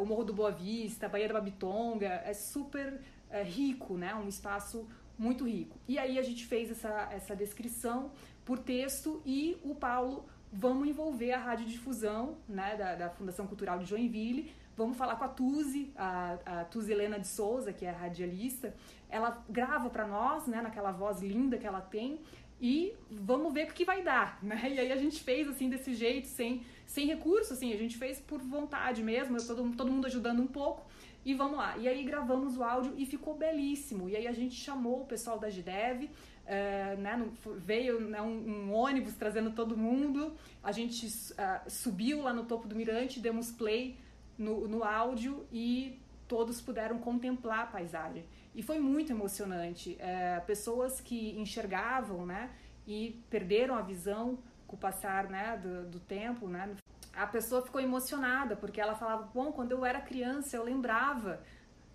o 0.00 0.06
Morro 0.06 0.22
do 0.22 0.32
Boa 0.32 0.52
Vista 0.52 1.06
a 1.06 1.08
Baía 1.08 1.26
da 1.26 1.34
Babitonga. 1.34 2.22
É 2.24 2.32
super 2.32 3.00
rico 3.44 3.96
né 3.96 4.14
um 4.14 4.28
espaço 4.28 4.88
muito 5.18 5.44
rico. 5.44 5.76
E 5.86 5.98
aí 5.98 6.18
a 6.18 6.22
gente 6.22 6.46
fez 6.46 6.70
essa 6.70 7.08
essa 7.12 7.34
descrição 7.36 8.12
por 8.44 8.58
texto 8.58 9.20
e 9.26 9.58
o 9.64 9.74
Paulo 9.74 10.24
vamos 10.52 10.88
envolver 10.88 11.32
a 11.32 11.38
radiodifusão 11.38 12.36
né, 12.48 12.76
da, 12.76 12.94
da 12.94 13.10
Fundação 13.10 13.46
Cultural 13.46 13.78
de 13.78 13.84
Joinville, 13.84 14.52
vamos 14.76 14.96
falar 14.96 15.16
com 15.16 15.24
a 15.24 15.28
Tuzi, 15.28 15.92
a, 15.96 16.38
a 16.44 16.64
Tuzi 16.64 16.92
Helena 16.92 17.18
de 17.18 17.26
Souza, 17.26 17.72
que 17.72 17.84
é 17.84 17.90
radialista, 17.90 18.74
ela 19.08 19.44
grava 19.48 19.90
para 19.90 20.06
nós, 20.06 20.46
né, 20.46 20.60
naquela 20.60 20.90
voz 20.90 21.20
linda 21.20 21.58
que 21.58 21.66
ela 21.66 21.80
tem, 21.80 22.20
e 22.60 22.92
vamos 23.10 23.54
ver 23.54 23.70
o 23.70 23.72
que 23.72 23.86
vai 23.86 24.02
dar, 24.02 24.38
né? 24.42 24.60
E 24.70 24.78
aí 24.78 24.92
a 24.92 24.96
gente 24.96 25.22
fez 25.22 25.48
assim 25.48 25.70
desse 25.70 25.94
jeito, 25.94 26.28
sem, 26.28 26.62
sem 26.84 27.06
recurso, 27.06 27.54
assim, 27.54 27.72
a 27.72 27.76
gente 27.76 27.96
fez 27.96 28.20
por 28.20 28.38
vontade 28.38 29.02
mesmo, 29.02 29.38
todo, 29.46 29.74
todo 29.74 29.90
mundo 29.90 30.06
ajudando 30.06 30.42
um 30.42 30.46
pouco, 30.46 30.86
e 31.24 31.34
vamos 31.34 31.56
lá. 31.56 31.76
E 31.78 31.88
aí 31.88 32.02
gravamos 32.04 32.56
o 32.56 32.62
áudio 32.62 32.94
e 32.96 33.06
ficou 33.06 33.34
belíssimo. 33.34 34.08
E 34.08 34.16
aí 34.16 34.26
a 34.26 34.32
gente 34.32 34.54
chamou 34.54 35.02
o 35.02 35.06
pessoal 35.06 35.38
da 35.38 35.48
GDEV, 35.48 36.10
Uh, 36.50 37.00
né, 37.00 37.28
veio 37.58 38.00
né, 38.00 38.20
um, 38.20 38.26
um, 38.26 38.74
ônibus 38.74 39.14
trazendo 39.14 39.52
todo 39.52 39.76
mundo, 39.76 40.34
a 40.64 40.72
gente 40.72 41.06
uh, 41.06 41.70
subiu 41.70 42.22
lá 42.22 42.32
no 42.32 42.44
topo 42.44 42.66
do 42.66 42.74
mirante, 42.74 43.20
demos 43.20 43.52
play 43.52 43.96
no, 44.36 44.66
no 44.66 44.82
áudio 44.82 45.46
e 45.52 46.00
todos 46.26 46.60
puderam 46.60 46.98
contemplar 46.98 47.60
a 47.60 47.66
paisagem. 47.66 48.24
E 48.54 48.62
foi 48.62 48.78
muito 48.78 49.12
emocionante. 49.12 49.96
É, 50.00 50.40
pessoas 50.40 51.00
que 51.00 51.38
enxergavam, 51.38 52.26
né, 52.26 52.50
e 52.86 53.20
perderam 53.28 53.74
a 53.76 53.82
visão 53.82 54.38
com 54.66 54.76
o 54.76 54.78
passar, 54.78 55.28
né, 55.28 55.56
do, 55.56 55.88
do 55.88 56.00
tempo, 56.00 56.48
né, 56.48 56.74
a 57.12 57.26
pessoa 57.26 57.62
ficou 57.62 57.80
emocionada 57.80 58.56
porque 58.56 58.80
ela 58.80 58.94
falava, 58.94 59.28
bom, 59.34 59.52
quando 59.52 59.72
eu 59.72 59.84
era 59.84 60.00
criança 60.00 60.56
eu 60.56 60.64
lembrava 60.64 61.40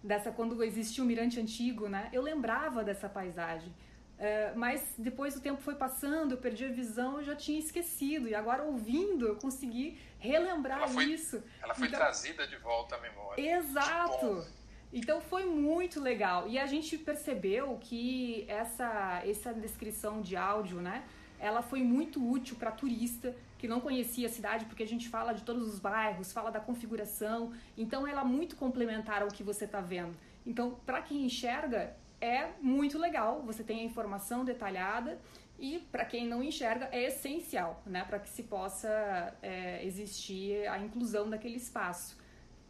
dessa 0.03 0.32
quando 0.32 0.62
existia 0.64 1.03
o 1.03 1.08
mirante 1.08 1.39
antigo, 1.39 1.88
né, 1.88 2.10
eu 2.14 2.22
lembrava 2.22 2.84
dessa 2.84 3.10
paisagem. 3.10 3.74
É, 4.18 4.53
mas 4.55 4.93
depois 4.97 5.36
o 5.36 5.41
tempo 5.41 5.61
foi 5.61 5.76
passando, 5.76 6.32
eu 6.32 6.38
perdi 6.38 6.66
a 6.66 6.70
visão, 6.70 7.18
eu 7.18 7.24
já 7.24 7.36
tinha 7.36 7.59
esquecido. 7.59 8.28
E 8.28 8.36
agora, 8.36 8.63
ouvindo, 8.63 9.28
eu 9.28 9.36
consegui 9.36 9.99
relembrar 10.20 10.80
ela 10.80 10.88
foi, 10.88 11.05
isso. 11.05 11.43
Ela 11.61 11.74
foi 11.74 11.88
então, 11.88 11.99
trazida 11.99 12.47
de 12.47 12.57
volta 12.57 12.95
à 12.95 13.01
memória. 13.01 13.57
Exato! 13.57 14.45
Então 14.93 15.20
foi 15.20 15.45
muito 15.45 15.99
legal. 15.99 16.47
E 16.47 16.57
a 16.57 16.66
gente 16.66 16.97
percebeu 16.97 17.78
que 17.82 18.45
essa, 18.47 19.22
essa 19.26 19.53
descrição 19.53 20.22
de 20.22 20.38
áudio, 20.38 20.82
né? 20.82 21.03
Ela 21.38 21.61
foi 21.61 21.84
muito 21.84 22.26
útil 22.26 22.55
para 22.55 22.72
turista 22.72 23.36
que 23.57 23.68
não 23.68 23.82
conhecia 23.82 24.28
a 24.28 24.30
cidade, 24.30 24.66
porque 24.66 24.84
a 24.84 24.88
gente 24.88 25.09
fala 25.09 25.34
de 25.34 25.43
todos 25.43 25.68
os 25.68 25.80
bairros, 25.80 26.32
fala 26.32 26.49
da 26.49 26.61
configuração. 26.61 27.51
Então 27.78 28.07
ela 28.07 28.22
é 28.22 28.24
muito 28.24 28.55
complementar 28.55 29.22
ao 29.22 29.28
que 29.28 29.43
você 29.43 29.66
está 29.66 29.82
vendo. 29.82 30.16
Então, 30.45 30.80
para 30.86 31.01
quem 31.01 31.26
enxerga, 31.26 31.97
é 32.26 32.53
muito 32.59 32.97
legal. 32.97 33.41
Você 33.43 33.63
tem 33.63 33.82
a 33.82 33.84
informação 33.84 34.43
detalhada 34.43 35.19
e 35.57 35.80
para 35.91 36.03
quem 36.03 36.28
não 36.28 36.43
enxerga 36.43 36.89
é 36.91 37.03
essencial, 37.03 37.82
né, 37.86 38.03
para 38.03 38.19
que 38.19 38.30
se 38.30 38.43
possa 38.43 39.34
é, 39.41 39.84
existir 39.86 40.67
a 40.67 40.78
inclusão 40.80 41.30
daquele 41.30 41.57
espaço. 41.57 42.17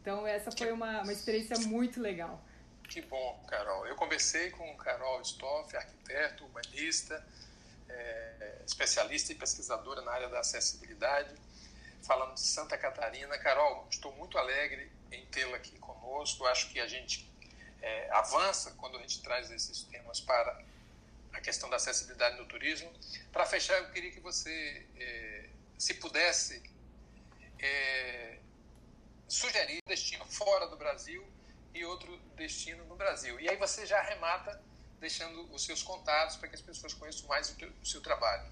Então 0.00 0.26
essa 0.26 0.52
foi 0.52 0.70
uma, 0.70 1.02
uma 1.02 1.12
experiência 1.12 1.58
muito 1.66 2.00
legal. 2.00 2.40
Que 2.88 3.02
bom, 3.02 3.44
Carol. 3.48 3.86
Eu 3.86 3.96
conversei 3.96 4.50
com 4.50 4.76
Carol 4.76 5.20
Stoff, 5.22 5.76
arquiteto, 5.76 6.44
humanista, 6.44 7.26
é, 7.88 8.62
especialista 8.64 9.32
e 9.32 9.34
pesquisadora 9.34 10.02
na 10.02 10.12
área 10.12 10.28
da 10.28 10.38
acessibilidade, 10.38 11.34
falando 12.02 12.34
de 12.34 12.40
Santa 12.40 12.78
Catarina. 12.78 13.36
Carol, 13.38 13.86
estou 13.90 14.12
muito 14.12 14.38
alegre 14.38 14.88
em 15.10 15.26
tê-la 15.26 15.56
aqui 15.56 15.76
conosco. 15.78 16.46
Acho 16.46 16.70
que 16.70 16.78
a 16.78 16.86
gente 16.86 17.28
é, 17.82 18.10
avança 18.10 18.72
quando 18.72 18.96
a 18.98 19.00
gente 19.00 19.22
traz 19.22 19.50
esses 19.50 19.82
temas 19.84 20.20
para 20.20 20.62
a 21.32 21.40
questão 21.40 21.68
da 21.68 21.76
acessibilidade 21.76 22.36
no 22.36 22.46
turismo. 22.46 22.92
Para 23.32 23.44
fechar, 23.46 23.78
eu 23.78 23.90
queria 23.90 24.10
que 24.10 24.20
você, 24.20 24.86
é, 24.98 25.48
se 25.78 25.94
pudesse, 25.94 26.62
é, 27.58 28.38
sugerir 29.28 29.80
destino 29.86 30.24
fora 30.26 30.66
do 30.68 30.76
Brasil 30.76 31.26
e 31.74 31.84
outro 31.84 32.16
destino 32.36 32.84
no 32.86 32.96
Brasil. 32.96 33.38
E 33.38 33.48
aí 33.48 33.56
você 33.56 33.84
já 33.84 33.98
arremata 33.98 34.60
deixando 34.98 35.52
os 35.52 35.64
seus 35.64 35.82
contatos 35.82 36.36
para 36.36 36.48
que 36.48 36.54
as 36.54 36.62
pessoas 36.62 36.94
conheçam 36.94 37.28
mais 37.28 37.50
o, 37.50 37.56
teu, 37.56 37.70
o 37.82 37.86
seu 37.86 38.00
trabalho. 38.00 38.50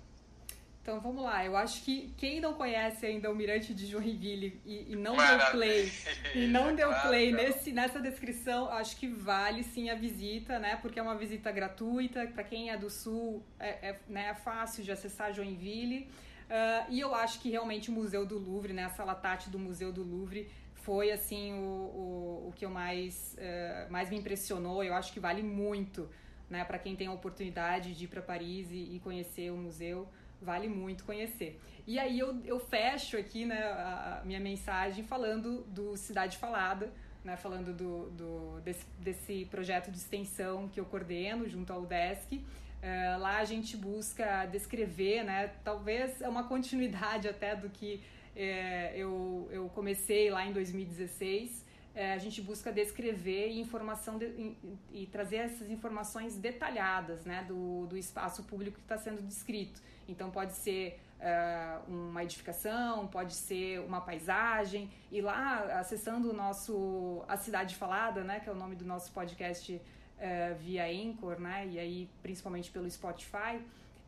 Então 0.85 1.01
vamos 1.01 1.25
lá, 1.25 1.43
eu 1.43 1.57
acho 1.57 1.83
que 1.83 2.13
quem 2.19 2.43
não 2.43 2.53
conhece 2.53 3.07
ainda 3.07 3.31
o 3.31 3.35
Mirante 3.35 3.73
de 3.73 3.87
Joinville 3.87 4.61
e, 4.67 4.93
e 4.93 4.97
não 4.97 5.17
Maravilha. 5.17 5.39
deu 5.41 5.51
play 5.53 5.93
e 6.35 6.47
não 6.47 6.75
deu 6.75 6.93
play 7.01 7.33
nesse, 7.33 7.73
nessa 7.73 7.99
descrição, 7.99 8.69
acho 8.69 8.95
que 8.99 9.09
vale 9.09 9.63
sim 9.63 9.89
a 9.89 9.95
visita, 9.95 10.59
né? 10.59 10.77
Porque 10.77 11.01
é 11.01 11.03
uma 11.03 11.17
visita 11.17 11.51
gratuita, 11.51 12.27
para 12.27 12.45
quem 12.45 12.69
é 12.69 12.77
do 12.77 12.91
sul 12.91 13.43
é, 13.59 13.89
é, 13.89 14.01
né, 14.07 14.29
é 14.29 14.35
fácil 14.35 14.85
de 14.85 14.93
acessar 14.93 15.33
Joinville. 15.33 16.03
Uh, 16.03 16.85
e 16.91 17.01
eu 17.01 17.15
acho 17.15 17.41
que 17.41 17.49
realmente 17.49 17.89
o 17.89 17.93
Museu 17.95 18.27
do 18.27 18.37
Louvre, 18.39 18.75
né, 18.75 18.85
a 18.85 18.91
sala 18.91 19.15
Tati 19.15 19.49
do 19.49 19.59
Museu 19.59 19.91
do 19.91 20.03
Louvre, 20.03 20.51
foi 20.75 21.11
assim 21.11 21.55
o, 21.55 21.57
o, 21.57 22.49
o 22.49 22.53
que 22.55 22.63
eu 22.63 22.71
mais, 22.71 23.35
uh, 23.39 23.91
mais 23.91 24.11
me 24.11 24.19
impressionou. 24.19 24.85
Eu 24.85 24.93
acho 24.93 25.15
que 25.15 25.19
vale 25.19 25.43
muito, 25.43 26.11
né, 26.51 26.63
para 26.63 26.79
quem 26.79 26.95
tem 26.95 27.07
a 27.07 27.13
oportunidade 27.13 27.95
de 27.95 28.05
ir 28.05 28.09
para 28.09 28.21
Paris 28.21 28.71
e, 28.71 28.97
e 28.97 29.01
conhecer 29.03 29.51
o 29.51 29.57
museu 29.57 30.07
vale 30.45 30.69
muito 30.69 31.05
conhecer. 31.05 31.61
E 31.87 31.99
aí 31.99 32.19
eu, 32.19 32.41
eu 32.45 32.59
fecho 32.59 33.17
aqui 33.17 33.45
né, 33.45 33.63
a 33.63 34.23
minha 34.25 34.41
mensagem 34.41 35.05
falando 35.05 35.63
do 35.65 35.97
Cidade 35.97 36.39
Falada, 36.39 36.93
né, 37.25 37.37
falando 37.37 37.73
do, 37.73 38.11
do, 38.11 38.61
desse, 38.61 38.87
desse 38.99 39.45
projeto 39.51 39.91
de 39.91 39.99
extensão 39.99 40.69
que 40.69 40.79
eu 40.79 40.85
coordeno 40.85 41.49
junto 41.49 41.73
ao 41.73 41.83
UDESC. 41.83 42.37
Uh, 42.37 43.19
lá 43.19 43.39
a 43.39 43.45
gente 43.45 43.77
busca 43.77 44.45
descrever, 44.47 45.25
né, 45.25 45.51
talvez 45.65 46.21
é 46.21 46.29
uma 46.29 46.45
continuidade 46.45 47.27
até 47.29 47.57
do 47.57 47.69
que 47.71 48.03
é, 48.37 48.93
eu, 48.97 49.49
eu 49.51 49.69
comecei 49.75 50.31
lá 50.31 50.47
em 50.47 50.53
2016. 50.53 51.64
É, 51.95 52.13
a 52.13 52.19
gente 52.19 52.43
busca 52.43 52.73
descrever 52.73 53.53
informação 53.53 54.19
de, 54.19 54.27
e, 54.27 54.57
e, 54.93 55.07
trazer 55.07 55.37
essas 55.37 55.71
informações 55.71 56.37
detalhadas 56.37 57.25
né, 57.25 57.45
do, 57.47 57.87
do 57.87 57.97
espaço 57.97 58.43
público 58.43 58.79
que 58.79 58.85
está 58.85 58.99
sendo 58.99 59.23
descrito. 59.23 59.81
Então 60.09 60.29
pode 60.31 60.55
ser 60.55 61.01
uh, 61.21 61.91
uma 61.91 62.25
edificação, 62.25 63.07
pode 63.07 63.35
ser 63.35 63.79
uma 63.81 64.01
paisagem. 64.01 64.91
E 65.11 65.21
lá, 65.21 65.79
acessando 65.79 66.31
o 66.31 66.33
nosso 66.33 67.25
A 67.29 67.37
Cidade 67.37 67.77
Falada, 67.77 68.25
né, 68.25 68.41
que 68.41 68.49
é 68.49 68.53
o 68.53 68.57
nome 68.57 68.75
do 68.75 68.85
nosso 68.85 69.13
podcast 69.13 69.75
uh, 69.75 70.59
via 70.59 70.87
Anchor, 70.87 71.39
né, 71.39 71.69
e 71.69 71.79
aí 71.79 72.11
principalmente 72.23 72.71
pelo 72.71 72.91
Spotify, 72.91 73.61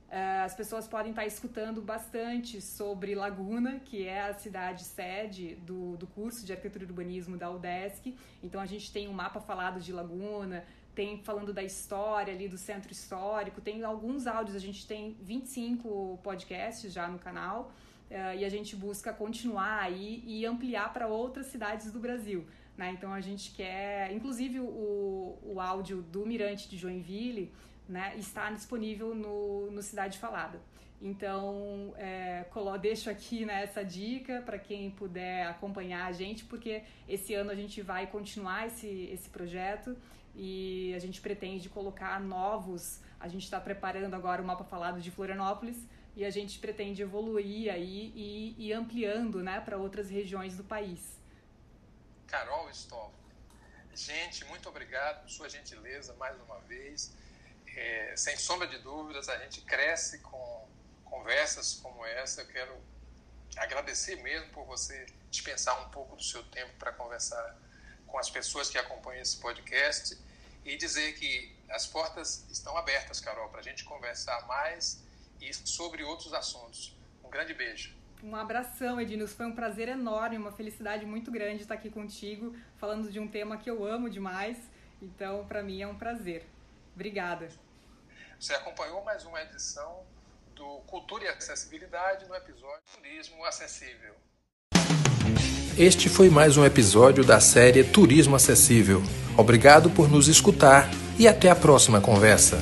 as 0.09 0.55
pessoas 0.55 0.87
podem 0.87 1.11
estar 1.11 1.27
escutando 1.27 1.83
bastante 1.83 2.61
sobre 2.61 3.15
Laguna, 3.15 3.81
que 3.85 4.07
é 4.07 4.23
a 4.23 4.35
cidade 4.35 4.85
sede 4.85 5.57
do, 5.57 5.97
do 5.97 6.07
curso 6.07 6.47
de 6.47 6.53
Arquitetura 6.53 6.85
e 6.85 6.87
Urbanismo 6.87 7.37
da 7.37 7.51
UDESC. 7.51 8.15
Então 8.43 8.61
a 8.61 8.67
gente 8.67 8.93
tem 8.93 9.09
um 9.09 9.13
mapa 9.13 9.41
falado 9.41 9.81
de 9.81 9.93
Laguna, 9.93 10.65
tem 10.95 11.19
falando 11.19 11.53
da 11.53 11.63
história 11.63 12.33
ali 12.33 12.49
do 12.49 12.57
centro 12.57 12.93
histórico, 12.93 13.61
tem 13.61 13.83
alguns 13.83 14.27
áudios, 14.27 14.57
a 14.57 14.61
gente 14.61 14.87
tem 14.87 15.17
25 15.21 16.21
podcasts 16.23 16.93
já 16.93 17.09
no 17.09 17.19
canal 17.19 17.73
uh, 18.11 18.39
e 18.39 18.45
a 18.45 18.49
gente 18.49 18.77
busca 18.77 19.13
continuar 19.13 19.83
aí 19.83 20.23
e 20.25 20.47
ampliar 20.47 20.93
para 20.93 21.09
outras 21.09 21.47
cidades 21.47 21.91
do 21.91 21.99
Brasil. 21.99 22.47
Né? 22.77 22.93
Então 22.93 23.13
a 23.13 23.21
gente 23.21 23.51
quer, 23.51 24.13
inclusive 24.13 24.61
o, 24.61 25.39
o 25.43 25.61
áudio 25.61 26.01
do 26.03 26.25
Mirante 26.25 26.69
de 26.69 26.79
Joinville 26.79 27.53
né, 27.89 28.15
está 28.17 28.51
disponível 28.51 29.15
no, 29.15 29.71
no 29.71 29.83
Cidade 29.83 30.19
Falada. 30.19 30.61
Então, 31.01 31.95
é, 31.99 32.45
deixo 32.81 33.11
aqui 33.11 33.45
né, 33.45 33.63
essa 33.63 33.85
dica 33.85 34.43
para 34.43 34.59
quem 34.59 34.91
puder 34.91 35.47
acompanhar 35.47 36.07
a 36.07 36.13
gente, 36.13 36.45
porque 36.45 36.83
esse 37.09 37.35
ano 37.35 37.51
a 37.51 37.55
gente 37.55 37.83
vai 37.83 38.07
continuar 38.07 38.67
esse, 38.67 39.09
esse 39.13 39.29
projeto 39.29 39.97
e 40.35 40.95
a 40.95 40.99
gente 40.99 41.21
pretende 41.21 41.69
colocar 41.69 42.19
novos. 42.21 43.01
A 43.21 43.29
gente 43.29 43.45
está 43.45 43.61
preparando 43.61 44.15
agora 44.15 44.41
o 44.41 44.45
mapa 44.45 44.65
falado 44.65 45.01
de 45.01 45.11
Florianópolis 45.11 45.77
e 46.15 46.25
a 46.25 46.31
gente 46.31 46.59
pretende 46.59 47.03
evoluir 47.03 47.71
aí 47.71 48.13
e, 48.15 48.55
e 48.59 48.73
ampliando 48.73 49.43
né, 49.43 49.61
para 49.61 49.77
outras 49.77 50.09
regiões 50.09 50.57
do 50.57 50.65
país. 50.65 51.19
Carol 52.27 52.71
Stoff, 52.71 53.15
gente, 53.95 54.45
muito 54.47 54.69
obrigado 54.69 55.23
por 55.23 55.31
sua 55.31 55.49
gentileza 55.49 56.15
mais 56.15 56.41
uma 56.41 56.59
vez. 56.61 57.15
É, 57.77 58.15
sem 58.17 58.37
sombra 58.39 58.67
de 58.67 58.79
dúvidas, 58.79 59.29
a 59.29 59.37
gente 59.39 59.61
cresce 59.61 60.19
com 60.21 60.67
conversas 61.05 61.75
como 61.75 62.05
essa. 62.07 62.41
Eu 62.41 62.47
quero 62.49 62.75
agradecer 63.57 64.17
mesmo 64.23 64.49
por 64.51 64.65
você 64.65 65.07
dispensar 65.31 65.87
um 65.87 65.91
pouco 65.91 66.17
do 66.17 66.23
seu 66.23 66.43
tempo 66.45 66.73
para 66.79 66.91
conversar 66.93 67.57
com 68.07 68.19
as 68.19 68.31
pessoas 68.31 68.71
que 68.71 68.79
acompanham 68.79 69.21
esse 69.21 69.37
podcast 69.37 70.19
e 70.65 70.77
dizer 70.77 71.13
que 71.15 71.55
as 71.69 71.87
portas 71.87 72.47
estão 72.51 72.77
abertas, 72.79 73.21
Carol, 73.21 73.51
para 73.51 73.61
a 73.61 73.63
gente 73.63 73.85
conversar 73.85 74.47
mais 74.47 75.03
e 75.41 75.53
sobre 75.53 76.03
outros 76.03 76.33
assuntos. 76.33 76.97
Um 77.23 77.29
grande 77.29 77.53
beijo. 77.53 77.95
Um 78.23 78.35
abração, 78.35 78.99
Edinus. 78.99 79.35
Foi 79.35 79.45
um 79.45 79.55
prazer 79.55 79.89
enorme, 79.89 80.39
uma 80.39 80.51
felicidade 80.51 81.05
muito 81.05 81.31
grande 81.31 81.63
estar 81.63 81.75
aqui 81.75 81.91
contigo, 81.91 82.57
falando 82.79 83.11
de 83.11 83.21
um 83.21 83.29
tema 83.29 83.59
que 83.59 83.69
eu 83.69 83.85
amo 83.85 84.09
demais. 84.09 84.57
Então, 85.03 85.47
para 85.47 85.63
mim 85.63 85.83
é 85.83 85.87
um 85.87 85.99
prazer. 85.99 86.47
Obrigada. 86.95 87.66
Você 88.39 88.53
acompanhou 88.53 89.03
mais 89.03 89.25
uma 89.25 89.41
edição 89.41 90.01
do 90.55 90.81
Cultura 90.87 91.25
e 91.25 91.29
Acessibilidade 91.29 92.27
no 92.29 92.35
episódio 92.35 92.83
Turismo 92.95 93.43
Acessível. 93.45 94.15
Este 95.77 96.09
foi 96.11 96.29
mais 96.29 96.57
um 96.57 96.65
episódio 96.65 97.25
da 97.25 97.41
série 97.41 97.83
Turismo 97.83 98.37
Acessível. 98.37 99.03
Obrigado 99.39 99.91
por 99.91 100.09
nos 100.09 100.29
escutar 100.29 100.89
e 101.19 101.27
até 101.27 101.51
a 101.51 101.57
próxima 101.57 102.01
conversa. 102.01 102.59